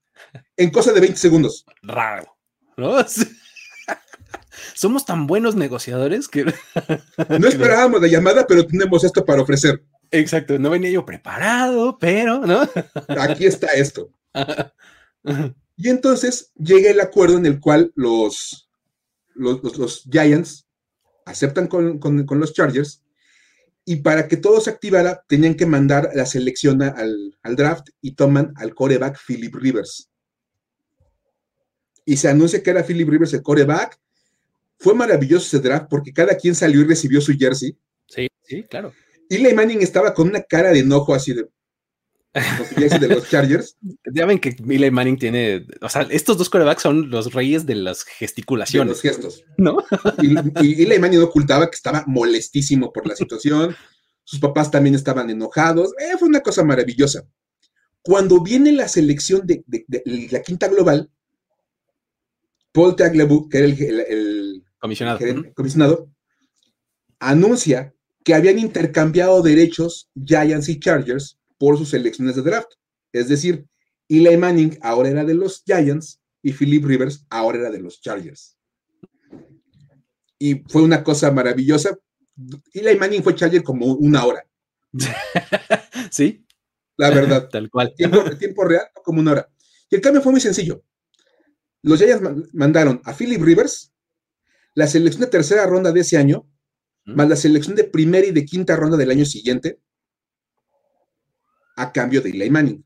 en 0.57 0.71
cosa 0.71 0.91
de 0.91 0.99
20 0.99 1.17
segundos. 1.17 1.65
Raro, 1.83 2.35
¿no? 2.77 2.97
Somos 4.73 5.05
tan 5.05 5.27
buenos 5.27 5.55
negociadores 5.55 6.27
que... 6.27 6.45
no 7.39 7.47
esperábamos 7.47 8.01
la 8.01 8.07
llamada, 8.07 8.45
pero 8.47 8.65
tenemos 8.65 9.03
esto 9.03 9.25
para 9.25 9.41
ofrecer. 9.41 9.83
Exacto, 10.11 10.59
no 10.59 10.69
venía 10.69 10.91
yo 10.91 11.05
preparado, 11.05 11.97
pero, 11.99 12.45
¿no? 12.45 12.67
Aquí 13.19 13.45
está 13.45 13.67
esto. 13.67 14.09
Y 15.77 15.89
entonces 15.89 16.51
llega 16.55 16.89
el 16.89 17.01
acuerdo 17.01 17.37
en 17.37 17.45
el 17.45 17.59
cual 17.59 17.91
los, 17.95 18.69
los, 19.33 20.03
Giants 20.09 20.67
aceptan 21.25 21.67
con, 21.67 21.99
los 22.29 22.53
Chargers 22.53 23.03
y 23.83 23.97
para 23.97 24.27
que 24.27 24.37
todo 24.37 24.61
se 24.61 24.69
activara 24.69 25.23
tenían 25.27 25.55
que 25.55 25.65
mandar 25.65 26.11
la 26.13 26.25
selección 26.25 26.81
al, 26.81 27.37
al 27.43 27.55
draft 27.55 27.89
y 28.01 28.15
toman 28.15 28.53
al 28.55 28.73
coreback 28.73 29.19
Philip 29.27 29.53
Rivers. 29.53 30.09
Y 32.05 32.17
se 32.17 32.29
anuncia 32.29 32.63
que 32.63 32.69
era 32.69 32.83
Philip 32.83 33.09
Rivers 33.09 33.33
el 33.33 33.43
coreback. 33.43 33.99
Fue 34.77 34.93
maravilloso 34.93 35.45
ese 35.45 35.59
draft 35.59 35.87
porque 35.89 36.13
cada 36.13 36.35
quien 36.35 36.55
salió 36.55 36.81
y 36.81 36.85
recibió 36.85 37.21
su 37.21 37.33
jersey. 37.33 37.77
Sí, 38.07 38.27
sí, 38.43 38.63
claro. 38.63 38.93
Eli 39.29 39.53
Manning 39.53 39.81
estaba 39.81 40.13
con 40.13 40.27
una 40.29 40.41
cara 40.41 40.71
de 40.71 40.79
enojo 40.79 41.13
así 41.13 41.33
de, 41.33 41.47
de 42.99 43.07
los 43.07 43.29
Chargers. 43.29 43.77
Ya 44.13 44.25
ven 44.25 44.39
que 44.39 44.55
Eli 44.67 44.91
Manning 44.91 45.17
tiene, 45.17 45.65
o 45.81 45.89
sea, 45.89 46.03
estos 46.11 46.37
dos 46.37 46.49
corebacks 46.49 46.81
son 46.81 47.09
los 47.09 47.33
reyes 47.33 47.65
de 47.65 47.75
las 47.75 48.03
gesticulaciones. 48.03 48.89
los 48.89 49.01
gestos. 49.01 49.43
¿No? 49.57 49.77
Y, 50.21 50.83
Eli 50.83 50.99
Manning 50.99 51.21
ocultaba 51.21 51.69
que 51.69 51.75
estaba 51.75 52.03
molestísimo 52.07 52.91
por 52.93 53.07
la 53.07 53.15
situación. 53.15 53.75
Sus 54.23 54.39
papás 54.39 54.71
también 54.71 54.95
estaban 54.95 55.29
enojados. 55.29 55.91
Eh, 55.99 56.17
fue 56.17 56.27
una 56.27 56.41
cosa 56.41 56.63
maravillosa. 56.63 57.25
Cuando 58.01 58.41
viene 58.41 58.71
la 58.71 58.87
selección 58.87 59.47
de, 59.47 59.63
la 60.29 60.41
quinta 60.41 60.67
global, 60.67 61.09
Paul 62.71 62.95
Tagliabue, 62.95 63.49
que 63.49 63.57
era 63.57 63.67
el, 63.67 64.34
comisionado. 64.85 65.19
comisionado, 65.55 66.11
anuncia 67.19 67.93
que 68.23 68.33
habían 68.33 68.59
intercambiado 68.59 69.41
derechos 69.41 70.09
Giants 70.15 70.69
y 70.69 70.79
Chargers 70.79 71.39
por 71.57 71.77
sus 71.77 71.89
selecciones 71.89 72.35
de 72.35 72.41
draft. 72.41 72.71
Es 73.11 73.29
decir, 73.29 73.65
Eli 74.09 74.37
Manning 74.37 74.77
ahora 74.81 75.09
era 75.09 75.23
de 75.23 75.33
los 75.33 75.63
Giants 75.65 76.21
y 76.41 76.53
Philip 76.53 76.85
Rivers 76.85 77.25
ahora 77.29 77.59
era 77.59 77.71
de 77.71 77.79
los 77.79 78.01
Chargers. 78.01 78.57
Y 80.37 80.63
fue 80.67 80.81
una 80.81 81.03
cosa 81.03 81.31
maravillosa. 81.31 81.97
Eli 82.73 82.97
Manning 82.97 83.23
fue 83.23 83.35
Charger 83.35 83.63
como 83.63 83.93
una 83.93 84.25
hora. 84.25 84.45
sí. 86.11 86.45
La 86.97 87.09
verdad. 87.09 87.49
Tal 87.51 87.69
cual. 87.69 87.93
Tiempo, 87.95 88.23
tiempo 88.37 88.63
real, 88.63 88.87
como 89.03 89.21
una 89.21 89.31
hora. 89.31 89.49
Y 89.89 89.95
el 89.95 90.01
cambio 90.01 90.21
fue 90.21 90.31
muy 90.31 90.41
sencillo. 90.41 90.83
Los 91.81 91.99
Giants 91.99 92.23
mandaron 92.53 93.01
a 93.05 93.13
Philip 93.13 93.41
Rivers 93.41 93.94
la 94.75 94.87
selección 94.87 95.21
de 95.21 95.27
tercera 95.27 95.65
ronda 95.65 95.91
de 95.91 96.01
ese 96.01 96.17
año 96.17 96.47
más 97.05 97.29
la 97.29 97.35
selección 97.35 97.75
de 97.75 97.83
primera 97.83 98.25
y 98.25 98.31
de 98.31 98.45
quinta 98.45 98.75
ronda 98.75 98.97
del 98.97 99.11
año 99.11 99.25
siguiente 99.25 99.79
a 101.77 101.91
cambio 101.91 102.21
de 102.21 102.29
Eli 102.31 102.49
Manning. 102.49 102.83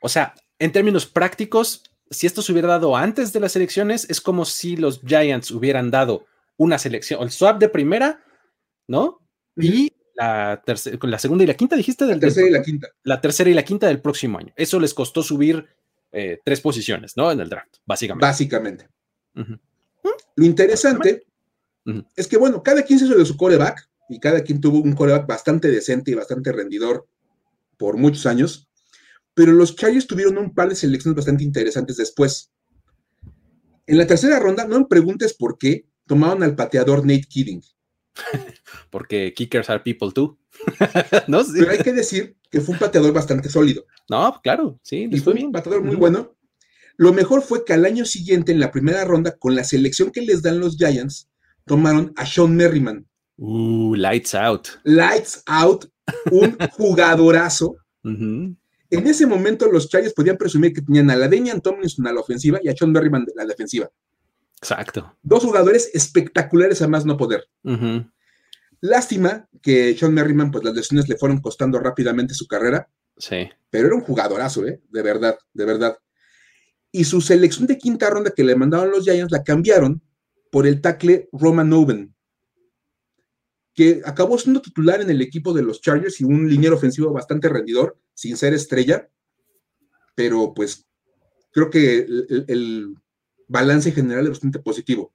O 0.00 0.08
sea, 0.08 0.34
en 0.58 0.72
términos 0.72 1.06
prácticos, 1.06 1.84
si 2.10 2.26
esto 2.26 2.42
se 2.42 2.52
hubiera 2.52 2.68
dado 2.68 2.96
antes 2.96 3.32
de 3.32 3.40
las 3.40 3.54
elecciones, 3.56 4.08
es 4.10 4.20
como 4.20 4.44
si 4.44 4.76
los 4.76 5.00
Giants 5.02 5.50
hubieran 5.50 5.90
dado 5.90 6.26
una 6.56 6.78
selección, 6.78 7.22
el 7.22 7.30
swap 7.30 7.60
de 7.60 7.68
primera, 7.68 8.24
¿no? 8.88 9.20
Y 9.56 9.92
la, 10.14 10.62
la 10.66 11.18
segunda 11.18 11.44
y 11.44 11.46
la 11.46 11.54
quinta, 11.54 11.76
dijiste. 11.76 12.04
Del, 12.04 12.16
la 12.16 12.20
tercera 12.20 12.48
y 12.48 12.50
la 12.50 12.62
quinta. 12.62 12.88
La 13.04 13.20
tercera 13.20 13.50
y 13.50 13.54
la 13.54 13.64
quinta 13.64 13.86
del 13.86 14.00
próximo 14.00 14.38
año. 14.38 14.52
Eso 14.56 14.80
les 14.80 14.94
costó 14.94 15.22
subir 15.22 15.66
eh, 16.10 16.40
tres 16.44 16.60
posiciones, 16.60 17.16
¿no? 17.16 17.30
En 17.30 17.40
el 17.40 17.48
draft, 17.48 17.76
básicamente. 17.86 18.26
Básicamente. 18.26 18.88
Lo 20.36 20.44
interesante 20.46 21.26
es 22.16 22.28
que, 22.28 22.36
bueno, 22.36 22.62
cada 22.62 22.82
quien 22.82 22.98
se 22.98 23.06
hizo 23.06 23.16
de 23.16 23.24
su 23.24 23.36
coreback 23.36 23.88
y 24.08 24.20
cada 24.20 24.42
quien 24.42 24.60
tuvo 24.60 24.78
un 24.78 24.94
coreback 24.94 25.26
bastante 25.26 25.68
decente 25.70 26.10
y 26.10 26.14
bastante 26.14 26.52
rendidor 26.52 27.06
por 27.76 27.96
muchos 27.96 28.26
años, 28.26 28.68
pero 29.34 29.52
los 29.52 29.74
Chargers 29.76 30.06
tuvieron 30.06 30.38
un 30.38 30.54
par 30.54 30.68
de 30.68 30.76
selecciones 30.76 31.16
bastante 31.16 31.44
interesantes 31.44 31.96
después. 31.96 32.52
En 33.86 33.98
la 33.98 34.06
tercera 34.06 34.38
ronda, 34.38 34.66
no 34.66 34.80
me 34.80 34.86
preguntes 34.86 35.34
por 35.34 35.58
qué, 35.58 35.86
tomaron 36.06 36.42
al 36.42 36.54
pateador 36.54 37.04
Nate 37.04 37.26
Kidding. 37.28 37.62
Porque 38.90 39.32
kickers 39.34 39.70
are 39.70 39.82
people 39.82 40.10
too. 40.12 40.38
no, 41.28 41.42
Pero 41.52 41.70
hay 41.70 41.78
que 41.78 41.92
decir 41.92 42.36
que 42.50 42.60
fue 42.60 42.74
un 42.74 42.78
pateador 42.78 43.12
bastante 43.12 43.48
sólido. 43.48 43.84
No, 44.08 44.38
claro, 44.42 44.78
sí. 44.82 45.08
Y 45.10 45.18
fue 45.18 45.32
un 45.34 45.52
pateador 45.52 45.82
muy 45.82 45.96
bueno. 45.96 46.36
Lo 46.96 47.12
mejor 47.12 47.42
fue 47.42 47.64
que 47.64 47.72
al 47.72 47.84
año 47.84 48.04
siguiente, 48.04 48.52
en 48.52 48.60
la 48.60 48.70
primera 48.70 49.04
ronda, 49.04 49.36
con 49.38 49.54
la 49.54 49.64
selección 49.64 50.10
que 50.10 50.22
les 50.22 50.42
dan 50.42 50.60
los 50.60 50.76
Giants, 50.76 51.28
tomaron 51.64 52.12
a 52.16 52.26
Sean 52.26 52.54
Merriman. 52.56 53.06
Uh, 53.36 53.94
lights 53.94 54.34
out. 54.34 54.68
Lights 54.84 55.42
out, 55.46 55.86
un 56.30 56.56
jugadorazo. 56.72 57.76
En 58.04 59.06
ese 59.06 59.26
momento 59.26 59.70
los 59.70 59.88
Chargers 59.88 60.12
podían 60.12 60.36
presumir 60.36 60.72
que 60.72 60.82
tenían 60.82 61.10
a 61.10 61.16
la 61.16 61.28
Denian 61.28 61.60
Tomlinson 61.60 62.06
a 62.06 62.12
la 62.12 62.20
ofensiva 62.20 62.58
y 62.62 62.68
a 62.68 62.76
Sean 62.76 62.92
Merriman 62.92 63.22
a 63.22 63.42
la 63.42 63.46
defensiva. 63.46 63.90
Exacto. 64.58 65.16
Dos 65.22 65.42
jugadores 65.42 65.90
espectaculares 65.94 66.82
a 66.82 66.88
más 66.88 67.04
no 67.04 67.16
poder. 67.16 67.48
Lástima 68.80 69.48
que 69.60 69.96
Sean 69.96 70.12
Merriman, 70.14 70.50
pues 70.50 70.64
las 70.64 70.74
lesiones 70.74 71.08
le 71.08 71.16
fueron 71.16 71.40
costando 71.40 71.78
rápidamente 71.78 72.34
su 72.34 72.46
carrera. 72.46 72.88
Sí. 73.16 73.48
Pero 73.70 73.86
era 73.86 73.96
un 73.96 74.02
jugadorazo, 74.02 74.66
¿eh? 74.66 74.80
De 74.90 75.02
verdad, 75.02 75.38
de 75.52 75.64
verdad. 75.64 75.96
Y 76.92 77.04
su 77.04 77.20
selección 77.20 77.66
de 77.66 77.78
quinta 77.78 78.10
ronda 78.10 78.32
que 78.36 78.44
le 78.44 78.54
mandaron 78.54 78.90
los 78.90 79.04
Giants 79.04 79.32
la 79.32 79.42
cambiaron 79.42 80.02
por 80.50 80.66
el 80.66 80.82
tackle 80.82 81.28
Roman 81.32 81.72
Oven, 81.72 82.14
que 83.74 84.02
acabó 84.04 84.38
siendo 84.38 84.60
titular 84.60 85.00
en 85.00 85.10
el 85.10 85.22
equipo 85.22 85.54
de 85.54 85.62
los 85.62 85.80
Chargers 85.80 86.20
y 86.20 86.24
un 86.24 86.48
liniero 86.48 86.76
ofensivo 86.76 87.10
bastante 87.10 87.48
rendidor, 87.48 87.98
sin 88.12 88.36
ser 88.36 88.52
estrella, 88.52 89.08
pero 90.14 90.52
pues 90.54 90.86
creo 91.50 91.70
que 91.70 92.06
el, 92.48 92.94
balance 93.48 93.92
general 93.92 94.24
es 94.24 94.30
bastante 94.30 94.60
positivo, 94.60 95.12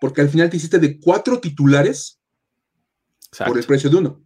porque 0.00 0.20
al 0.20 0.28
final 0.28 0.50
te 0.50 0.56
hiciste 0.56 0.80
de 0.80 0.98
cuatro 0.98 1.40
titulares 1.40 2.20
por 3.46 3.56
el 3.56 3.64
precio 3.64 3.88
de 3.88 3.96
uno. 3.96 4.24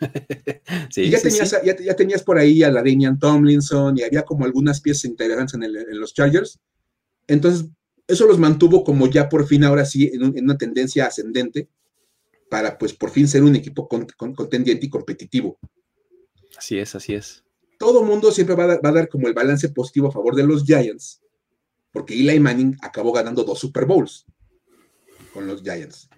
y 0.96 1.10
ya, 1.10 1.20
tenías, 1.20 1.56
ya, 1.64 1.96
tenías 1.96 2.22
por 2.22 2.38
ahí 2.38 2.62
a 2.62 2.70
la 2.70 2.82
Damian 2.82 3.18
Tomlinson 3.18 3.98
y 3.98 4.02
había 4.02 4.22
como 4.22 4.44
algunas 4.44 4.80
piezas 4.80 5.06
interesantes 5.06 5.54
en, 5.54 5.62
en 5.64 6.00
los 6.00 6.12
Chargers. 6.12 6.58
Entonces, 7.26 7.66
eso 8.08 8.26
los 8.26 8.38
mantuvo 8.38 8.84
como 8.84 9.08
ya 9.08 9.28
por 9.28 9.46
fin 9.46 9.64
ahora 9.64 9.84
sí 9.84 10.10
en, 10.12 10.44
una 10.44 10.56
tendencia 10.56 11.06
ascendente 11.06 11.68
para 12.48 12.78
pues 12.78 12.92
por 12.92 13.10
fin 13.10 13.26
ser 13.26 13.42
un 13.42 13.56
equipo 13.56 13.88
contendiente 13.88 14.86
y 14.86 14.90
competitivo. 14.90 15.58
Así 16.56 16.78
es, 16.78 16.94
así 16.94 17.14
es. 17.14 17.42
Todo 17.78 18.04
mundo 18.04 18.30
siempre 18.30 18.54
va 18.54 18.74
a, 18.74 18.92
dar 18.92 19.08
como 19.08 19.26
el 19.26 19.34
balance 19.34 19.68
positivo 19.70 20.08
a 20.08 20.12
favor 20.12 20.34
de 20.36 20.46
los 20.46 20.64
Giants, 20.64 21.20
porque 21.92 22.14
Eli 22.14 22.38
Manning 22.40 22.76
acabó 22.80 23.12
ganando 23.12 23.42
dos 23.42 23.58
Super 23.58 23.84
Bowls 23.84 24.24
con 25.34 25.46
los 25.46 25.62
Giants. 25.62 26.08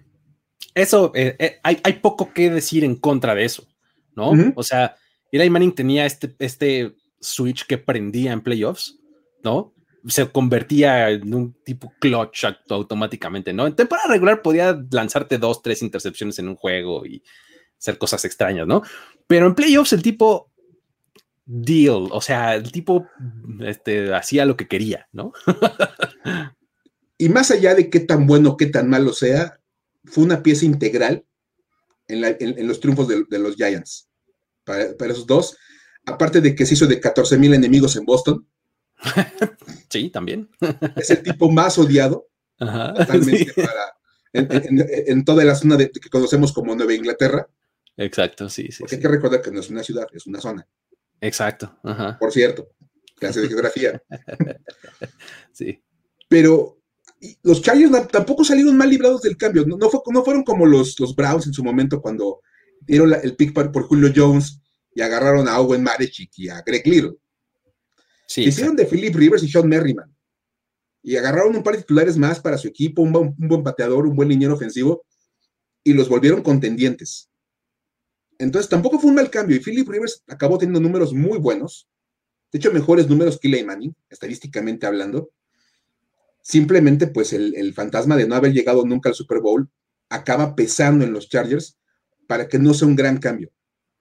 Eso, 0.79 1.11
eh, 1.15 1.35
eh, 1.39 1.59
hay, 1.63 1.93
poco 2.01 2.33
que 2.33 2.49
decir 2.49 2.83
en 2.83 2.95
contra 2.95 3.35
de 3.35 3.45
eso, 3.45 3.67
¿no? 4.15 4.31
O 4.55 4.63
sea, 4.63 4.95
Eli 5.31 5.49
Manning 5.49 5.75
tenía 5.75 6.05
este, 6.05 6.35
este 6.39 6.95
switch 7.19 7.65
que 7.65 7.77
prendía 7.77 8.31
en 8.31 8.41
playoffs, 8.41 8.97
¿no? 9.43 9.73
se 10.07 10.29
convertía 10.29 11.09
en 11.09 11.33
un 11.33 11.53
tipo 11.63 11.93
clutch 11.99 12.45
automáticamente, 12.69 13.53
¿no? 13.53 13.67
En 13.67 13.75
temporada 13.75 14.07
regular 14.07 14.41
podía 14.41 14.79
lanzarte 14.91 15.37
dos, 15.37 15.61
tres 15.61 15.81
intercepciones 15.81 16.39
en 16.39 16.47
un 16.47 16.55
juego 16.55 17.05
y 17.05 17.21
hacer 17.77 17.97
cosas 17.97 18.23
extrañas, 18.25 18.67
¿no? 18.67 18.81
Pero 19.27 19.47
en 19.47 19.55
playoffs 19.55 19.93
el 19.93 20.01
tipo 20.01 20.51
deal, 21.45 22.07
o 22.11 22.21
sea, 22.21 22.55
el 22.55 22.71
tipo 22.71 23.07
este, 23.61 24.13
hacía 24.13 24.45
lo 24.45 24.55
que 24.55 24.67
quería, 24.67 25.07
¿no? 25.11 25.33
y 27.17 27.29
más 27.29 27.51
allá 27.51 27.75
de 27.75 27.89
qué 27.89 27.99
tan 27.99 28.25
bueno, 28.25 28.55
qué 28.55 28.67
tan 28.67 28.89
malo 28.89 29.13
sea, 29.13 29.59
fue 30.09 30.23
una 30.23 30.41
pieza 30.43 30.65
integral 30.65 31.25
en, 32.07 32.67
los 32.67 32.79
triunfos 32.79 33.07
de, 33.07 33.39
los 33.39 33.55
Giants. 33.55 34.09
Para, 34.63 34.83
esos 34.83 35.25
dos. 35.25 35.57
Aparte 36.05 36.41
de 36.41 36.55
que 36.55 36.65
se 36.65 36.73
hizo 36.73 36.87
de 36.87 36.99
14 36.99 37.37
mil 37.37 37.53
enemigos 37.53 37.95
en 37.95 38.05
Boston. 38.05 38.47
sí, 39.89 40.09
también. 40.09 40.49
es 40.95 41.09
el 41.11 41.23
tipo 41.23 41.51
más 41.51 41.77
odiado. 41.77 42.27
totalmente 42.57 43.53
en, 44.33 45.25
toda 45.25 45.43
la 45.43 45.55
zona 45.55 45.77
que 45.77 46.09
conocemos 46.09 46.51
como 46.51 46.75
Nueva 46.75 46.93
Inglaterra. 46.93 47.47
Exacto, 47.97 48.49
sí, 48.49 48.67
sí. 48.71 48.79
Porque 48.79 48.95
hay 48.95 49.01
que 49.01 49.07
recordar 49.07 49.41
que 49.41 49.51
no 49.51 49.59
es 49.59 49.69
una 49.69 49.83
ciudad, 49.83 50.07
es 50.13 50.25
una 50.27 50.39
zona. 50.39 50.67
Exacto. 51.21 51.79
Por 52.19 52.31
cierto, 52.31 52.69
clase 53.15 53.41
de 53.41 53.47
geografía. 53.47 54.01
sí. 55.51 55.83
Pero 56.27 56.78
los 57.43 57.61
Chargers 57.61 58.07
tampoco 58.09 58.43
salieron 58.43 58.77
mal 58.77 58.89
librados 58.89 59.21
del 59.21 59.37
cambio. 59.37 59.65
No, 59.65 59.77
no, 59.77 60.23
fueron 60.23 60.43
como 60.43 60.65
los, 60.65 60.99
los, 60.99 61.15
Browns 61.15 61.47
en 61.47 61.53
su 61.53 61.63
momento 61.63 62.01
cuando 62.01 62.41
dieron 62.81 63.13
el 63.21 63.35
pick 63.35 63.53
por, 63.53 63.83
Julio 63.83 64.11
Jones 64.15 64.61
y 64.95 65.01
agarraron 65.01 65.47
a 65.47 65.59
Owen 65.59 65.83
Marechik 65.83 66.31
y 66.37 66.49
a 66.49 66.61
Greg 66.61 66.85
Little. 66.87 67.15
Sí, 68.27 68.43
hicieron 68.43 68.75
de 68.75 68.85
Philip 68.85 69.15
Rivers 69.15 69.43
y 69.43 69.49
Sean 69.49 69.67
Merriman. 69.67 70.15
Y 71.01 71.15
agarraron 71.15 71.55
un 71.55 71.63
par 71.63 71.75
de 71.75 71.81
titulares 71.81 72.17
más 72.17 72.39
para 72.39 72.57
su 72.57 72.67
equipo, 72.67 73.01
un, 73.01 73.15
un 73.15 73.47
buen 73.47 73.63
bateador, 73.63 74.05
un 74.05 74.15
buen 74.15 74.29
liniero 74.29 74.53
ofensivo, 74.53 75.05
y 75.83 75.93
los 75.93 76.09
volvieron 76.09 76.41
contendientes. 76.41 77.29
Entonces 78.37 78.69
tampoco 78.69 78.99
fue 78.99 79.09
un 79.09 79.15
mal 79.15 79.29
cambio. 79.29 79.57
Y 79.57 79.59
Philip 79.59 79.87
Rivers 79.87 80.23
acabó 80.27 80.57
teniendo 80.57 80.79
números 80.79 81.13
muy 81.13 81.37
buenos. 81.37 81.87
De 82.51 82.57
hecho, 82.57 82.71
mejores 82.71 83.07
números 83.07 83.39
que 83.39 83.47
Eli 83.47 83.63
Manning, 83.63 83.95
estadísticamente 84.09 84.87
hablando. 84.87 85.31
Simplemente, 86.49 87.05
pues, 87.05 87.31
el, 87.31 87.73
fantasma 87.75 88.17
de 88.17 88.27
no 88.27 88.33
haber 88.33 88.51
llegado 88.53 88.83
nunca 88.83 89.07
al 89.07 89.13
Super 89.13 89.39
Bowl 89.39 89.69
acaba 90.09 90.55
pesando 90.55 91.05
en 91.05 91.13
los 91.13 91.29
Chargers 91.29 91.77
para 92.25 92.47
que 92.47 92.57
no 92.57 92.73
sea 92.73 92.87
un 92.87 92.95
gran 92.95 93.19
cambio. 93.19 93.51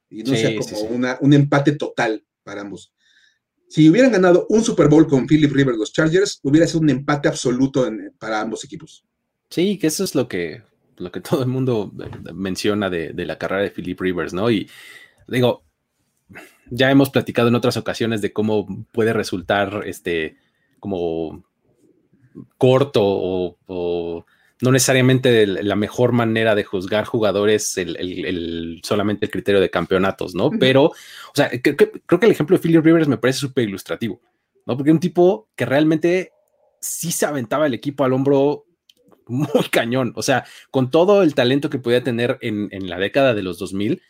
Y 0.08 0.22
no 0.22 0.34
sea 0.34 0.56
como 0.56 0.80
Una, 0.84 1.18
un 1.20 1.34
empate 1.34 1.72
total 1.72 2.24
para 2.44 2.62
ambos. 2.62 2.94
Si 3.68 3.86
hubieran 3.90 4.12
ganado 4.12 4.46
un 4.48 4.64
Super 4.64 4.88
Bowl 4.88 5.06
con 5.06 5.26
Philip 5.26 5.52
Rivers 5.52 5.76
los 5.76 5.92
Chargers, 5.92 6.40
hubiera 6.42 6.66
sido 6.66 6.80
un 6.80 6.88
empate 6.88 7.28
absoluto 7.28 7.86
para 8.18 8.40
ambos 8.40 8.64
equipos. 8.64 9.04
Sí, 9.50 9.78
que 9.78 9.88
eso 9.88 10.02
es 10.02 10.14
lo 10.14 10.26
que, 10.26 10.62
lo 10.96 11.12
que 11.12 11.20
todo 11.20 11.42
el 11.42 11.50
mundo 11.50 11.92
menciona 12.32 12.88
de, 12.88 13.12
la 13.26 13.36
carrera 13.36 13.64
de 13.64 13.72
Philip 13.72 14.00
Rivers, 14.00 14.32
¿no? 14.32 14.50
Y 14.50 14.70
digo, 15.26 15.64
ya 16.70 16.90
hemos 16.90 17.10
platicado 17.10 17.48
en 17.48 17.56
otras 17.56 17.76
ocasiones 17.76 18.22
de 18.22 18.32
cómo 18.32 18.86
puede 18.90 19.12
resultar 19.12 19.82
este 19.84 20.38
como 20.80 21.44
corto 22.56 23.02
o, 23.02 24.24
no 24.60 24.72
necesariamente 24.72 25.46
la 25.46 25.76
mejor 25.76 26.10
manera 26.10 26.56
de 26.56 26.64
juzgar 26.64 27.04
jugadores 27.04 27.76
el, 27.78 28.80
solamente 28.82 29.26
el 29.26 29.30
criterio 29.30 29.60
de 29.60 29.70
campeonatos, 29.70 30.34
¿no? 30.34 30.50
Pero, 30.50 30.86
o 30.86 31.34
sea, 31.34 31.48
creo 31.48 31.76
que 32.20 32.26
el 32.26 32.32
ejemplo 32.32 32.56
de 32.56 32.62
Philip 32.62 32.84
Rivers 32.84 33.06
me 33.06 33.18
parece 33.18 33.38
súper 33.38 33.68
ilustrativo, 33.68 34.20
¿no? 34.66 34.76
Porque 34.76 34.90
un 34.90 34.98
tipo 34.98 35.48
que 35.54 35.64
realmente 35.64 36.32
sí 36.80 37.12
se 37.12 37.26
aventaba 37.26 37.66
el 37.66 37.74
equipo 37.74 38.04
al 38.04 38.12
hombro 38.12 38.64
muy 39.28 39.46
cañón. 39.70 40.12
O 40.16 40.22
sea, 40.22 40.44
con 40.70 40.90
todo 40.90 41.22
el 41.22 41.34
talento 41.34 41.70
que 41.70 41.78
podía 41.78 42.02
tener 42.02 42.38
en, 42.40 42.68
la 42.88 42.98
década 42.98 43.34
de 43.34 43.42
los 43.42 43.58
2000, 43.58 44.02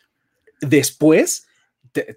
después 0.60 1.46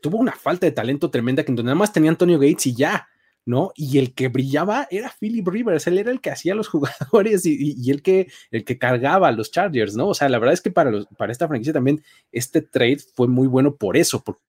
tuvo 0.01 0.17
una 0.17 0.33
falta 0.33 0.65
de 0.65 0.71
talento 0.71 1.09
tremenda 1.09 1.43
que 1.43 1.51
nada 1.51 1.75
más 1.75 1.93
tenía 1.93 2.11
Antonio 2.11 2.39
Gates 2.39 2.67
y 2.67 2.75
ya, 2.75 3.07
¿no? 3.45 3.71
Y 3.75 3.97
el 3.97 4.13
que 4.13 4.27
brillaba 4.27 4.87
era 4.91 5.13
Philip 5.19 5.47
Rivers, 5.47 5.87
él 5.87 5.97
era 5.97 6.11
el 6.11 6.21
que 6.21 6.31
hacía 6.31 6.55
los 6.55 6.67
jugadores 6.69 7.45
y, 7.45 7.89
el, 7.89 8.01
que, 8.01 8.31
el 8.51 8.63
que 8.63 8.77
cargaba 8.77 9.27
a 9.27 9.31
los 9.31 9.51
Chargers, 9.51 9.95
¿no? 9.95 10.09
O 10.09 10.13
sea, 10.13 10.29
la 10.29 10.39
verdad 10.39 10.53
es 10.53 10.61
que 10.61 10.71
para, 10.71 10.91
los, 10.91 11.07
para 11.17 11.31
esta 11.31 11.47
franquicia 11.47 11.73
también 11.73 12.03
este 12.31 12.61
trade 12.61 12.99
fue 13.15 13.27
muy 13.27 13.47
bueno 13.47 13.75
por 13.75 13.97
eso, 13.97 14.23
porque 14.23 14.41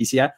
hacía 0.00 0.34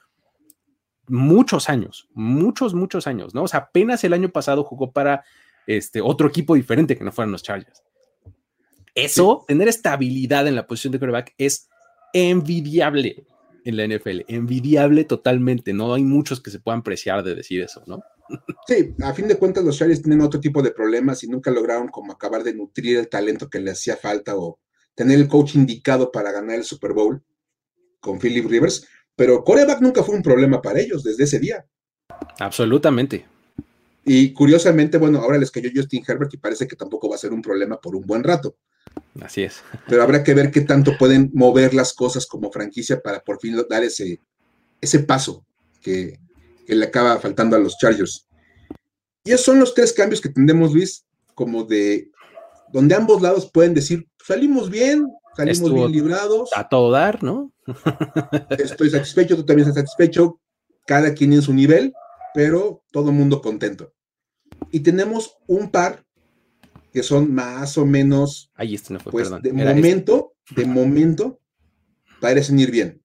muchos 1.08 1.68
años, 1.68 2.08
muchos, 2.14 2.74
muchos 2.74 3.06
años, 3.06 3.34
¿no? 3.34 3.42
O 3.42 3.48
sea, 3.48 3.60
apenas 3.60 4.04
el 4.04 4.12
año 4.12 4.28
pasado 4.30 4.62
jugó 4.62 4.92
para 4.92 5.24
este, 5.66 6.00
otro 6.00 6.28
equipo 6.28 6.54
diferente 6.54 6.96
que 6.96 7.04
no 7.04 7.12
fueran 7.12 7.32
los 7.32 7.42
Chargers. 7.42 7.82
Eso, 8.94 9.44
tener 9.46 9.68
estabilidad 9.68 10.46
en 10.46 10.56
la 10.56 10.66
posición 10.66 10.92
de 10.92 10.98
quarterback 10.98 11.34
es 11.38 11.68
envidiable 12.12 13.24
en 13.64 13.76
la 13.76 13.86
NFL, 13.86 14.22
envidiable 14.28 15.04
totalmente. 15.04 15.72
No 15.72 15.94
hay 15.94 16.04
muchos 16.04 16.40
que 16.40 16.50
se 16.50 16.60
puedan 16.60 16.82
preciar 16.82 17.22
de 17.22 17.34
decir 17.34 17.62
eso, 17.62 17.82
¿no? 17.86 18.00
Sí, 18.66 18.94
a 19.02 19.12
fin 19.12 19.26
de 19.26 19.36
cuentas 19.36 19.64
los 19.64 19.76
Chargers 19.76 20.02
tienen 20.02 20.20
otro 20.20 20.38
tipo 20.38 20.62
de 20.62 20.70
problemas 20.70 21.24
y 21.24 21.28
nunca 21.28 21.50
lograron 21.50 21.88
como 21.88 22.12
acabar 22.12 22.44
de 22.44 22.54
nutrir 22.54 22.98
el 22.98 23.08
talento 23.08 23.50
que 23.50 23.60
le 23.60 23.72
hacía 23.72 23.96
falta 23.96 24.36
o 24.36 24.60
tener 24.94 25.18
el 25.18 25.28
coach 25.28 25.56
indicado 25.56 26.12
para 26.12 26.30
ganar 26.30 26.56
el 26.56 26.64
Super 26.64 26.92
Bowl 26.92 27.22
con 28.00 28.18
Philip 28.18 28.46
Rivers, 28.48 28.86
pero 29.16 29.44
quarterback 29.44 29.80
nunca 29.80 30.02
fue 30.02 30.14
un 30.14 30.22
problema 30.22 30.62
para 30.62 30.80
ellos 30.80 31.02
desde 31.02 31.24
ese 31.24 31.38
día. 31.38 31.66
Absolutamente. 32.38 33.26
Y 34.04 34.32
curiosamente, 34.32 34.98
bueno, 34.98 35.18
ahora 35.18 35.38
les 35.38 35.50
cayó 35.50 35.70
Justin 35.74 36.04
Herbert 36.06 36.32
y 36.32 36.38
parece 36.38 36.66
que 36.66 36.76
tampoco 36.76 37.08
va 37.08 37.16
a 37.16 37.18
ser 37.18 37.32
un 37.32 37.42
problema 37.42 37.80
por 37.80 37.94
un 37.94 38.06
buen 38.06 38.24
rato. 38.24 38.56
Así 39.20 39.42
es. 39.42 39.62
Pero 39.88 40.02
habrá 40.02 40.22
que 40.22 40.34
ver 40.34 40.50
qué 40.50 40.62
tanto 40.62 40.96
pueden 40.98 41.30
mover 41.34 41.74
las 41.74 41.92
cosas 41.92 42.26
como 42.26 42.50
franquicia 42.50 43.00
para 43.00 43.20
por 43.20 43.40
fin 43.40 43.56
dar 43.68 43.82
ese, 43.82 44.20
ese 44.80 45.00
paso 45.00 45.44
que, 45.80 46.18
le 46.66 46.84
acaba 46.84 47.18
faltando 47.18 47.56
a 47.56 47.58
los 47.58 47.76
Chargers. 47.78 48.28
Y 49.24 49.32
esos 49.32 49.44
son 49.44 49.58
los 49.58 49.74
tres 49.74 49.92
cambios 49.92 50.20
que 50.20 50.28
tendremos, 50.28 50.72
Luis, 50.72 51.04
como 51.34 51.64
de 51.64 52.12
donde 52.72 52.94
ambos 52.94 53.20
lados 53.20 53.50
pueden 53.52 53.74
decir, 53.74 54.06
salimos 54.24 54.70
bien, 54.70 55.08
salimos 55.36 55.74
bien 55.74 55.90
librados. 55.90 56.50
A 56.54 56.68
todo 56.68 56.92
dar, 56.92 57.24
¿no? 57.24 57.52
Estoy 58.50 58.90
satisfecho, 58.90 59.34
tú 59.34 59.44
también 59.44 59.68
estás 59.68 59.82
satisfecho, 59.82 60.40
cada 60.86 61.12
quien 61.12 61.32
en 61.32 61.42
su 61.42 61.52
nivel 61.52 61.92
pero 62.32 62.84
todo 62.92 63.10
el 63.10 63.16
mundo 63.16 63.40
contento. 63.40 63.92
Y 64.70 64.80
tenemos 64.80 65.38
un 65.46 65.70
par 65.70 66.04
que 66.92 67.02
son 67.02 67.32
más 67.32 67.78
o 67.78 67.86
menos, 67.86 68.50
Ahí 68.54 68.74
este 68.74 68.92
no 68.92 69.00
fue, 69.00 69.12
pues, 69.12 69.30
de 69.42 69.52
momento, 69.52 70.34
de 70.54 70.64
momento, 70.64 71.40
parecen 72.20 72.58
ir 72.58 72.70
bien. 72.70 73.02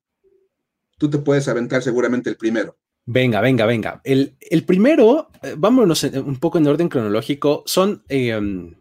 Tú 0.97 1.09
te 1.09 1.17
puedes 1.17 1.47
aventar 1.47 1.81
seguramente 1.81 2.29
el 2.29 2.37
primero. 2.37 2.77
Venga, 3.05 3.39
venga, 3.41 3.65
venga. 3.65 4.01
El, 4.03 4.35
primero, 4.65 5.29
eh, 5.43 5.53
vámonos 5.57 6.03
un 6.03 6.37
poco 6.37 6.57
en 6.57 6.67
orden 6.67 6.89
cronológico, 6.89 7.63
son 7.67 8.03
em, 8.09 8.73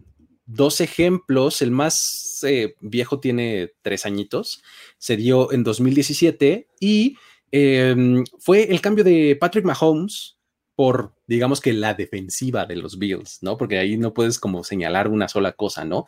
dos 0.46 0.80
ejemplos. 0.80 1.60
El 1.60 1.70
más 1.70 2.38
eh, 2.46 2.74
viejo 2.80 3.20
tiene 3.20 3.72
tres 3.82 4.06
añitos, 4.06 4.62
se 4.96 5.16
dio 5.16 5.52
en 5.52 5.62
2017 5.62 6.68
y 6.80 7.16
em, 7.50 8.24
fue 8.38 8.70
el 8.70 8.80
cambio 8.80 9.04
de 9.04 9.36
Patrick 9.38 9.66
Mahomes 9.66 10.38
por, 10.76 11.14
digamos 11.26 11.60
que 11.60 11.72
la 11.72 11.94
defensiva 11.94 12.66
de 12.66 12.76
los 12.76 12.98
Bills, 12.98 13.38
¿no? 13.42 13.56
Porque 13.56 13.78
ahí 13.78 13.96
no 13.96 14.12
puedes 14.12 14.38
como 14.38 14.64
señalar 14.64 15.08
una 15.08 15.28
sola 15.28 15.52
cosa, 15.52 15.84
¿no? 15.84 16.04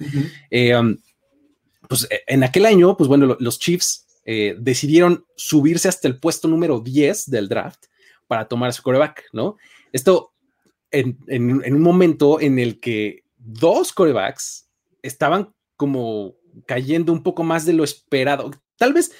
Eh, 0.50 0.76
um, 0.76 0.96
pues 1.88 2.08
e, 2.10 2.22
en 2.26 2.42
aquel 2.42 2.66
año, 2.66 2.96
pues 2.96 3.08
bueno, 3.08 3.36
los 3.38 3.58
Chiefs 3.58 4.06
eh, 4.24 4.56
decidieron 4.58 5.24
subirse 5.36 5.88
hasta 5.88 6.08
el 6.08 6.18
puesto 6.18 6.48
número 6.48 6.80
10 6.80 7.30
del 7.30 7.48
draft 7.48 7.84
para 8.26 8.48
tomar 8.48 8.72
su 8.72 8.82
coreback, 8.82 9.24
¿no? 9.32 9.56
Esto 9.92 10.32
en, 10.90 11.18
en 11.28 11.74
un 11.74 11.82
momento 11.82 12.40
en 12.40 12.58
el 12.58 12.80
que 12.80 13.24
dos 13.36 13.92
corebacks 13.92 14.68
estaban 15.02 15.54
como 15.76 16.34
cayendo 16.66 17.12
un 17.12 17.22
poco 17.22 17.44
más 17.44 17.66
de 17.66 17.74
lo 17.74 17.84
esperado. 17.84 18.50
Tal 18.76 18.92
vez 18.92 19.12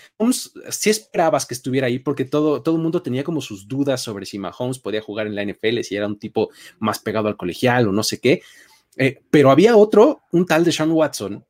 si 0.71 0.91
esperabas 0.91 1.47
que 1.47 1.55
estuviera 1.55 1.87
ahí 1.87 1.99
porque 1.99 2.25
todo, 2.25 2.63
todo 2.63 2.77
el 2.77 2.83
mundo 2.83 3.03
tenía 3.03 3.25
como 3.25 3.41
sus 3.41 3.67
dudas 3.67 4.03
sobre 4.03 4.27
si 4.27 4.39
Mahomes 4.39 4.79
podía 4.79 5.01
jugar 5.01 5.27
en 5.27 5.35
la 5.35 5.45
NFL, 5.45 5.81
si 5.83 5.97
era 5.97 6.07
un 6.07 6.19
tipo 6.19 6.51
más 6.79 6.99
pegado 6.99 7.29
al 7.29 7.37
colegial 7.37 7.89
o 7.89 7.93
no 7.93 8.03
sé 8.03 8.21
qué. 8.21 8.43
Eh, 8.97 9.21
pero 9.31 9.51
había 9.51 9.77
otro, 9.77 10.23
un 10.33 10.47
tal 10.47 10.65
de 10.65 10.73
Sean 10.73 10.91
Watson, 10.91 11.45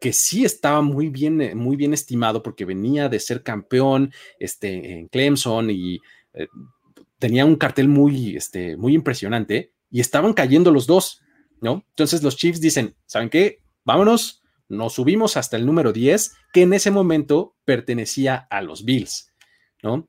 que 0.00 0.12
sí 0.12 0.44
estaba 0.44 0.82
muy 0.82 1.08
bien, 1.08 1.40
eh, 1.40 1.54
muy 1.54 1.76
bien 1.76 1.94
estimado 1.94 2.42
porque 2.42 2.64
venía 2.64 3.08
de 3.08 3.20
ser 3.20 3.42
campeón 3.42 4.12
este, 4.38 4.98
en 4.98 5.08
Clemson 5.08 5.70
y 5.70 6.00
eh, 6.34 6.48
tenía 7.18 7.44
un 7.44 7.56
cartel 7.56 7.88
muy, 7.88 8.36
este, 8.36 8.76
muy 8.76 8.94
impresionante 8.94 9.72
y 9.90 10.00
estaban 10.00 10.34
cayendo 10.34 10.70
los 10.70 10.86
dos, 10.86 11.22
¿no? 11.60 11.84
Entonces 11.90 12.22
los 12.22 12.36
Chiefs 12.36 12.60
dicen, 12.60 12.94
¿saben 13.06 13.30
qué? 13.30 13.60
Vámonos, 13.84 14.42
nos 14.68 14.94
subimos 14.94 15.36
hasta 15.36 15.56
el 15.56 15.66
número 15.66 15.92
10, 15.92 16.34
que 16.52 16.62
en 16.62 16.72
ese 16.72 16.90
momento 16.90 17.54
pertenecía 17.64 18.46
a 18.50 18.62
los 18.62 18.84
Bills, 18.84 19.32
¿no? 19.82 20.08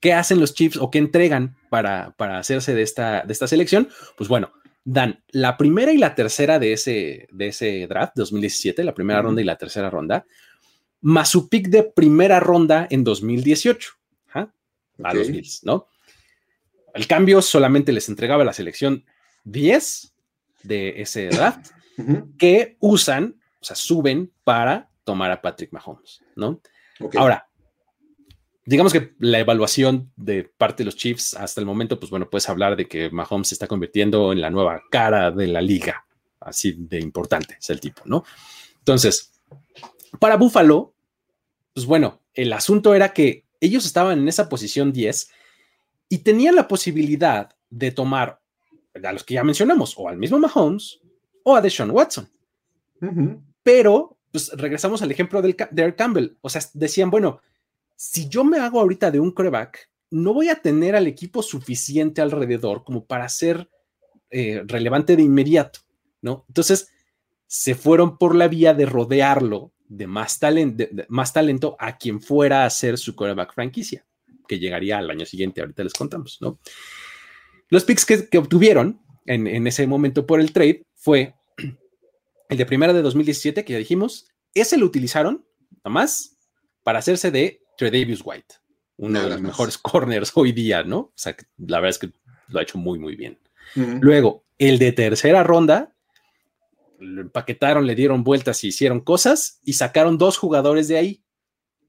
¿Qué 0.00 0.12
hacen 0.12 0.40
los 0.40 0.54
Chiefs 0.54 0.76
o 0.76 0.90
qué 0.90 0.98
entregan 0.98 1.56
para, 1.70 2.14
para 2.18 2.38
hacerse 2.38 2.74
de 2.74 2.82
esta, 2.82 3.22
de 3.22 3.32
esta 3.32 3.46
selección? 3.46 3.88
Pues 4.16 4.28
bueno, 4.28 4.52
dan 4.84 5.22
la 5.30 5.56
primera 5.56 5.92
y 5.92 5.98
la 5.98 6.14
tercera 6.14 6.58
de 6.58 6.74
ese, 6.74 7.26
de 7.32 7.48
ese 7.48 7.86
draft 7.86 8.12
2017, 8.16 8.84
la 8.84 8.94
primera 8.94 9.22
ronda 9.22 9.40
y 9.40 9.44
la 9.44 9.56
tercera 9.56 9.88
ronda, 9.88 10.26
más 11.00 11.30
su 11.30 11.48
pick 11.48 11.68
de 11.68 11.82
primera 11.82 12.40
ronda 12.40 12.86
en 12.90 13.02
2018 13.04 13.92
a 15.02 15.12
los 15.12 15.28
Bills, 15.28 15.64
¿no? 15.64 15.88
El 16.94 17.08
cambio 17.08 17.42
solamente 17.42 17.92
les 17.92 18.08
entregaba 18.08 18.44
la 18.44 18.52
selección 18.52 19.04
10 19.44 20.14
de 20.62 21.02
ese 21.02 21.28
draft 21.28 21.70
que 22.38 22.76
usan 22.78 23.40
o 23.64 23.66
sea, 23.66 23.76
suben 23.76 24.30
para 24.44 24.90
tomar 25.04 25.30
a 25.30 25.40
Patrick 25.40 25.72
Mahomes, 25.72 26.22
¿no? 26.36 26.60
Ahora, 27.16 27.48
digamos 28.66 28.92
que 28.92 29.14
la 29.18 29.38
evaluación 29.38 30.12
de 30.16 30.44
parte 30.44 30.82
de 30.82 30.84
los 30.86 30.96
Chiefs 30.96 31.32
hasta 31.34 31.62
el 31.62 31.66
momento, 31.66 31.98
pues 31.98 32.10
bueno, 32.10 32.28
puedes 32.28 32.46
hablar 32.50 32.76
de 32.76 32.86
que 32.86 33.08
Mahomes 33.08 33.48
se 33.48 33.54
está 33.54 33.66
convirtiendo 33.66 34.32
en 34.32 34.42
la 34.42 34.50
nueva 34.50 34.82
cara 34.90 35.30
de 35.30 35.46
la 35.46 35.62
liga, 35.62 36.04
así 36.40 36.74
de 36.78 37.00
importante 37.00 37.56
es 37.58 37.70
el 37.70 37.80
tipo, 37.80 38.02
¿no? 38.04 38.22
Entonces, 38.80 39.32
para 40.20 40.36
Buffalo, 40.36 40.94
pues 41.72 41.86
bueno, 41.86 42.20
el 42.34 42.52
asunto 42.52 42.94
era 42.94 43.14
que 43.14 43.46
ellos 43.60 43.86
estaban 43.86 44.18
en 44.18 44.28
esa 44.28 44.50
posición 44.50 44.92
10 44.92 45.30
y 46.10 46.18
tenían 46.18 46.54
la 46.54 46.68
posibilidad 46.68 47.48
de 47.70 47.92
tomar 47.92 48.42
a 49.02 49.12
los 49.12 49.24
que 49.24 49.34
ya 49.34 49.42
mencionamos, 49.42 49.94
o 49.96 50.06
al 50.06 50.18
mismo 50.18 50.38
Mahomes 50.38 51.00
o 51.44 51.56
a 51.56 51.62
Deshaun 51.62 51.90
Watson. 51.90 52.28
Pero, 53.64 54.16
pues 54.30 54.50
regresamos 54.52 55.02
al 55.02 55.10
ejemplo 55.10 55.42
de 55.42 55.48
Eric 55.48 55.96
Campbell. 55.96 56.36
O 56.40 56.48
sea, 56.48 56.62
decían, 56.74 57.10
bueno, 57.10 57.40
si 57.96 58.28
yo 58.28 58.44
me 58.44 58.58
hago 58.58 58.80
ahorita 58.80 59.10
de 59.10 59.18
un 59.18 59.32
coreback, 59.32 59.90
no 60.10 60.32
voy 60.32 60.48
a 60.48 60.56
tener 60.62 60.94
al 60.94 61.08
equipo 61.08 61.42
suficiente 61.42 62.20
alrededor 62.20 62.84
como 62.84 63.04
para 63.04 63.28
ser 63.28 63.68
eh, 64.30 64.62
relevante 64.66 65.16
de 65.16 65.22
inmediato, 65.22 65.80
¿no? 66.20 66.44
Entonces, 66.48 66.92
se 67.46 67.74
fueron 67.74 68.18
por 68.18 68.34
la 68.34 68.48
vía 68.48 68.74
de 68.74 68.86
rodearlo 68.86 69.72
de 69.88 70.06
más, 70.06 70.40
más 71.08 71.32
talento 71.32 71.76
a 71.78 71.96
quien 71.98 72.20
fuera 72.20 72.64
a 72.64 72.70
ser 72.70 72.98
su 72.98 73.14
coreback 73.14 73.54
franquicia, 73.54 74.04
que 74.46 74.58
llegaría 74.58 74.98
al 74.98 75.10
año 75.10 75.26
siguiente, 75.26 75.60
ahorita 75.60 75.84
les 75.84 75.92
contamos, 75.92 76.38
¿no? 76.40 76.58
Los 77.68 77.84
picks 77.84 78.04
que, 78.04 78.38
obtuvieron 78.38 79.00
en, 79.26 79.66
ese 79.66 79.86
momento 79.86 80.26
por 80.26 80.40
el 80.40 80.52
trade 80.52 80.84
fue 80.94 81.34
el 82.48 82.58
de 82.58 82.66
primera 82.66 82.92
de 82.92 83.02
2017, 83.02 83.64
que 83.64 83.72
ya 83.72 83.78
dijimos, 83.78 84.28
ese 84.54 84.76
lo 84.76 84.86
utilizaron, 84.86 85.44
nada 85.84 85.90
más, 85.90 86.36
para 86.82 86.98
hacerse 86.98 87.30
de 87.30 87.62
Tredavious 87.76 88.22
White, 88.24 88.56
uno 88.96 89.22
de 89.22 89.30
los 89.30 89.40
mejores 89.40 89.78
corners 89.78 90.32
hoy 90.34 90.52
día, 90.52 90.84
¿no? 90.84 90.98
O 90.98 91.12
sea, 91.14 91.36
la 91.58 91.80
verdad 91.80 91.90
es 91.90 91.98
que 91.98 92.12
lo 92.48 92.58
ha 92.58 92.62
hecho 92.62 92.78
muy, 92.78 92.98
muy 92.98 93.16
bien. 93.16 93.38
Luego, 93.74 94.44
el 94.58 94.78
de 94.78 94.92
tercera 94.92 95.42
ronda, 95.42 95.96
lo 97.00 97.22
empaquetaron, 97.22 97.86
le 97.86 97.94
dieron 97.94 98.22
vueltas 98.22 98.62
y 98.62 98.68
hicieron 98.68 99.00
cosas 99.00 99.60
y 99.64 99.72
sacaron 99.72 100.16
dos 100.18 100.38
jugadores 100.38 100.86
de 100.86 100.98
ahí. 100.98 101.24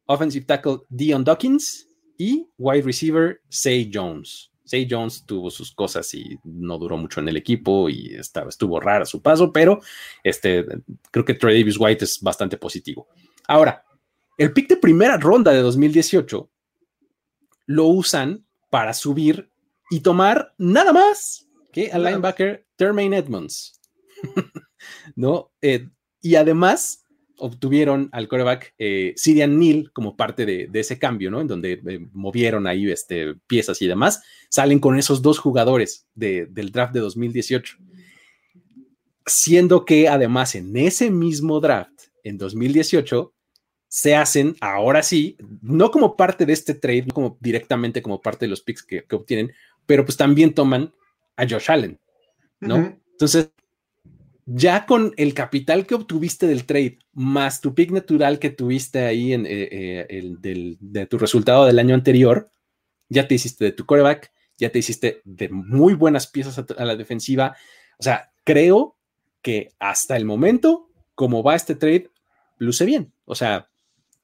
Offensive 0.06 0.46
tackle 0.46 0.80
Dion 0.90 1.24
Dawkins 1.24 1.88
y 2.18 2.48
wide 2.58 2.84
receiver 2.84 3.42
Say 3.50 3.92
Jones. 3.94 4.52
Say 4.66 4.88
Jones 4.90 5.24
tuvo 5.26 5.52
sus 5.52 5.72
cosas 5.72 6.12
y 6.14 6.40
no 6.44 6.78
duró 6.78 6.98
mucho 6.98 7.20
en 7.20 7.30
el 7.30 7.38
equipo 7.38 7.88
y 7.88 8.16
estaba, 8.16 8.50
estuvo 8.50 8.80
rara 8.80 9.06
su 9.06 9.22
paso, 9.22 9.54
pero 9.54 9.80
este, 10.24 10.66
creo 11.12 11.24
que 11.24 11.36
Trey 11.36 11.60
Davis 11.60 11.78
White 11.80 12.04
es 12.04 12.20
bastante 12.20 12.58
positivo. 12.58 13.08
Ahora, 13.48 13.86
el 14.38 14.52
pick 14.52 14.68
de 14.68 14.78
primera 14.78 15.18
ronda 15.18 15.52
de 15.52 15.62
2018 15.62 16.50
lo 17.68 17.86
usan 17.86 18.46
para 18.70 18.94
subir 18.94 19.50
y 19.92 20.00
tomar 20.00 20.54
nada 20.58 20.92
más 20.92 21.48
que 21.72 21.92
al 21.92 22.04
linebacker 22.04 22.66
Termaine 22.76 23.18
Edmonds. 23.18 23.80
¿No? 25.16 25.52
Eh, 25.62 25.90
y 26.22 26.36
además 26.36 27.05
obtuvieron 27.38 28.10
al 28.12 28.28
coreback 28.28 28.74
eh, 28.78 29.14
Sirian 29.16 29.60
Neal 29.60 29.92
como 29.94 30.16
parte 30.16 30.46
de, 30.46 30.70
ese 30.74 31.00
cambio, 31.00 31.32
¿no? 31.32 31.42
En 31.42 31.48
donde 31.48 31.82
eh, 31.86 32.00
movieron 32.12 32.68
ahí 32.68 32.90
este, 32.90 33.36
piezas 33.48 33.82
y 33.82 33.88
demás. 33.88 34.22
Salen 34.50 34.80
con 34.80 34.98
esos 34.98 35.22
dos 35.22 35.40
jugadores 35.40 36.08
del 36.14 36.72
draft 36.72 36.94
de 36.94 37.00
2018. 37.00 37.78
Siendo 39.26 39.86
que 39.86 40.08
además 40.08 40.56
en 40.56 40.76
ese 40.78 41.10
mismo 41.12 41.60
draft, 41.60 42.04
en 42.24 42.38
2018, 42.38 43.34
se 43.88 44.16
hacen 44.16 44.56
ahora 44.60 45.04
sí, 45.04 45.38
no 45.62 45.90
como 45.90 46.16
parte 46.16 46.46
de 46.46 46.54
este 46.54 46.74
trade, 46.74 47.06
no 47.08 47.14
como 47.14 47.38
directamente 47.40 48.02
como 48.02 48.22
parte 48.22 48.46
de 48.46 48.50
los 48.50 48.62
picks 48.62 48.84
que, 48.84 49.06
obtienen, 49.12 49.54
pero 49.86 50.04
pues 50.04 50.18
también 50.18 50.54
toman 50.54 50.94
a 51.38 51.48
Josh 51.48 51.72
Allen, 51.72 52.00
¿no? 52.60 53.00
Entonces, 53.12 53.52
ya 54.46 54.86
con 54.86 55.14
el 55.18 55.34
capital 55.34 55.88
que 55.88 55.96
obtuviste 55.96 56.48
del 56.48 56.66
trade, 56.66 57.00
más 57.14 57.62
tu 57.62 57.74
pick 57.74 57.92
natural 57.92 58.40
que 58.40 58.52
tuviste 58.52 59.00
ahí 59.00 59.34
en 59.34 59.46
eh, 59.46 59.70
eh, 59.72 60.06
el, 60.10 60.78
de 60.80 61.08
tu 61.08 61.18
resultado 61.18 61.66
del 61.66 61.80
año 61.80 61.96
anterior, 61.96 62.52
ya 63.10 63.28
te 63.28 63.36
hiciste 63.36 63.66
de 63.66 63.72
tu 63.72 63.86
coreback, 63.86 64.32
ya 64.58 64.72
te 64.72 64.80
hiciste 64.80 65.22
de 65.26 65.50
muy 65.50 65.96
buenas 65.96 66.28
piezas 66.28 66.60
a, 66.60 66.86
la 66.86 66.96
defensiva. 66.96 67.56
O 67.98 68.04
sea, 68.04 68.32
creo 68.44 68.98
que 69.42 69.70
hasta 69.80 70.16
el 70.16 70.26
momento, 70.26 70.90
como 71.16 71.44
va 71.44 71.56
este 71.56 71.76
trade, 71.76 72.12
luce 72.58 72.86
bien. 72.86 73.14
O 73.26 73.36
sea, 73.36 73.70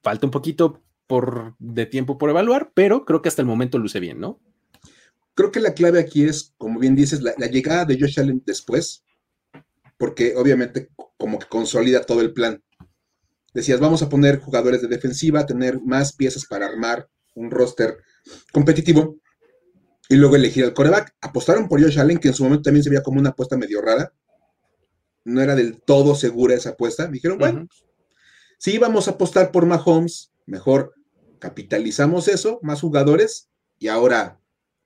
falta 0.04 0.28
un 0.28 0.32
poquito 0.32 0.82
por, 1.08 1.56
de 1.60 1.86
tiempo 1.88 2.18
por 2.18 2.30
evaluar, 2.30 2.72
pero 2.74 3.06
creo 3.06 3.22
que 3.22 3.30
hasta 3.30 3.42
el 3.42 3.48
momento 3.48 3.78
luce 3.78 4.00
bien, 4.00 4.20
¿no? 4.20 4.40
Creo 5.34 5.52
que 5.52 5.60
la 5.60 5.74
clave 5.74 6.00
aquí 6.00 6.26
es, 6.26 6.54
como 6.58 6.80
bien 6.80 6.96
dices, 6.96 7.22
la 7.22 7.48
llegada 7.48 7.86
de 7.86 8.00
Josh 8.00 8.20
Allen 8.20 8.44
después 8.46 9.04
porque 10.02 10.34
obviamente 10.36 10.90
como 11.16 11.38
que 11.38 11.46
consolida 11.46 12.02
todo 12.02 12.22
el 12.22 12.34
plan. 12.34 12.64
Decías, 13.54 13.80
vamos 13.80 14.02
a 14.02 14.10
poner 14.10 14.40
jugadores 14.40 14.82
de 14.82 14.88
defensiva, 14.88 15.46
tener 15.46 15.80
más 15.80 16.14
piezas 16.14 16.48
para 16.48 16.66
armar 16.66 17.08
un 17.36 17.52
roster 17.52 17.98
competitivo 18.52 19.18
y 20.10 20.16
luego 20.16 20.36
elegir 20.38 20.66
al 20.66 20.74
coreback. 20.74 21.16
Apostaron 21.22 21.70
por 21.70 21.80
Josh 21.80 22.00
Allen, 22.00 22.18
que 22.18 22.30
en 22.30 22.34
su 22.34 22.44
momento 22.44 22.64
también 22.64 22.84
se 22.84 22.90
veía 22.90 23.04
como 23.04 23.20
una 23.20 23.30
apuesta 23.30 23.56
medio 23.58 23.80
rara. 23.80 24.12
No 25.24 25.40
era 25.40 25.54
del 25.54 25.80
todo 25.80 26.16
segura 26.16 26.56
esa 26.56 26.72
apuesta. 26.72 27.06
Dijeron, 27.06 27.38
bueno, 27.38 27.68
si 28.58 28.74
íbamos 28.74 29.08
a 29.08 29.12
apostar 29.12 29.52
por 29.52 29.68
Mahomes, 29.68 30.32
mejor 30.48 30.96
capitalizamos 31.38 32.28
eso, 32.28 32.58
más 32.64 32.82
jugadores, 32.82 33.52
y 33.78 33.88
ahora, 33.88 34.42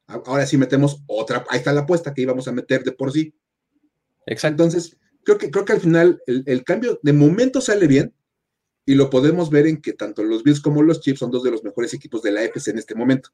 ahora 0.07 0.45
sí 0.45 0.57
metemos 0.57 1.03
otra, 1.07 1.45
ahí 1.49 1.59
está 1.59 1.72
la 1.72 1.82
apuesta 1.82 2.13
que 2.13 2.24
íbamos 2.24 2.49
a 2.49 2.51
meter 2.51 2.84
de 2.84 2.91
por 2.91 3.13
sí. 3.13 3.34
Exacto. 4.26 4.63
Entonces, 4.63 4.97
creo 5.26 5.38
que, 5.38 5.51
creo 5.51 5.65
que 5.65 5.73
al 5.73 5.82
final 5.82 6.21
el, 6.28 6.63
cambio 6.63 6.99
de 7.03 7.11
momento 7.11 7.59
sale 7.59 7.88
bien 7.88 8.13
y 8.86 8.95
lo 8.95 9.09
podemos 9.09 9.49
ver 9.49 9.67
en 9.67 9.82
que 9.82 9.93
tanto 9.93 10.23
los 10.23 10.43
Bills 10.43 10.61
como 10.61 10.84
los 10.84 11.01
Chiefs 11.01 11.19
son 11.19 11.32
dos 11.32 11.43
de 11.43 11.51
los 11.51 11.63
mejores 11.63 11.93
equipos 11.93 12.21
de 12.21 12.32
la 12.32 12.43
EPS 12.43 12.69
en 12.69 12.78
este 12.78 12.95
momento. 12.95 13.32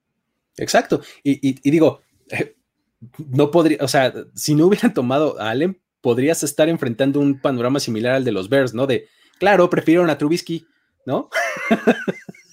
Exacto. 0.57 1.01
Y, 1.23 1.69
digo, 1.69 2.01
eh, 2.29 2.55
no 3.17 3.51
podría, 3.51 3.77
o 3.81 3.87
sea, 3.87 4.13
si 4.33 4.55
no 4.55 4.67
hubieran 4.67 4.93
tomado 4.93 5.39
a 5.39 5.49
Allen, 5.49 5.79
podrías 5.99 6.41
estar 6.43 6.69
enfrentando 6.69 7.19
un 7.19 7.39
panorama 7.39 7.79
similar 7.79 8.13
al 8.13 8.23
de 8.23 8.31
los 8.31 8.49
Bears, 8.49 8.73
¿no? 8.73 8.87
De, 8.87 9.07
claro, 9.37 9.69
prefirieron 9.69 10.09
a 10.09 10.17
Trubisky, 10.17 10.65
¿no? 11.05 11.29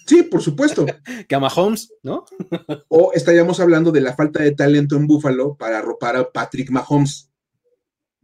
Sí, 0.07 0.23
por 0.23 0.43
supuesto. 0.43 0.87
que 1.29 1.35
a 1.35 1.39
Mahomes, 1.39 1.93
¿no? 2.03 2.25
o 2.89 3.13
estaríamos 3.13 3.61
hablando 3.61 3.93
de 3.93 4.01
la 4.01 4.17
falta 4.17 4.43
de 4.43 4.53
talento 4.53 4.97
en 4.97 5.07
Buffalo 5.07 5.55
para 5.57 5.79
arropar 5.79 6.17
a 6.17 6.33
Patrick 6.33 6.71
Mahomes. 6.71 7.31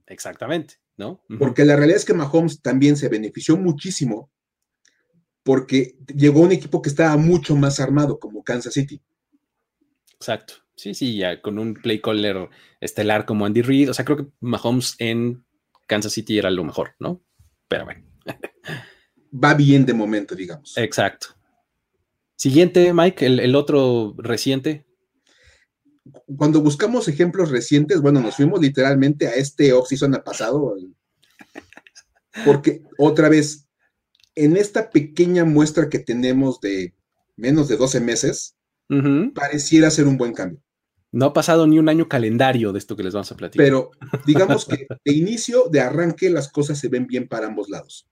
Exactamente. 0.07 0.84
¿No? 0.97 1.23
Porque 1.39 1.65
la 1.65 1.77
realidad 1.77 1.99
es 1.99 2.05
que 2.05 2.15
Mahomes 2.15 2.63
también 2.63 2.97
se 2.97 3.09
benefició 3.09 3.57
muchísimo 3.57 4.31
porque 5.43 5.97
llegó 6.15 6.41
un 6.41 6.53
equipo 6.53 6.83
que 6.83 6.89
estaba 6.89 7.17
mucho 7.17 7.55
más 7.55 7.79
armado, 7.79 8.19
como 8.19 8.43
Kansas 8.43 8.75
City. 8.75 9.01
Exacto. 10.15 10.55
Sí, 10.77 10.95
sí, 10.95 11.17
ya 11.17 11.41
con 11.41 11.59
un 11.59 11.75
play 11.75 12.01
caller 12.01 12.49
estelar 12.81 13.27
como 13.27 13.47
Andy 13.47 13.63
Reid. 13.63 13.91
O 13.91 13.95
sea, 13.95 14.05
creo 14.05 14.17
que 14.17 14.27
Mahomes 14.41 14.97
en 14.99 15.45
Kansas 15.87 16.13
City 16.13 16.39
era 16.39 16.51
lo 16.51 16.65
mejor, 16.65 16.95
¿no? 16.99 17.23
Pero 17.69 17.85
bueno. 17.85 18.05
Va 19.45 19.55
bien 19.55 19.85
de 19.85 19.93
momento, 19.93 20.35
digamos. 20.35 20.77
Exacto. 20.79 21.29
Siguiente, 22.37 22.93
Mike, 22.93 23.27
el, 23.27 23.41
el 23.41 23.55
otro 23.55 24.15
reciente 24.17 24.87
cuando 26.37 26.61
buscamos 26.61 27.09
ejemplos 27.09 27.51
recientes, 27.51 28.01
bueno, 28.01 28.21
nos 28.21 28.37
fuimos 28.37 28.61
literalmente 28.61 29.27
a 29.27 29.35
este 29.35 29.73
off-season 29.73 30.21
pasado, 30.25 30.77
porque 32.45 32.83
otra 32.99 33.29
vez, 33.29 33.67
en 34.35 34.57
esta 34.57 34.91
pequeña 34.91 35.45
muestra 35.45 35.89
que 35.89 35.99
tenemos 35.99 36.61
de 36.61 36.95
menos 37.37 37.69
de 37.69 37.77
12 37.77 38.01
meses, 38.01 38.57
pareciera 39.35 39.91
ser 39.91 40.07
un 40.07 40.19
buen 40.19 40.35
cambio. 40.35 40.61
No 41.11 41.27
ha 41.27 41.33
pasado 41.33 41.67
ni 41.67 41.79
un 41.79 41.89
año 41.89 42.09
calendario 42.09 42.73
de 42.73 42.79
esto 42.79 42.97
que 42.97 43.05
les 43.05 43.15
vamos 43.15 43.31
a 43.31 43.37
platicar. 43.37 43.65
Pero 43.65 43.91
digamos 44.27 44.67
que 44.67 44.87
de 45.05 45.13
inicio, 45.13 45.69
de 45.71 45.81
arranque, 45.81 46.29
las 46.29 46.51
cosas 46.51 46.79
se 46.79 46.89
ven 46.89 47.07
bien 47.07 47.29
para 47.29 47.47
ambos 47.47 47.71
lados. 47.71 48.09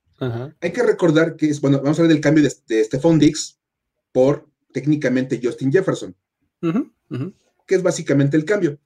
Hay 0.60 0.70
que 0.70 0.84
recordar 0.84 1.34
que 1.34 1.48
es, 1.48 1.60
bueno, 1.60 1.78
vamos 1.82 1.98
a 1.98 2.02
ver 2.02 2.12
del 2.12 2.20
cambio 2.20 2.44
de, 2.44 2.54
de 2.68 2.84
Stephon 2.84 3.18
Dix 3.18 3.58
por 4.12 4.48
técnicamente 4.72 5.40
Justin 5.42 5.72
Jefferson 5.72 6.14
que 7.66 7.76
es 7.76 7.82
básicamente 7.82 8.36
el 8.36 8.44
cambio. 8.44 8.78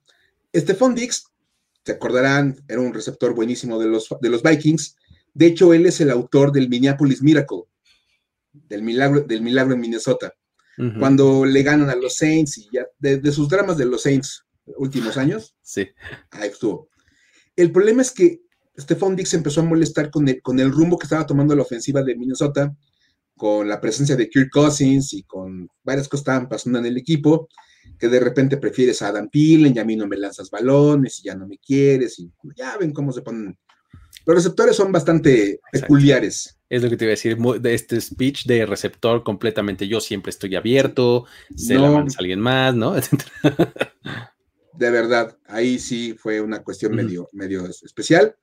Stephon 0.55 0.95
Dix, 0.95 1.25
se 1.85 1.93
acordarán, 1.93 2.61
era 2.67 2.81
un 2.81 2.93
receptor 2.93 3.33
buenísimo 3.33 3.79
de 3.79 3.87
los, 3.87 4.07
de 4.21 4.29
los 4.29 4.43
Vikings. 4.43 4.95
De 5.33 5.45
hecho, 5.45 5.73
él 5.73 5.85
es 5.85 6.01
el 6.01 6.09
autor 6.09 6.51
del 6.51 6.69
Minneapolis 6.69 7.21
Miracle, 7.21 7.63
del 8.51 8.81
milagro, 8.81 9.21
del 9.21 9.41
milagro 9.41 9.73
en 9.73 9.81
Minnesota. 9.81 10.33
Cuando 10.99 11.43
le 11.43 11.63
ganan 11.63 11.89
a 11.89 11.95
los 11.95 12.17
Saints 12.17 12.59
y 12.59 12.69
ya, 12.71 12.85
de, 12.99 13.31
sus 13.31 13.49
dramas 13.49 13.77
de 13.77 13.85
los 13.85 14.03
Saints 14.03 14.45
últimos 14.77 15.17
años. 15.17 15.55
Sí. 15.63 15.87
Ahí 16.29 16.49
estuvo. 16.49 16.89
El 17.55 17.71
problema 17.71 18.03
es 18.03 18.11
que 18.11 18.41
Stephon 18.77 19.15
Dix 19.15 19.33
empezó 19.33 19.61
a 19.61 19.63
molestar 19.63 20.11
con 20.11 20.27
el, 20.27 20.39
con 20.39 20.59
el 20.59 20.71
rumbo 20.71 20.99
que 20.99 21.05
estaba 21.05 21.25
tomando 21.25 21.55
la 21.55 21.63
ofensiva 21.63 22.03
de 22.03 22.15
Minnesota 22.15 22.75
con 23.37 23.69
la 23.69 23.79
presencia 23.79 24.15
de 24.15 24.29
Kirk 24.29 24.49
Cousins 24.51 25.13
y 25.13 25.23
con 25.23 25.69
varias 25.83 26.07
cosas 26.07 26.23
que 26.23 26.31
estaban 26.31 26.49
pasando 26.49 26.79
en 26.79 26.87
el 26.87 26.97
equipo, 26.97 27.47
que 27.99 28.07
de 28.07 28.19
repente 28.19 28.57
prefieres 28.57 29.01
a 29.01 29.09
Adam 29.09 29.29
Thielen 29.29 29.75
y 29.75 29.79
a 29.79 29.85
mí 29.85 29.95
no 29.95 30.07
me 30.07 30.17
lanzas 30.17 30.49
balones 30.49 31.19
y 31.19 31.23
ya 31.23 31.35
no 31.35 31.47
me 31.47 31.57
quieres 31.57 32.19
y 32.19 32.31
ya 32.55 32.77
ven 32.77 32.91
cómo 32.91 33.11
se 33.11 33.21
ponen. 33.21 33.57
Los 34.25 34.35
receptores 34.35 34.75
son 34.75 34.91
bastante 34.91 35.59
peculiares. 35.71 36.59
Es 36.69 36.83
lo 36.83 36.89
que 36.89 36.97
te 36.97 37.05
iba 37.05 37.11
a 37.11 37.15
decir, 37.15 37.37
de 37.37 37.73
este 37.73 38.01
speech 38.01 38.45
de 38.45 38.65
receptor 38.65 39.23
completamente 39.23 39.87
yo 39.87 40.01
siempre 40.01 40.31
estoy 40.31 40.55
abierto, 40.55 41.25
se 41.55 41.75
no, 41.75 42.01
la 42.01 42.05
alguien 42.17 42.41
más, 42.41 42.75
¿no? 42.75 42.93
de 44.77 44.89
verdad, 44.91 45.37
ahí 45.47 45.79
sí 45.79 46.13
fue 46.17 46.41
una 46.41 46.61
cuestión 46.61 46.93
medio, 46.93 47.29
medio 47.31 47.65
especial. 47.67 48.35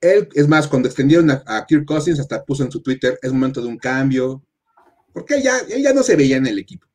Él, 0.00 0.28
es 0.34 0.48
más, 0.48 0.66
cuando 0.66 0.88
extendieron 0.88 1.30
a, 1.30 1.66
Kirk 1.66 1.84
Cousins, 1.84 2.18
hasta 2.18 2.44
puso 2.44 2.64
en 2.64 2.72
su 2.72 2.82
Twitter, 2.82 3.18
es 3.22 3.32
momento 3.32 3.60
de 3.60 3.68
un 3.68 3.78
cambio, 3.78 4.42
porque 5.12 5.40
ya, 5.40 5.58
él 5.68 5.82
ya 5.82 5.92
no 5.92 6.02
se 6.02 6.16
veía 6.16 6.36
en 6.36 6.46
el 6.46 6.58
equipo 6.58 6.89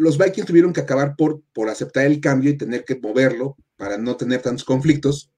los 0.00 0.16
Vikings 0.16 0.46
tuvieron 0.46 0.72
que 0.72 0.80
acabar 0.80 1.14
por, 1.14 1.42
por 1.52 1.68
aceptar 1.68 2.06
el 2.06 2.20
cambio 2.20 2.50
y 2.50 2.56
tener 2.56 2.86
que 2.86 2.98
moverlo 2.98 3.58
para 3.76 3.98
no 3.98 4.16
tener 4.16 4.40
tantos 4.40 4.64
conflictos. 4.64 5.30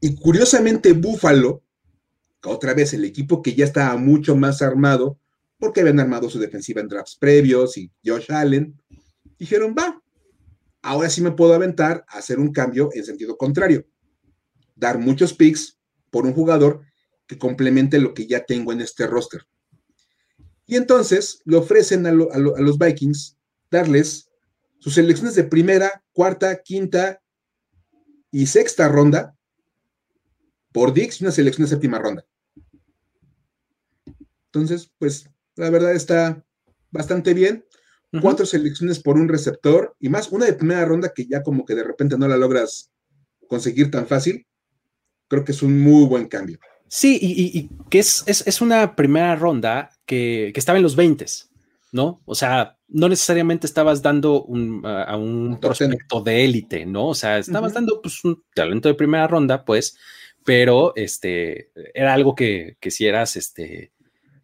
Y 0.00 0.14
curiosamente, 0.14 0.92
Buffalo, 0.92 1.64
otra 2.44 2.74
vez 2.74 2.94
el 2.94 3.04
equipo 3.04 3.42
que 3.42 3.56
ya 3.56 3.64
estaba 3.64 3.96
mucho 3.96 4.36
más 4.36 4.62
armado, 4.62 5.18
porque 5.58 5.80
habían 5.80 5.98
armado 5.98 6.30
su 6.30 6.38
defensiva 6.38 6.80
en 6.80 6.86
drafts 6.86 7.16
previos 7.16 7.76
y 7.76 7.90
Josh 8.04 8.30
Allen, 8.30 8.80
dijeron, 9.36 9.74
va, 9.76 10.00
ahora 10.80 11.10
sí 11.10 11.20
me 11.20 11.32
puedo 11.32 11.52
aventar 11.52 12.04
a 12.08 12.18
hacer 12.18 12.38
un 12.38 12.52
cambio 12.52 12.90
en 12.92 13.04
sentido 13.04 13.36
contrario, 13.36 13.84
dar 14.76 15.00
muchos 15.00 15.34
picks 15.34 15.76
por 16.10 16.24
un 16.24 16.34
jugador 16.34 16.82
que 17.26 17.36
complemente 17.36 17.98
lo 17.98 18.14
que 18.14 18.28
ya 18.28 18.44
tengo 18.44 18.72
en 18.72 18.80
este 18.80 19.08
roster. 19.08 19.42
Y 20.66 20.76
entonces 20.76 21.42
le 21.44 21.56
ofrecen 21.56 22.06
a, 22.06 22.10
a 22.10 22.60
los 22.60 22.78
Vikings 22.78 23.35
darles 23.70 24.30
sus 24.78 24.94
selecciones 24.94 25.34
de 25.34 25.44
primera, 25.44 26.04
cuarta, 26.12 26.62
quinta 26.62 27.20
y 28.30 28.46
sexta 28.46 28.88
ronda 28.88 29.36
por 30.72 30.92
Dix 30.92 31.20
y 31.20 31.24
una 31.24 31.32
selección 31.32 31.64
de 31.64 31.70
séptima 31.70 31.98
ronda. 31.98 32.24
Entonces, 34.46 34.90
pues 34.98 35.28
la 35.56 35.70
verdad 35.70 35.94
está 35.94 36.44
bastante 36.90 37.34
bien. 37.34 37.64
Cuatro 38.22 38.46
selecciones 38.46 38.98
por 39.00 39.16
un 39.16 39.28
receptor 39.28 39.94
y 40.00 40.08
más 40.08 40.32
una 40.32 40.46
de 40.46 40.54
primera 40.54 40.84
ronda 40.86 41.12
que 41.14 41.26
ya 41.26 41.42
como 41.42 41.66
que 41.66 41.74
de 41.74 41.84
repente 41.84 42.16
no 42.16 42.26
la 42.28 42.36
logras 42.36 42.90
conseguir 43.48 43.90
tan 43.90 44.06
fácil. 44.06 44.46
Creo 45.28 45.44
que 45.44 45.52
es 45.52 45.62
un 45.62 45.78
muy 45.80 46.06
buen 46.06 46.26
cambio. 46.26 46.58
Sí, 46.88 47.18
y, 47.20 47.68
que 47.90 47.98
es, 47.98 48.22
es, 48.26 48.60
una 48.60 48.94
primera 48.94 49.34
ronda 49.34 49.90
que, 50.06 50.52
que 50.54 50.60
estaba 50.60 50.78
en 50.78 50.84
los 50.84 50.94
20, 50.94 51.26
¿no? 51.96 52.20
O 52.26 52.34
sea, 52.34 52.78
no 52.88 53.08
necesariamente 53.08 53.66
estabas 53.66 54.02
dando 54.02 54.46
a 54.84 55.16
un 55.16 55.58
prospecto 55.60 56.20
de 56.20 56.44
élite, 56.44 56.84
¿no? 56.84 57.08
O 57.08 57.14
sea, 57.14 57.38
estabas 57.38 57.72
dando 57.72 58.00
pues, 58.02 58.22
un 58.22 58.44
talento 58.54 58.88
de 58.88 58.94
primera 58.94 59.26
ronda, 59.26 59.64
pues, 59.64 59.96
pero 60.44 60.92
este 60.94 61.72
era 61.94 62.12
algo 62.12 62.34
que, 62.34 62.76
si 62.88 63.06
eras 63.06 63.34
este, 63.36 63.92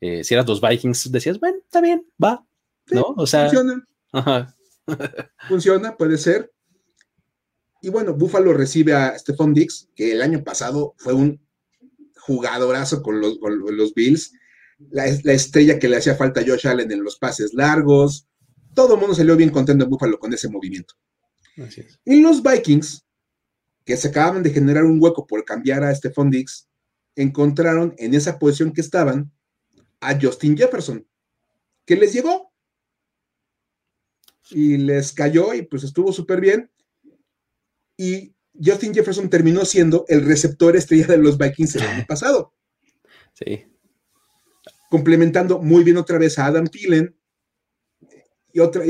eh, 0.01 0.25
si 0.25 0.35
eras 0.35 0.49
los 0.49 0.61
Vikings, 0.61 1.13
decías, 1.13 1.39
bueno, 1.39 1.59
está 1.63 1.81
bien, 1.81 2.05
va, 2.23 2.45
¿no? 2.91 3.15
O 3.17 3.27
sea, 3.27 3.51
funciona. 3.51 3.87
Funciona, 5.49 5.97
puede 5.97 6.19
ser. 6.19 6.53
Y 7.83 7.91
bueno, 7.91 8.15
Buffalo 8.15 8.53
recibe 8.53 8.95
a 8.95 9.17
Stephon 9.19 9.55
Dix, 9.55 9.89
que 9.95 10.13
el 10.13 10.23
año 10.23 10.43
pasado 10.43 10.95
fue 10.97 11.13
un 11.13 11.41
jugadorazo 12.17 13.03
con 13.03 13.21
los, 13.21 13.39
los 13.41 13.95
Bills. 13.95 14.33
La, 14.91 15.05
la, 15.25 15.33
estrella 15.33 15.79
que 15.79 15.89
le 15.89 15.97
hacía 15.97 16.15
falta 16.15 16.41
a 16.41 16.45
Josh 16.47 16.67
Allen 16.67 16.91
en 16.91 17.03
los 17.03 17.19
pases 17.19 17.55
largos, 17.55 18.27
todo 18.75 18.95
el 18.95 19.01
mundo 19.01 19.15
salió 19.15 19.37
bien 19.37 19.51
contento 19.51 19.85
en 19.85 19.91
Buffalo 19.91 20.19
con 20.19 20.33
ese 20.33 20.49
movimiento. 20.49 20.95
Y 22.05 22.21
los 22.21 22.43
Vikings, 22.43 23.05
que 23.85 23.97
se 23.97 24.09
acababan 24.09 24.43
de 24.43 24.51
generar 24.51 24.85
un 24.85 24.99
hueco 25.01 25.27
por 25.27 25.45
cambiar 25.45 25.85
a 25.85 25.95
Stephon 25.95 26.31
Dix, 26.31 26.69
encontraron 27.15 27.95
en 27.99 28.15
esa 28.15 28.39
posición 28.39 28.73
que 28.73 28.81
estaban 28.81 29.31
a 30.01 30.19
Justin 30.21 30.57
Jefferson, 30.57 31.07
que 31.85 31.97
les 31.97 32.13
llegó 32.13 32.53
y 34.51 34.79
les 34.79 35.13
cayó 35.13 35.55
y 35.55 35.63
pues 35.63 35.85
estuvo 35.85 36.13
súper 36.13 36.41
bien. 36.41 36.71
Y 37.97 38.35
Justin 38.55 38.95
Jefferson 38.95 39.29
terminó 39.29 39.65
siendo 39.65 40.05
el 40.09 40.25
receptor 40.25 40.77
estrella 40.77 41.07
de 41.07 41.19
los 41.19 41.39
Vikings 41.39 41.77
el 41.77 41.83
año 41.83 42.05
pasado. 42.09 42.55
Sí. 43.35 43.67
Complementando 44.93 45.59
muy 45.59 45.85
bien 45.85 45.97
otra 45.97 46.19
vez 46.19 46.39
a 46.39 46.45
Adam 46.45 46.67
Thielen, 46.67 47.17
y 48.53 48.61
otra, 48.61 48.85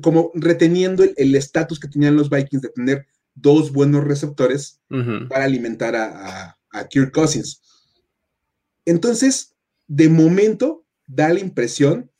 como 0.00 0.30
reteniendo 0.32 1.02
el 1.16 1.34
estatus 1.34 1.80
que 1.80 1.88
tenían 1.88 2.14
los 2.14 2.30
Vikings 2.30 2.62
de 2.62 2.68
tener 2.68 3.06
dos 3.34 3.72
buenos 3.72 4.04
receptores 4.04 4.80
para 5.28 5.46
alimentar 5.46 5.96
a, 5.96 6.56
a, 6.70 6.86
Kirk 6.88 7.10
Cousins. 7.12 7.60
Entonces, 8.84 9.56
de 9.88 10.08
momento, 10.08 10.84
da 11.08 11.30
la 11.30 11.40
impresión 11.40 12.12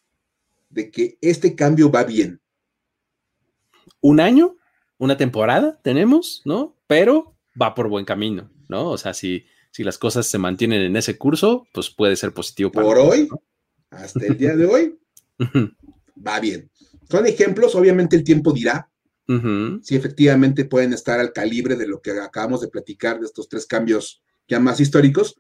de 0.69 0.91
que 0.91 1.17
este 1.21 1.55
cambio 1.55 1.89
va 1.89 2.03
bien. 2.03 2.41
Un 4.01 4.19
año, 4.19 4.57
una 4.99 5.17
temporada 5.17 5.79
tenemos, 5.85 6.43
¿no? 6.45 6.77
Pero 6.89 7.37
va 7.63 7.77
por 7.77 7.89
buen 7.89 8.05
camino, 8.05 8.51
¿no? 8.69 8.91
O 8.91 8.99
sea, 8.99 9.15
si, 9.15 9.45
si 9.71 9.85
las 9.85 9.99
cosas 9.99 10.27
se 10.27 10.39
mantienen 10.39 10.83
en 10.83 10.97
ese 10.97 11.17
curso, 11.17 11.67
pues 11.73 11.91
puede 11.91 12.17
ser 12.17 12.33
positivo 12.33 12.73
para 12.73 12.87
Por 12.87 12.99
hoy, 12.99 13.29
hasta 13.91 14.27
el 14.27 14.37
día 14.37 14.57
de 14.57 14.67
hoy, 14.67 14.99
va 16.27 16.41
bien. 16.41 16.71
Son 17.09 17.27
ejemplos, 17.27 17.75
obviamente 17.75 18.17
el 18.17 18.25
tiempo 18.25 18.53
dirá. 18.53 18.89
Si 19.83 19.95
efectivamente 19.95 20.65
pueden 20.65 20.93
estar 20.93 21.21
al 21.21 21.33
calibre 21.33 21.77
de 21.77 21.87
lo 21.87 22.01
que 22.01 22.11
acabamos 22.11 22.63
de 22.63 22.69
platicar 22.69 23.21
de 23.21 23.27
estos 23.27 23.49
tres 23.49 23.65
cambios 23.65 24.25
ya 24.49 24.59
más 24.59 24.81
históricos, 24.81 25.37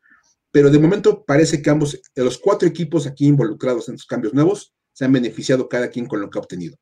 pero 0.52 0.70
de 0.70 0.78
momento 0.78 1.24
parece 1.24 1.60
que 1.60 1.70
ambos, 1.70 2.00
de 2.14 2.24
los 2.24 2.38
cuatro 2.38 2.68
equipos 2.68 3.08
aquí 3.08 3.26
involucrados 3.26 3.88
en 3.88 3.96
estos 3.96 4.06
cambios 4.06 4.32
nuevos, 4.32 4.72
se 4.92 5.06
han 5.06 5.12
beneficiado 5.12 5.68
cada 5.68 5.90
quien 5.90 6.06
con 6.06 6.20
lo 6.20 6.30
que 6.30 6.38
ha 6.38 6.42
obtenido. 6.42 6.76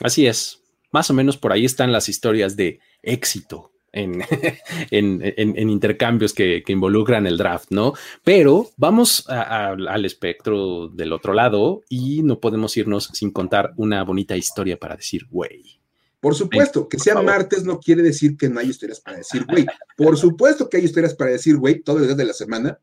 Así 0.00 0.26
es, 0.26 0.60
más 0.90 1.08
o 1.08 1.14
menos 1.14 1.38
por 1.38 1.52
ahí 1.52 1.64
están 1.64 1.90
las 1.90 2.10
historias 2.10 2.54
de 2.54 2.80
éxito 3.02 3.71
en, 4.90 5.70
intercambios 5.70 6.32
que, 6.32 6.62
involucran 6.66 7.26
el 7.26 7.36
draft, 7.36 7.70
¿no? 7.70 7.92
Pero 8.24 8.70
vamos 8.76 9.28
al 9.28 10.04
espectro 10.04 10.88
del 10.88 11.12
otro 11.12 11.34
lado 11.34 11.82
y 11.88 12.22
no 12.22 12.40
podemos 12.40 12.76
irnos 12.76 13.10
sin 13.12 13.30
contar 13.30 13.72
una 13.76 14.02
bonita 14.04 14.36
historia 14.36 14.78
para 14.78 14.96
decir, 14.96 15.26
güey. 15.30 15.78
Por 16.20 16.34
supuesto, 16.34 16.88
que 16.88 16.98
sea 16.98 17.20
martes 17.20 17.64
no 17.64 17.80
quiere 17.80 18.02
decir 18.02 18.36
que 18.36 18.48
no 18.48 18.60
hay 18.60 18.68
historias 18.68 19.00
para 19.00 19.18
decir, 19.18 19.44
güey. 19.44 19.66
Por 19.96 20.16
supuesto 20.16 20.70
que 20.70 20.76
hay 20.76 20.84
historias 20.84 21.14
para 21.14 21.32
decir, 21.32 21.56
güey, 21.56 21.80
todo 21.80 21.98
el 21.98 22.06
día 22.06 22.14
de 22.14 22.24
la 22.24 22.32
semana. 22.32 22.78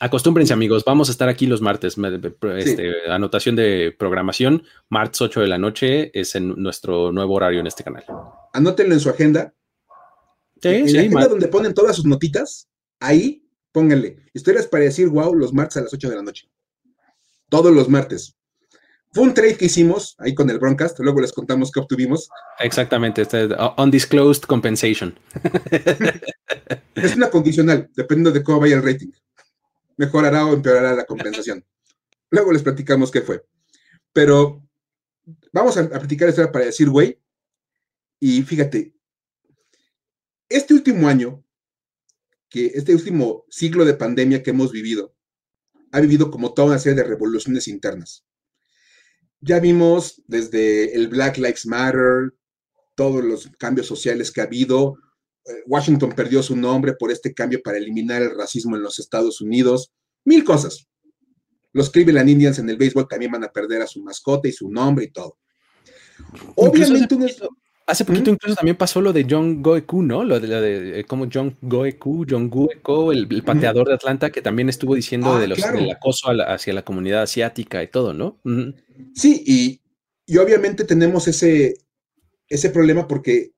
Acostúmbrense, 0.00 0.52
amigos. 0.52 0.84
Vamos 0.84 1.08
a 1.08 1.12
estar 1.12 1.28
aquí 1.28 1.46
los 1.46 1.62
martes. 1.62 1.96
Este, 2.56 3.08
anotación 3.08 3.56
de 3.56 3.94
programación. 3.96 4.64
Martes 4.90 5.22
8 5.22 5.40
de 5.40 5.46
la 5.46 5.58
noche 5.58 6.10
es 6.18 6.34
en 6.34 6.60
nuestro 6.60 7.12
nuevo 7.12 7.34
horario 7.34 7.60
en 7.60 7.66
este 7.66 7.84
canal. 7.84 8.04
Anótenlo 8.52 8.94
en 8.94 9.00
su 9.00 9.08
agenda 9.08 9.54
en 10.70 10.92
la 10.92 11.00
agenda 11.00 11.28
donde 11.28 11.48
ponen 11.48 11.74
todas 11.74 11.96
sus 11.96 12.04
notitas, 12.04 12.68
ahí 13.00 13.42
pónganle 13.72 14.16
historias 14.32 14.66
para 14.66 14.84
decir 14.84 15.08
wow 15.08 15.34
los 15.34 15.52
martes 15.52 15.76
a 15.76 15.82
las 15.82 15.92
8 15.92 16.08
de 16.08 16.16
la 16.16 16.22
noche. 16.22 16.48
Todos 17.48 17.74
los 17.74 17.88
martes. 17.88 18.34
Fue 19.12 19.22
un 19.22 19.34
trade 19.34 19.56
que 19.56 19.66
hicimos 19.66 20.14
ahí 20.18 20.34
con 20.34 20.50
el 20.50 20.58
Broncast, 20.58 20.98
luego 21.00 21.20
les 21.20 21.32
contamos 21.32 21.70
qué 21.70 21.80
obtuvimos. 21.80 22.28
Exactamente, 22.58 23.22
este, 23.22 23.48
undisclosed 23.78 24.42
compensation. 24.42 25.18
es 26.94 27.16
una 27.16 27.30
condicional, 27.30 27.88
dependiendo 27.94 28.30
de 28.30 28.42
cómo 28.42 28.60
vaya 28.60 28.76
el 28.76 28.82
rating. 28.82 29.10
Mejorará 29.96 30.44
o 30.46 30.54
empeorará 30.54 30.94
la 30.94 31.04
compensación. 31.04 31.64
Luego 32.30 32.52
les 32.52 32.62
platicamos 32.62 33.10
qué 33.10 33.22
fue. 33.22 33.44
Pero 34.12 34.62
vamos 35.52 35.76
a, 35.76 35.80
a 35.80 35.88
platicar 35.88 36.28
historia 36.28 36.52
para 36.52 36.66
decir, 36.66 36.90
güey, 36.90 37.18
y 38.20 38.42
fíjate, 38.42 38.95
este 40.48 40.74
último 40.74 41.08
año, 41.08 41.44
que 42.48 42.66
este 42.74 42.94
último 42.94 43.44
siglo 43.48 43.84
de 43.84 43.94
pandemia 43.94 44.42
que 44.42 44.50
hemos 44.50 44.72
vivido, 44.72 45.14
ha 45.92 46.00
vivido 46.00 46.30
como 46.30 46.54
toda 46.54 46.68
una 46.68 46.78
serie 46.78 47.02
de 47.02 47.08
revoluciones 47.08 47.68
internas. 47.68 48.24
Ya 49.40 49.60
vimos 49.60 50.22
desde 50.26 50.94
el 50.94 51.08
Black 51.08 51.36
Lives 51.36 51.66
Matter, 51.66 52.34
todos 52.94 53.22
los 53.22 53.50
cambios 53.58 53.86
sociales 53.86 54.30
que 54.30 54.40
ha 54.40 54.44
habido. 54.44 54.96
Eh, 55.44 55.62
Washington 55.66 56.12
perdió 56.12 56.42
su 56.42 56.56
nombre 56.56 56.94
por 56.94 57.10
este 57.10 57.34
cambio 57.34 57.60
para 57.62 57.78
eliminar 57.78 58.22
el 58.22 58.36
racismo 58.36 58.76
en 58.76 58.82
los 58.82 58.98
Estados 58.98 59.40
Unidos. 59.40 59.92
Mil 60.24 60.42
cosas. 60.44 60.88
Los 61.72 61.90
Cleveland 61.90 62.30
Indians 62.30 62.58
en 62.58 62.70
el 62.70 62.78
béisbol 62.78 63.06
también 63.06 63.32
van 63.32 63.44
a 63.44 63.52
perder 63.52 63.82
a 63.82 63.86
su 63.86 64.02
mascota 64.02 64.48
y 64.48 64.52
su 64.52 64.70
nombre 64.70 65.04
y 65.04 65.10
todo. 65.10 65.38
Obviamente, 66.56 67.16
Hace 67.88 68.04
poquito 68.04 68.30
incluso 68.30 68.56
también 68.56 68.76
pasó 68.76 69.00
lo 69.00 69.12
de 69.12 69.24
John 69.30 69.62
Goeku, 69.62 70.02
¿no? 70.02 70.24
Lo 70.24 70.40
de, 70.40 70.48
lo 70.48 70.60
de 70.60 71.00
eh, 71.00 71.04
como 71.04 71.28
John 71.32 71.56
Goeku, 71.62 72.26
John 72.28 72.50
Goeku, 72.50 73.12
el, 73.12 73.44
pateador 73.44 73.86
de 73.86 73.94
Atlanta, 73.94 74.30
que 74.30 74.42
también 74.42 74.68
estuvo 74.68 74.96
diciendo 74.96 75.34
Ah, 75.34 75.40
de 75.40 75.46
los, 75.46 75.58
claro. 75.58 75.78
del 75.78 75.90
acoso 75.92 76.32
la- 76.32 76.52
hacia 76.52 76.72
la 76.72 76.84
comunidad 76.84 77.22
asiática 77.22 77.80
y 77.84 77.88
todo, 77.88 78.12
¿no? 78.12 78.40
Sí, 79.14 79.44
y, 79.46 79.80
y 80.26 80.38
obviamente 80.38 80.82
tenemos 80.82 81.28
ese, 81.28 81.74
ese 82.48 82.70
problema 82.70 83.06
porque 83.06 83.52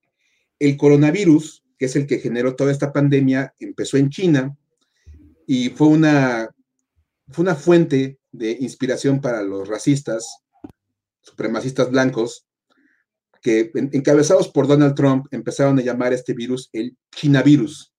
el 0.58 0.76
coronavirus, 0.76 1.64
que 1.78 1.86
es 1.86 1.96
el 1.96 2.06
que 2.06 2.18
generó 2.18 2.54
toda 2.54 2.70
esta 2.70 2.92
pandemia, 2.92 3.54
empezó 3.58 3.96
en 3.96 4.10
China 4.10 4.54
y 5.46 5.70
fue 5.70 5.86
una, 5.86 6.50
fue 7.30 7.44
una 7.44 7.54
fuente 7.54 8.18
de 8.30 8.58
inspiración 8.60 9.22
para 9.22 9.42
los 9.42 9.66
racistas, 9.66 10.42
supremacistas 11.22 11.90
blancos, 11.90 12.44
encabezados 13.74 14.48
por 14.48 14.66
Donald 14.66 14.94
Trump 14.94 15.26
empezaron 15.30 15.78
a 15.78 15.82
llamar 15.82 16.12
a 16.12 16.14
este 16.14 16.34
virus 16.34 16.68
el 16.72 16.96
Chinavirus, 17.14 17.92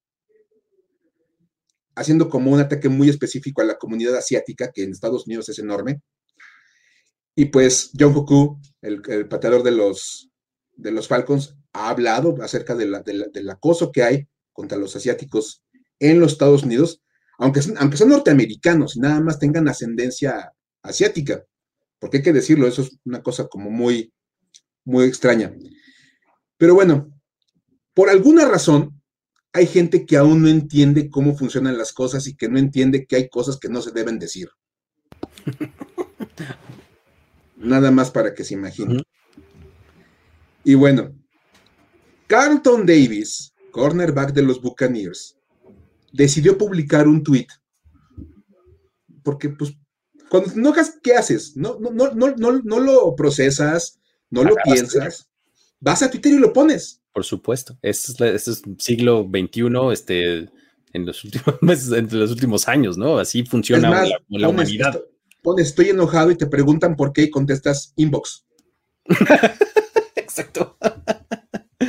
haciendo 1.95 2.29
como 2.29 2.51
un 2.51 2.59
ataque 2.59 2.89
muy 2.89 3.09
específico 3.09 3.61
a 3.61 3.65
la 3.65 3.77
comunidad 3.77 4.15
asiática, 4.15 4.71
que 4.73 4.83
en 4.83 4.91
Estados 4.91 5.25
Unidos 5.27 5.49
es 5.49 5.59
enorme. 5.59 6.01
Y 7.35 7.45
pues 7.45 7.91
John 7.97 8.13
Hoku, 8.15 8.59
el, 8.81 9.27
pateador 9.27 9.63
de 9.63 9.71
los, 9.71 10.29
de 10.75 10.91
los 10.91 11.07
Falcons, 11.07 11.55
ha 11.73 11.89
hablado 11.89 12.35
acerca 12.41 12.75
del 12.75 13.49
acoso 13.49 13.91
que 13.91 14.03
hay 14.03 14.27
contra 14.51 14.77
los 14.77 14.95
asiáticos 14.95 15.63
en 15.99 16.19
los 16.19 16.33
Estados 16.33 16.63
Unidos, 16.63 17.01
aunque, 17.37 17.61
aunque 17.77 17.97
son 17.97 18.09
norteamericanos 18.09 18.95
y 18.95 18.99
nada 18.99 19.21
más 19.21 19.39
tengan 19.39 19.67
ascendencia 19.67 20.51
asiática, 20.81 21.43
porque 21.99 22.17
hay 22.17 22.23
que 22.23 22.33
decirlo, 22.33 22.67
eso 22.67 22.81
es 22.81 22.97
una 23.05 23.21
cosa 23.21 23.47
como 23.47 23.69
muy, 23.69 24.13
muy 24.89 25.05
extraña. 25.05 25.53
Pero 26.57 26.75
bueno, 26.75 27.09
por 27.93 28.09
alguna 28.09 28.45
razón, 28.45 29.01
hay 29.53 29.65
gente 29.65 30.05
que 30.05 30.17
aún 30.17 30.41
no 30.41 30.49
entiende 30.49 31.09
cómo 31.09 31.35
funcionan 31.35 31.77
las 31.77 31.93
cosas 31.93 32.27
y 32.27 32.35
que 32.35 32.49
no 32.49 32.59
entiende 32.59 33.05
que 33.05 33.15
hay 33.15 33.29
cosas 33.29 33.57
que 33.57 33.69
no 33.69 33.81
se 33.81 33.91
deben 33.91 34.19
decir. 34.19 34.49
Nada 37.55 37.91
más 37.91 38.11
para 38.11 38.33
que 38.33 38.43
se 38.43 38.53
imaginen. 38.53 39.01
Y 40.63 40.75
bueno, 40.75 41.13
Carlton 42.27 42.85
Davis, 42.85 43.53
cornerback 43.71 44.33
de 44.33 44.43
los 44.43 44.61
Buccaneers, 44.61 45.37
decidió 46.13 46.57
publicar 46.57 47.07
un 47.07 47.23
tweet. 47.23 47.47
Porque, 49.23 49.49
pues, 49.49 49.73
cuando 50.29 50.51
te 50.51 50.59
enojas, 50.59 50.99
¿qué 51.01 51.15
haces? 51.15 51.57
No, 51.57 51.79
no, 51.79 51.89
no, 51.91 52.11
no, 52.13 52.35
no, 52.35 52.61
no 52.63 52.79
lo 52.79 53.15
procesas, 53.15 53.98
no 54.29 54.43
lo 54.43 54.55
piensas. 54.63 55.27
Vas 55.79 56.03
a 56.03 56.11
Twitter 56.11 56.33
y 56.33 56.37
lo 56.37 56.51
pones. 56.53 57.01
Por 57.13 57.23
supuesto. 57.25 57.77
Este 57.81 58.11
es, 58.11 58.21
este 58.35 58.51
es 58.51 58.61
siglo 58.77 59.27
XXI, 59.29 59.63
este, 59.93 60.49
en 60.93 61.05
los 61.05 61.23
últimos 61.23 61.55
meses, 61.61 61.91
entre 61.91 62.17
los 62.19 62.31
últimos 62.31 62.67
años, 62.67 62.97
¿no? 62.97 63.17
Así 63.17 63.43
funciona 63.43 63.89
más, 63.89 64.09
la, 64.09 64.15
la 64.15 64.47
pones, 64.47 64.49
humanidad. 64.49 64.89
esto- 64.95 65.05
pones, 65.41 65.67
estoy 65.67 65.89
enojado 65.89 66.31
y 66.31 66.35
te 66.35 66.47
preguntan 66.47 66.95
por 66.95 67.13
qué 67.13 67.23
y 67.23 67.29
contestas 67.29 67.93
inbox. 67.95 68.45
Exacto. 70.15 70.77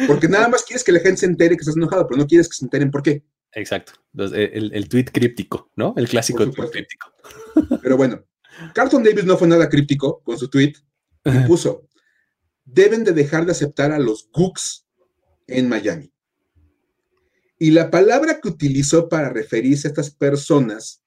Porque 0.07 0.28
nada 0.28 0.49
más 0.49 0.62
quieres 0.64 0.84
que 0.84 0.93
la 0.93 1.01
gente 1.01 1.18
se 1.18 1.26
entere 1.26 1.57
que 1.57 1.61
estás 1.61 1.76
enojado, 1.76 2.07
pero 2.07 2.18
no 2.18 2.26
quieres 2.26 2.49
que 2.49 2.55
se 2.55 2.64
enteren 2.64 2.91
por 2.91 3.03
qué. 3.03 3.22
Exacto. 3.53 3.93
Eh, 4.18 4.51
El, 4.55 4.72
el 4.74 4.88
tweet 4.88 5.07
críptico, 5.07 5.70
¿no? 5.76 5.95
El 5.97 6.09
clásico 6.09 6.49
tweet 6.51 6.70
críptico. 6.70 7.12
Pero 7.82 7.97
bueno, 7.97 8.22
Carlton 8.74 9.03
Davis 9.03 9.24
no 9.24 9.36
fue 9.36 9.49
nada 9.49 9.68
críptico 9.68 10.22
con 10.22 10.38
su 10.38 10.49
tweet 10.49 10.74
y 11.24 11.38
puso, 11.49 11.88
deben 12.72 13.04
de 13.04 13.12
dejar 13.12 13.46
de 13.46 13.52
aceptar 13.52 13.92
a 13.92 13.98
los 13.98 14.28
Gooks 14.32 14.86
en 15.46 15.68
Miami. 15.68 16.12
Y 17.58 17.72
la 17.72 17.90
palabra 17.90 18.40
que 18.40 18.48
utilizó 18.48 19.08
para 19.08 19.28
referirse 19.28 19.88
a 19.88 19.90
estas 19.90 20.10
personas, 20.10 21.02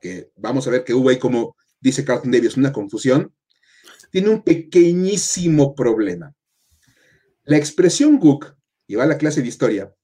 que 0.00 0.30
vamos 0.36 0.66
a 0.66 0.70
ver 0.70 0.84
que 0.84 0.94
hubo 0.94 1.08
ahí 1.08 1.18
como 1.18 1.56
dice 1.80 2.04
Carlton 2.04 2.30
Davis, 2.30 2.56
una 2.56 2.72
confusión, 2.72 3.34
tiene 4.10 4.28
un 4.28 4.42
pequeñísimo 4.42 5.74
problema. 5.74 6.34
La 7.44 7.56
expresión 7.56 8.18
Gook, 8.18 8.54
y 8.86 8.96
va 8.96 9.04
a 9.04 9.06
la 9.06 9.18
clase 9.18 9.40
de 9.40 9.48
historia, 9.48 9.94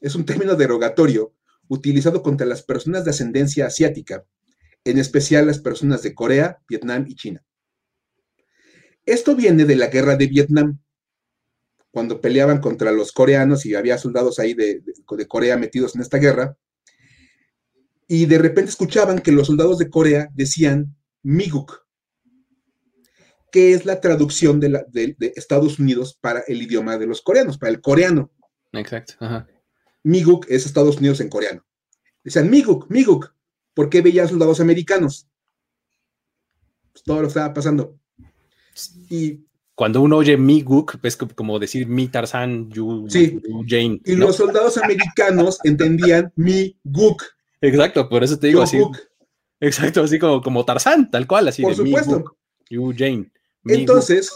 es 0.00 0.14
un 0.14 0.24
término 0.24 0.54
derogatorio 0.54 1.34
utilizado 1.68 2.22
contra 2.22 2.46
las 2.46 2.62
personas 2.62 3.04
de 3.04 3.10
ascendencia 3.10 3.66
asiática, 3.66 4.24
en 4.84 4.98
especial 4.98 5.46
las 5.46 5.58
personas 5.58 6.02
de 6.02 6.14
Corea, 6.14 6.62
Vietnam 6.68 7.04
y 7.08 7.16
China. 7.16 7.45
Esto 9.06 9.34
viene 9.36 9.64
de 9.64 9.76
la 9.76 9.86
guerra 9.86 10.16
de 10.16 10.26
Vietnam, 10.26 10.78
cuando 11.90 12.20
peleaban 12.20 12.60
contra 12.60 12.92
los 12.92 13.12
coreanos 13.12 13.64
y 13.64 13.74
había 13.74 13.96
soldados 13.96 14.38
ahí 14.38 14.52
de, 14.52 14.80
de- 14.80 14.94
de 15.16 15.26
Corea 15.28 15.56
metidos 15.56 15.94
en 15.94 16.02
esta 16.02 16.18
guerra, 16.18 16.58
y 18.08 18.26
de 18.26 18.38
repente 18.38 18.70
escuchaban 18.70 19.20
que 19.20 19.32
los 19.32 19.46
soldados 19.46 19.78
de 19.78 19.88
Corea 19.88 20.28
decían 20.34 20.94
Miguk, 21.22 21.86
que 23.50 23.72
es 23.72 23.86
la 23.86 24.00
traducción 24.00 24.60
de, 24.60 24.68
la- 24.68 24.84
de- 24.88 25.16
de 25.18 25.32
Estados 25.36 25.78
Unidos 25.78 26.18
para 26.20 26.40
el 26.40 26.60
idioma 26.62 26.98
de 26.98 27.06
los 27.06 27.22
coreanos, 27.22 27.56
para 27.58 27.70
el 27.72 27.80
coreano. 27.80 28.30
Exacto. 28.72 29.14
Ajá. 29.20 29.46
Miguk 30.02 30.46
es 30.50 30.66
Estados 30.66 30.98
Unidos 30.98 31.20
en 31.20 31.28
coreano. 31.30 31.64
Decían 32.22 32.50
Miguk, 32.50 32.90
Miguk, 32.90 33.32
¿por 33.72 33.88
qué 33.88 34.02
veían 34.02 34.28
soldados 34.28 34.60
americanos? 34.60 35.28
Pues 36.92 37.02
todo 37.04 37.16
lo 37.16 37.22
que 37.22 37.28
estaba 37.28 37.54
pasando. 37.54 37.98
Y, 39.10 39.40
Cuando 39.74 40.00
uno 40.00 40.16
oye 40.16 40.36
mi 40.36 40.62
Gook, 40.62 40.98
es 41.02 41.16
co- 41.16 41.28
como 41.34 41.58
decir 41.58 41.86
mi 41.86 42.08
Tarzan, 42.08 42.70
you, 42.70 43.06
Sí. 43.10 43.40
you 43.46 43.64
Jane. 43.68 44.00
y 44.04 44.12
¿no? 44.16 44.26
los 44.26 44.36
soldados 44.36 44.78
americanos 44.78 45.58
entendían 45.64 46.32
Miguk, 46.36 47.22
Exacto, 47.60 48.08
por 48.08 48.22
eso 48.24 48.38
te 48.38 48.48
digo 48.48 48.60
yo 48.60 48.64
así. 48.64 48.78
Exacto, 49.60 50.02
así 50.02 50.18
como, 50.18 50.40
como 50.42 50.64
Tarzán, 50.64 51.10
tal 51.10 51.26
cual, 51.26 51.48
así 51.48 51.62
por 51.62 51.74
de 51.76 51.82
mi 51.82 51.90
supuesto. 51.90 52.18
Gook, 52.20 52.36
you 52.70 52.92
Jane. 52.96 53.30
mi 53.64 53.74
Entonces, 53.74 54.30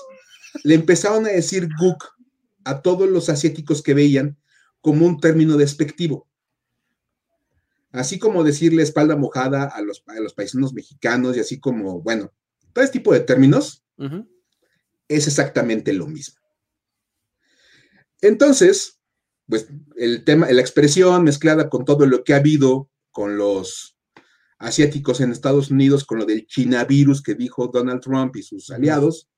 le 0.64 0.74
empezaron 0.74 1.24
a 1.26 1.30
decir 1.30 1.68
Guk 1.78 2.05
a 2.64 2.80
todos 2.82 3.09
los 3.09 3.28
asiáticos 3.28 3.82
que 3.82 3.95
veían 3.95 4.36
como 4.80 5.07
un 5.07 5.20
término 5.20 5.57
despectivo. 5.57 6.26
Así 7.93 8.18
como 8.18 8.45
decirle 8.45 8.82
espalda 8.82 9.16
mojada 9.16 9.64
a 9.64 9.80
los, 9.82 10.03
a 10.07 10.20
los 10.20 10.32
paisanos 10.34 10.72
mexicanos 10.72 11.36
y 11.36 11.41
así 11.41 11.59
como, 11.59 12.01
bueno, 12.01 12.30
todo 12.72 12.84
este 12.84 12.99
tipo 12.99 13.12
de 13.12 13.20
términos 13.20 13.82
Es 15.09 15.26
exactamente 15.26 15.92
lo 15.92 16.07
mismo. 16.07 16.40
Entonces, 18.20 19.01
pues 19.48 19.68
el 19.96 20.24
tema, 20.24 20.51
la 20.51 20.61
expresión 20.61 21.24
mezclada 21.24 21.68
con 21.68 21.84
todo 21.84 22.07
lo 22.07 22.22
que 22.22 22.34
ha 22.34 22.36
habido 22.36 22.90
con 23.11 23.36
los 23.36 23.96
asiáticos 24.59 25.20
en 25.20 25.32
Estados 25.32 25.70
Unidos, 25.70 26.05
con 26.05 26.18
lo 26.18 26.26
del 26.26 26.46
Chinavirus 26.46 27.22
que 27.22 27.34
dijo 27.34 27.68
Donald 27.68 28.01
Trump 28.01 28.36
y 28.36 28.42
sus 28.42 28.70
aliados, 28.70 29.28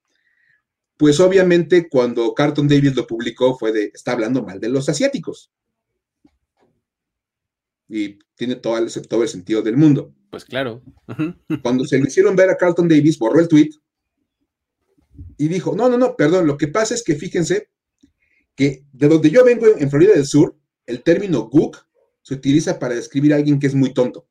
pues 0.97 1.21
obviamente 1.21 1.89
cuando 1.89 2.35
Carlton 2.35 2.69
Davis 2.69 2.95
lo 2.95 3.07
publicó 3.07 3.57
fue 3.57 3.73
de, 3.73 3.91
está 3.95 4.13
hablando 4.13 4.43
mal 4.43 4.61
de 4.61 4.69
los 4.69 4.89
asiáticos. 4.89 5.51
Y 7.89 8.19
tiene 8.37 8.57
todo 8.57 8.79
el, 8.79 8.91
todo 9.09 9.23
el 9.23 9.29
sentido 9.29 9.63
del 9.63 9.77
mundo. 9.77 10.15
Pues 10.31 10.45
claro. 10.45 10.83
Cuando 11.63 11.85
se 11.85 11.99
lo 11.99 12.07
hicieron 12.07 12.37
ver 12.37 12.51
a 12.51 12.57
Carlton 12.57 12.89
Davis, 12.89 13.19
borró 13.19 13.41
el 13.41 13.49
tweet 13.49 13.71
y 15.37 15.49
dijo, 15.49 15.75
no, 15.77 15.89
no, 15.89 15.99
no, 15.99 16.17
perdón, 16.17 16.47
lo 16.47 16.57
que 16.57 16.69
pasa 16.69 16.95
es 16.95 17.03
que 17.03 17.15
fíjense 17.17 17.71
que 18.55 18.85
de 18.93 19.09
donde 19.09 19.31
yo 19.31 19.45
vengo 19.45 19.67
en 19.67 19.91
Florida 19.91 20.13
del 20.15 20.27
Sur, 20.27 20.57
el 20.87 21.03
término 21.03 21.43
gook 21.49 21.87
se 22.23 22.35
utiliza 22.35 22.79
para 22.79 22.95
describir 22.95 23.33
a 23.33 23.37
alguien 23.37 23.59
que 23.59 23.67
es 23.67 23.75
muy 23.75 23.93
tonto. 23.95 24.27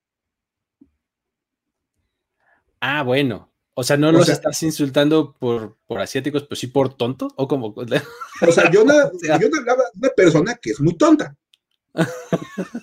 Ah, 2.79 3.03
bueno. 3.03 3.51
O 3.73 3.84
sea, 3.84 3.97
no 3.97 4.09
O 4.09 4.11
los 4.11 4.25
sea- 4.25 4.36
estás 4.36 4.61
insultando 4.63 5.34
por, 5.39 5.77
por 5.88 5.99
asiáticos, 6.01 6.43
pero 6.43 6.55
sí 6.55 6.67
por 6.67 6.95
tonto. 6.95 7.29
O 7.38 7.47
como. 7.47 7.73
O 8.47 8.51
sea, 8.51 8.71
yo 8.71 8.84
no, 8.84 8.93
O 9.07 9.19
sea. 9.19 9.39
yo 9.39 9.49
no 9.49 9.57
hablaba 9.59 9.84
de 9.93 9.99
una 9.99 10.09
persona 10.15 10.55
que 10.55 10.71
es 10.71 10.79
muy 10.82 10.97
tonta. 10.97 11.36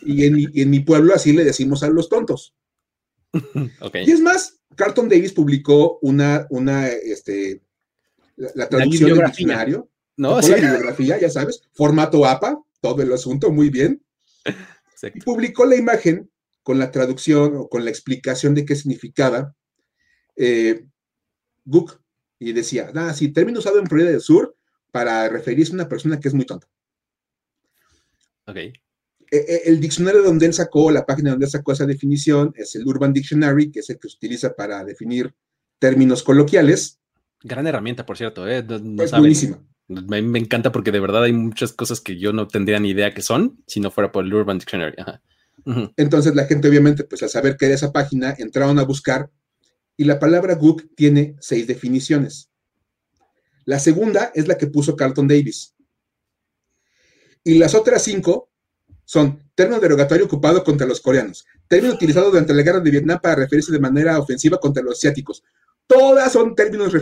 Y 0.03 0.25
en 0.27 0.35
mi, 0.35 0.47
y 0.53 0.63
en 0.63 0.71
mi 0.71 0.81
pueblo 0.81 1.15
así 1.15 1.33
le 1.33 1.45
decimos 1.45 1.83
a 1.83 1.89
los 1.89 2.09
tontos. 2.09 2.55
Y 4.07 4.11
es 4.11 4.21
más, 4.21 4.61
Carlton 4.77 5.09
Davis 5.09 5.33
publicó 5.33 5.99
una, 6.03 6.47
una, 6.51 6.89
este, 6.89 7.63
la, 8.39 8.51
la 8.55 8.69
traducción 8.69 9.11
del 9.11 9.27
diccionario 9.27 9.91
No, 10.17 10.41
sí. 10.43 10.51
la 10.51 10.57
bibliografía, 10.57 11.19
ya 11.19 11.31
sabes, 11.31 11.63
formato 11.73 12.25
APA, 12.25 12.59
todo 12.81 13.03
el 13.03 13.13
asunto, 13.13 13.51
muy 13.51 13.69
bien. 13.71 14.03
Y 15.15 15.21
publicó 15.21 15.65
la 15.65 15.77
imagen 15.77 16.31
con 16.63 16.79
la 16.79 16.91
traducción 16.91 17.57
o 17.57 17.69
con 17.69 17.85
la 17.85 17.91
explicación 17.91 18.55
de 18.55 18.65
qué 18.65 18.75
significaba 18.75 19.55
eh. 20.37 20.85
Y 22.41 22.53
decía, 22.53 22.91
ah, 22.95 23.13
sí, 23.13 23.29
término 23.33 23.59
usado 23.59 23.79
en 23.79 23.87
Florida 23.87 24.11
del 24.11 24.21
Sur 24.21 24.57
para 24.91 25.29
referirse 25.29 25.73
a 25.73 25.75
una 25.75 25.89
persona 25.89 26.19
que 26.19 26.29
es 26.29 26.35
muy 26.35 26.47
tonta. 26.47 26.69
Ok. 28.47 28.57
Eh, 28.57 28.75
eh, 29.31 29.63
el 29.67 29.81
diccionario 29.81 30.23
donde 30.23 30.47
él 30.47 30.55
sacó, 30.55 30.91
la 30.91 31.05
página 31.05 31.31
donde 31.31 31.47
él 31.47 31.51
sacó 31.51 31.73
esa 31.73 31.85
definición, 31.85 32.53
es 32.57 32.75
el 32.77 32.87
Urban 32.87 33.13
Dictionary, 33.13 33.71
que 33.71 33.81
es 33.81 33.91
el 33.91 33.99
que 33.99 34.09
se 34.09 34.17
utiliza 34.17 34.55
para 34.55 34.85
definir 34.85 35.35
términos 35.79 36.23
coloquiales. 36.23 36.98
Gran 37.43 37.67
herramienta, 37.67 38.05
por 38.05 38.17
cierto. 38.17 38.49
¿eh? 38.49 38.63
No, 38.63 38.79
no 38.79 39.03
Es 39.03 39.11
saben. 39.11 39.23
buenísima. 39.23 39.63
Me, 39.89 40.21
me, 40.21 40.39
encanta 40.39 40.71
porque 40.71 40.93
de 40.93 41.01
verdad 41.01 41.23
hay 41.25 41.33
muchas 41.33 41.73
cosas 41.73 42.01
que 42.01 42.19
yo 42.19 42.33
no 42.33 42.47
tendría 42.47 42.79
ni 42.79 42.91
idea 42.91 43.15
que 43.15 43.23
son 43.23 43.63
si 43.67 43.81
no 43.81 43.91
fuera 43.91 44.13
por 44.13 44.25
el 44.25 44.35
Urban 44.35 44.59
Dictionary. 44.59 44.97
Entonces 45.97 46.35
la 46.35 46.45
gente 46.45 46.69
obviamente, 46.69 47.05
pues 47.05 47.23
al 47.23 47.31
saber 47.31 47.57
que 47.57 47.67
era 47.67 47.75
esa 47.75 47.93
página, 47.93 48.35
entraron 48.39 48.79
a 48.79 48.85
buscar 48.85 49.31
y 49.97 50.05
la 50.05 50.19
palabra 50.19 50.55
Gook 50.55 50.95
tiene 50.95 51.37
seis 51.41 51.67
definiciones. 51.67 52.51
La 53.65 53.79
segunda 53.79 54.31
es 54.35 54.47
la 54.47 54.57
que 54.57 54.67
puso 54.67 54.95
Carlton 54.95 55.27
Davis. 55.27 55.75
Y 57.43 57.59
las 57.59 57.75
otras 57.75 58.03
cinco 58.03 58.51
son 59.05 59.43
término 59.55 59.81
derogatorio 59.81 60.27
ocupado 60.27 60.63
contra 60.63 60.87
los 60.87 61.01
coreanos, 61.01 61.47
término 61.67 61.95
utilizado 61.95 62.31
durante 62.31 62.55
la 62.55 62.63
guerra 62.63 62.81
de 62.81 62.91
Vietnam 62.91 63.19
para 63.23 63.35
referirse 63.37 63.73
de 63.73 63.81
manera 63.81 64.19
ofensiva 64.19 64.59
contra 64.59 64.83
los 64.83 64.99
asiáticos. 64.99 65.43
Todas 65.89 66.33
son 66.33 66.55
términos 66.55 66.93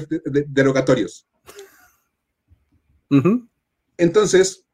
derogatorios. 0.46 1.26
Entonces, 3.98 4.64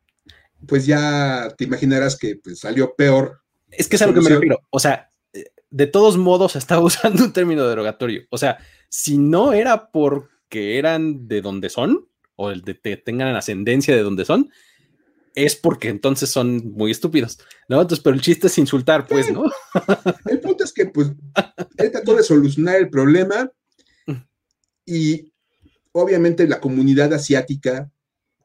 pues 0.66 0.86
ya 0.86 1.52
te 1.56 1.64
imaginarás 1.64 2.16
que 2.16 2.36
pues, 2.36 2.60
salió 2.60 2.94
peor. 2.94 3.40
Es 3.70 3.88
que 3.88 3.96
es 3.96 4.02
a 4.02 4.06
lo 4.06 4.14
que 4.14 4.20
me 4.20 4.28
refiero. 4.28 4.60
O 4.70 4.78
sea, 4.78 5.08
de 5.70 5.86
todos 5.86 6.16
modos 6.18 6.54
estaba 6.56 6.82
usando 6.82 7.24
un 7.24 7.32
término 7.32 7.66
derogatorio. 7.66 8.22
O 8.30 8.38
sea, 8.38 8.58
si 8.88 9.18
no 9.18 9.52
era 9.52 9.90
porque 9.90 10.78
eran 10.78 11.26
de 11.26 11.40
donde 11.40 11.70
son, 11.70 12.06
o 12.36 12.50
el 12.50 12.62
de 12.62 12.78
que 12.78 12.96
tengan 12.96 13.34
ascendencia 13.34 13.96
de 13.96 14.02
donde 14.02 14.24
son, 14.24 14.50
es 15.34 15.56
porque 15.56 15.88
entonces 15.88 16.28
son 16.28 16.72
muy 16.74 16.90
estúpidos, 16.90 17.38
¿no? 17.66 17.80
Entonces, 17.80 18.02
pero 18.02 18.14
el 18.14 18.20
chiste 18.20 18.48
es 18.48 18.58
insultar, 18.58 19.06
pues, 19.06 19.32
¿no? 19.32 19.44
El 20.26 20.40
punto 20.40 20.62
es 20.62 20.74
que, 20.74 20.84
pues, 20.86 21.10
él 21.78 21.90
trató 21.90 22.14
de 22.14 22.22
solucionar 22.22 22.76
el 22.76 22.90
problema 22.90 23.50
y 24.84 25.32
obviamente 25.92 26.46
la 26.46 26.60
comunidad 26.60 27.12
asiática, 27.12 27.90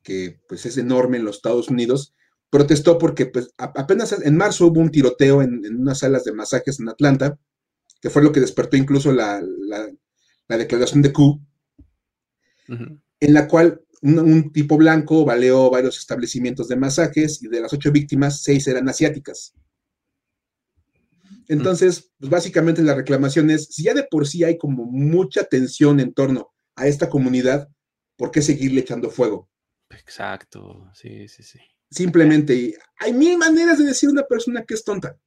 que 0.04 0.40
pues 0.48 0.66
es 0.66 0.78
enorme 0.78 1.18
en 1.18 1.26
los 1.26 1.38
Estados 1.38 1.70
Unidos, 1.70 2.14
protestó 2.50 2.98
porque 2.98 3.26
pues, 3.26 3.50
apenas 3.58 4.14
en 4.14 4.38
marzo 4.38 4.68
hubo 4.68 4.80
un 4.80 4.92
tiroteo 4.92 5.42
en, 5.42 5.66
unas 5.80 6.00
salas 6.00 6.24
de 6.24 6.34
masajes 6.34 6.80
en 6.80 6.90
Atlanta, 6.90 7.38
que 8.02 8.10
fue 8.10 8.24
lo 8.24 8.32
que 8.32 8.40
despertó 8.40 8.78
incluso 8.78 9.12
la, 9.12 9.42
declaración 10.48 11.02
de 11.02 11.12
Q, 11.12 11.42
en 12.68 13.34
la 13.34 13.48
cual 13.48 13.82
un, 14.02 14.52
tipo 14.52 14.78
blanco 14.78 15.26
baleó 15.26 15.70
varios 15.70 15.98
establecimientos 15.98 16.68
de 16.68 16.76
masajes 16.76 17.42
y 17.42 17.48
de 17.48 17.62
las 17.62 17.74
ocho 17.74 17.92
víctimas, 17.92 18.44
seis 18.44 18.68
eran 18.68 18.88
asiáticas. 18.88 19.54
Entonces, 21.48 22.12
pues 22.20 22.30
básicamente 22.30 22.82
la 22.82 22.94
reclamación 22.94 23.50
es, 23.50 23.68
si 23.68 23.84
ya 23.84 23.94
de 23.94 24.04
por 24.04 24.28
sí 24.28 24.44
hay 24.44 24.58
como 24.58 24.86
mucha 24.86 25.44
tensión 25.46 26.00
en 26.00 26.14
torno 26.14 26.54
a 26.76 26.88
esta 26.88 27.10
comunidad, 27.10 27.70
¿por 28.18 28.32
qué 28.32 28.42
seguirle 28.42 28.82
echando 28.82 29.10
fuego? 29.10 29.50
Exacto, 29.90 30.90
sí, 30.94 31.28
sí, 31.28 31.44
sí. 31.44 31.60
Simplemente, 31.90 32.78
hay 33.00 33.14
mil 33.14 33.38
maneras 33.38 33.78
de 33.78 33.86
decir 33.86 34.10
a 34.10 34.12
una 34.12 34.24
persona 34.24 34.64
que 34.64 34.74
es 34.74 34.84
tonta. 34.84 35.18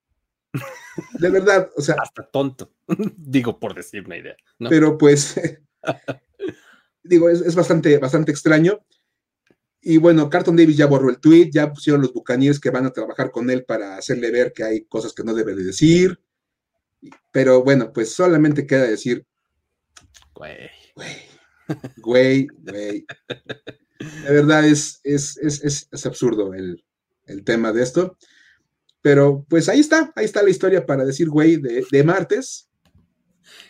De 1.19 1.31
verdad, 1.31 1.71
o 1.77 1.81
sea. 1.81 1.97
Hasta 2.01 2.29
tonto, 2.29 2.73
digo 3.17 3.59
por 3.59 3.75
decir 3.75 4.05
una 4.05 4.17
idea. 4.17 4.37
Pero 4.69 4.99
pues, 4.99 5.41
digo, 7.03 7.31
es, 7.31 7.55
bastante, 7.55 7.99
bastante 7.99 8.33
extraño. 8.33 8.85
Y 9.83 9.97
bueno, 9.97 10.29
Carton 10.29 10.57
Davis 10.57 10.77
ya 10.77 10.87
borró 10.87 11.09
el 11.09 11.19
tweet, 11.19 11.51
ya 11.51 11.73
pusieron 11.73 12.03
los 12.03 12.13
bucaníes 12.13 12.61
que 12.61 12.71
van 12.71 12.87
a 12.87 12.93
trabajar 12.93 13.31
con 13.31 13.49
él 13.51 13.65
para 13.65 13.97
hacerle 13.97 14.31
ver 14.31 14.53
que 14.53 14.63
hay 14.63 14.85
cosas 14.85 15.15
que 15.15 15.25
no 15.25 15.33
debe 15.33 15.55
de 15.55 15.65
decir. 15.65 16.21
Pero 17.33 17.63
bueno, 17.63 17.93
pues 17.93 18.13
solamente 18.13 18.67
queda 18.67 18.85
decir. 18.85 19.25
Güey. 20.35 20.71
Güey. 20.95 21.17
Güey, 21.97 22.47
güey. 22.59 23.07
De 23.99 24.33
verdad 24.33 24.67
es, 24.67 25.01
es, 25.05 25.37
es, 25.39 25.89
es 25.91 26.07
absurdo 26.07 26.53
el, 26.53 26.85
el, 27.27 27.45
tema 27.45 27.73
de 27.73 27.83
esto. 27.83 28.17
Pero 29.03 29.47
pues 29.49 29.69
ahí 29.69 29.81
está, 29.81 30.13
ahí 30.17 30.25
está 30.25 30.43
la 30.43 30.51
historia 30.51 30.85
para 30.85 31.05
decir, 31.05 31.29
güey, 31.29 31.57
de, 31.57 31.87
de 31.91 32.05
martes. 32.05 32.69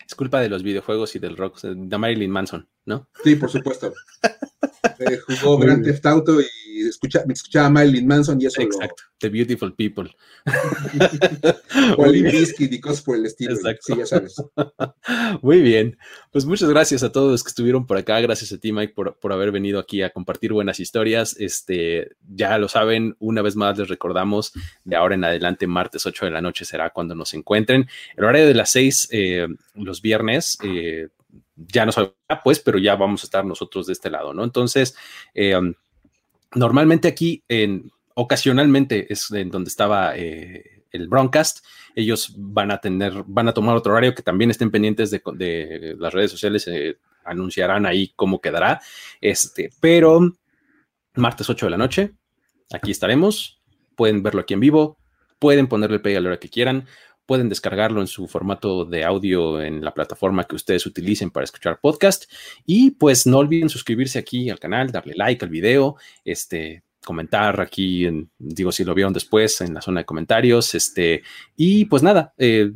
Es 0.06 0.14
culpa 0.14 0.40
de 0.40 0.48
los 0.48 0.62
videojuegos 0.62 1.14
y 1.14 1.20
del 1.20 1.36
rock, 1.36 1.60
de 1.60 1.98
Marilyn 1.98 2.30
Manson, 2.30 2.68
¿no? 2.84 3.08
Sí, 3.22 3.36
por 3.36 3.50
supuesto. 3.50 3.92
Eh, 5.00 5.18
jugó 5.26 5.58
Grand 5.58 5.84
Theft 5.84 6.06
Auto 6.06 6.40
y 6.40 6.88
escucha, 6.88 7.22
me 7.26 7.34
escuchaba 7.34 7.70
Marilyn 7.70 8.06
Manson 8.06 8.40
y 8.40 8.46
eso 8.46 8.60
Exacto, 8.60 9.02
The 9.18 9.28
Beautiful 9.28 9.74
People. 9.74 10.10
o 11.96 12.06
y 12.06 12.80
cosas 12.80 13.02
por 13.02 13.16
el 13.16 13.26
estilo. 13.26 13.52
Exacto. 13.52 13.82
Sí, 13.82 13.94
ya 13.96 14.06
sabes. 14.06 14.36
Muy 15.42 15.60
bien. 15.60 15.98
Pues 16.32 16.44
muchas 16.44 16.70
gracias 16.70 17.02
a 17.02 17.12
todos 17.12 17.30
los 17.30 17.42
que 17.42 17.48
estuvieron 17.48 17.86
por 17.86 17.98
acá. 17.98 18.20
Gracias 18.20 18.52
a 18.52 18.58
ti, 18.58 18.72
Mike, 18.72 18.94
por, 18.94 19.18
por 19.18 19.32
haber 19.32 19.52
venido 19.52 19.78
aquí 19.78 20.02
a 20.02 20.10
compartir 20.10 20.52
buenas 20.52 20.80
historias. 20.80 21.36
Este, 21.38 22.12
ya 22.28 22.56
lo 22.58 22.68
saben, 22.68 23.16
una 23.18 23.42
vez 23.42 23.56
más 23.56 23.78
les 23.78 23.88
recordamos, 23.88 24.52
de 24.84 24.96
ahora 24.96 25.14
en 25.14 25.24
adelante, 25.24 25.66
martes 25.66 26.06
8 26.06 26.26
de 26.26 26.30
la 26.30 26.40
noche 26.40 26.64
será 26.64 26.90
cuando 26.90 27.14
nos 27.14 27.34
encuentren. 27.34 27.88
El 28.16 28.24
horario 28.24 28.46
de 28.46 28.54
las 28.54 28.70
6, 28.72 29.08
eh, 29.12 29.48
los 29.74 30.00
viernes, 30.00 30.58
eh, 30.64 31.08
ya 31.68 31.84
no 31.84 31.92
sabemos, 31.92 32.14
pues, 32.42 32.60
pero 32.60 32.78
ya 32.78 32.96
vamos 32.96 33.22
a 33.22 33.26
estar 33.26 33.44
nosotros 33.44 33.86
de 33.86 33.92
este 33.92 34.10
lado, 34.10 34.32
¿no? 34.32 34.44
Entonces, 34.44 34.96
eh, 35.34 35.58
normalmente 36.54 37.08
aquí, 37.08 37.42
en, 37.48 37.90
ocasionalmente 38.14 39.12
es 39.12 39.30
en 39.30 39.50
donde 39.50 39.68
estaba 39.68 40.16
eh, 40.16 40.84
el 40.92 41.08
broadcast, 41.08 41.64
ellos 41.94 42.34
van 42.36 42.70
a 42.70 42.78
tener, 42.78 43.24
van 43.26 43.48
a 43.48 43.54
tomar 43.54 43.76
otro 43.76 43.92
horario 43.92 44.14
que 44.14 44.22
también 44.22 44.50
estén 44.50 44.70
pendientes 44.70 45.10
de, 45.10 45.96
las 45.98 46.12
redes 46.12 46.30
sociales, 46.30 46.66
eh, 46.68 46.98
anunciarán 47.24 47.86
ahí 47.86 48.12
cómo 48.16 48.40
quedará, 48.40 48.80
este, 49.20 49.70
pero 49.80 50.32
martes 51.14 51.48
8 51.50 51.66
de 51.66 51.70
la 51.70 51.76
noche, 51.76 52.12
aquí 52.72 52.90
estaremos, 52.90 53.60
pueden 53.96 54.22
verlo 54.22 54.40
aquí 54.40 54.54
en 54.54 54.60
vivo, 54.60 54.98
pueden 55.38 55.66
ponerle 55.66 55.98
play 55.98 56.16
a 56.16 56.20
la 56.20 56.28
hora 56.28 56.40
que 56.40 56.48
quieran, 56.48 56.86
pueden 57.30 57.48
descargarlo 57.48 58.00
en 58.00 58.08
su 58.08 58.26
formato 58.26 58.84
de 58.84 59.04
audio 59.04 59.62
en 59.62 59.84
la 59.84 59.94
plataforma 59.94 60.42
que 60.42 60.56
ustedes 60.56 60.84
utilicen 60.84 61.30
para 61.30 61.44
escuchar 61.44 61.78
podcast. 61.80 62.24
Y 62.66 62.90
pues 62.90 63.24
no 63.24 63.38
olviden 63.38 63.68
suscribirse 63.68 64.18
aquí 64.18 64.50
al 64.50 64.58
canal, 64.58 64.90
darle 64.90 65.14
like 65.14 65.44
al 65.44 65.48
video, 65.48 65.94
este, 66.24 66.82
comentar 67.04 67.60
aquí, 67.60 68.04
digo, 68.36 68.72
si 68.72 68.82
lo 68.82 68.96
vieron 68.96 69.12
después 69.12 69.60
en 69.60 69.74
la 69.74 69.80
zona 69.80 70.00
de 70.00 70.06
comentarios, 70.06 70.74
este, 70.74 71.22
y 71.54 71.84
pues 71.84 72.02
nada, 72.02 72.34
eh, 72.36 72.72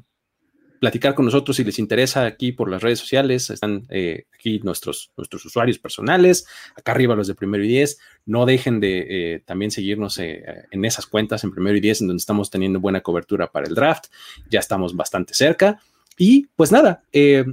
platicar 0.84 1.14
con 1.14 1.24
nosotros 1.24 1.56
si 1.56 1.64
les 1.64 1.78
interesa 1.78 2.26
aquí 2.26 2.52
por 2.52 2.70
las 2.70 2.82
redes 2.82 2.98
sociales. 2.98 3.48
Están 3.48 3.86
eh, 3.88 4.26
aquí 4.34 4.60
nuestros, 4.62 5.10
nuestros 5.16 5.42
usuarios 5.46 5.78
personales, 5.78 6.46
acá 6.76 6.92
arriba 6.92 7.16
los 7.16 7.26
de 7.26 7.34
Primero 7.34 7.64
y 7.64 7.68
Diez. 7.68 7.98
No 8.26 8.44
dejen 8.44 8.80
de 8.80 9.06
eh, 9.08 9.42
también 9.46 9.70
seguirnos 9.70 10.18
eh, 10.18 10.44
en 10.70 10.84
esas 10.84 11.06
cuentas 11.06 11.42
en 11.42 11.52
Primero 11.52 11.74
y 11.74 11.80
Diez, 11.80 12.02
en 12.02 12.08
donde 12.08 12.20
estamos 12.20 12.50
teniendo 12.50 12.80
buena 12.80 13.00
cobertura 13.00 13.50
para 13.50 13.66
el 13.66 13.74
draft. 13.74 14.08
Ya 14.50 14.60
estamos 14.60 14.94
bastante 14.94 15.32
cerca. 15.32 15.80
Y 16.18 16.48
pues 16.54 16.70
nada, 16.70 17.02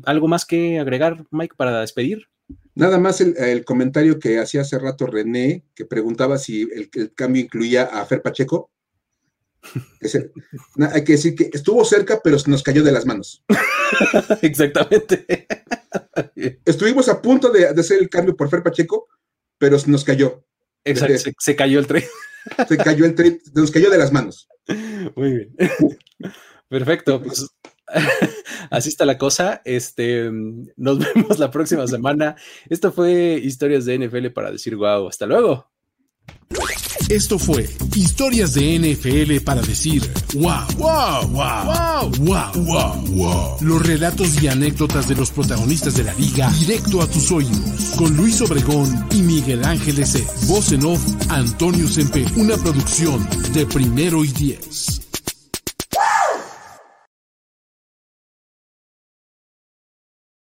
¿algo 0.03 0.27
más 0.27 0.45
que 0.45 0.77
agregar, 0.77 1.23
Mike, 1.31 1.55
para 1.55 1.79
despedir? 1.79 2.27
Nada 2.75 2.99
más 2.99 3.21
el, 3.21 3.63
comentario 3.63 4.19
que 4.19 4.39
hacía 4.39 4.59
hace 4.59 4.77
rato 4.77 5.07
René, 5.07 5.63
que 5.73 5.85
preguntaba 5.85 6.37
si 6.37 6.63
el, 6.63 6.89
el 6.95 7.13
cambio 7.13 7.43
incluía 7.43 7.83
a 7.83 8.05
Fer 8.05 8.21
Pacheco 8.21 8.71
hay 10.93 11.03
que 11.03 11.13
decir 11.13 11.35
que 11.35 11.49
estuvo 11.53 11.83
cerca, 11.85 12.19
pero 12.23 12.39
se 12.39 12.49
nos 12.49 12.63
cayó 12.63 12.83
de 12.83 12.91
las 12.91 13.05
manos. 13.05 13.43
Exactamente. 14.41 15.47
Estuvimos 16.65 17.09
a 17.09 17.21
punto 17.21 17.49
de, 17.49 17.67
hacer 17.67 18.01
el 18.01 18.09
cambio 18.09 18.35
por 18.35 18.49
Fer 18.49 18.63
Pacheco, 18.63 19.07
pero 19.57 19.77
se 19.77 19.89
nos 19.89 20.03
cayó. 20.03 20.43
Exacto, 20.83 21.31
se, 21.39 21.55
cayó 21.55 21.79
el 21.79 21.87
tren. 21.87 22.03
Se 22.67 22.77
cayó 22.77 23.05
el 23.05 23.13
tren, 23.13 23.39
se 23.43 23.51
nos 23.53 23.69
cayó 23.69 23.89
de 23.89 23.97
las 23.97 24.11
manos. 24.11 24.47
Muy 25.15 25.31
bien. 25.31 25.55
Perfecto. 26.67 27.21
Pues, 27.21 27.47
así 28.69 28.89
está 28.89 29.05
la 29.05 29.17
cosa. 29.17 29.61
Este, 29.65 30.29
nos 30.31 30.99
vemos 31.13 31.39
la 31.39 31.51
próxima 31.51 31.87
semana. 31.87 32.35
Esto 32.69 32.91
fue 32.91 33.39
Historias 33.43 33.85
de 33.85 33.99
NFL 33.99 34.27
para 34.27 34.51
decir 34.51 34.75
guau. 34.75 35.07
Hasta 35.07 35.25
luego. 35.25 35.69
Esto 37.11 37.37
fue 37.37 37.69
Historias 37.93 38.53
de 38.53 38.79
NFL 38.79 39.43
para 39.43 39.61
decir 39.61 40.09
wow, 40.33 40.65
wow, 40.77 41.27
wow, 41.27 42.09
wow, 42.19 42.51
wow, 42.63 43.05
wow, 43.09 43.57
Los 43.59 43.85
relatos 43.85 44.41
y 44.41 44.47
anécdotas 44.47 45.09
de 45.09 45.15
los 45.15 45.29
protagonistas 45.29 45.95
de 45.95 46.05
la 46.05 46.13
liga 46.13 46.49
directo 46.51 47.01
a 47.01 47.07
tus 47.07 47.29
oídos. 47.33 47.95
Con 47.97 48.15
Luis 48.15 48.39
Obregón 48.39 49.07
y 49.11 49.23
Miguel 49.23 49.65
Ángeles 49.65 50.15
E. 50.15 50.25
Voz 50.47 50.71
en 50.71 50.85
off, 50.85 51.01
Antonio 51.27 51.85
Sempe. 51.89 52.25
Una 52.37 52.55
producción 52.55 53.27
de 53.51 53.65
primero 53.65 54.23
y 54.23 54.29
diez. 54.29 55.01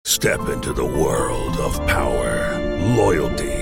Step 0.07 0.41
into 0.55 0.73
the 0.73 0.85
world 0.85 1.59
of 1.59 1.77
power, 1.89 2.57
loyalty. 2.97 3.62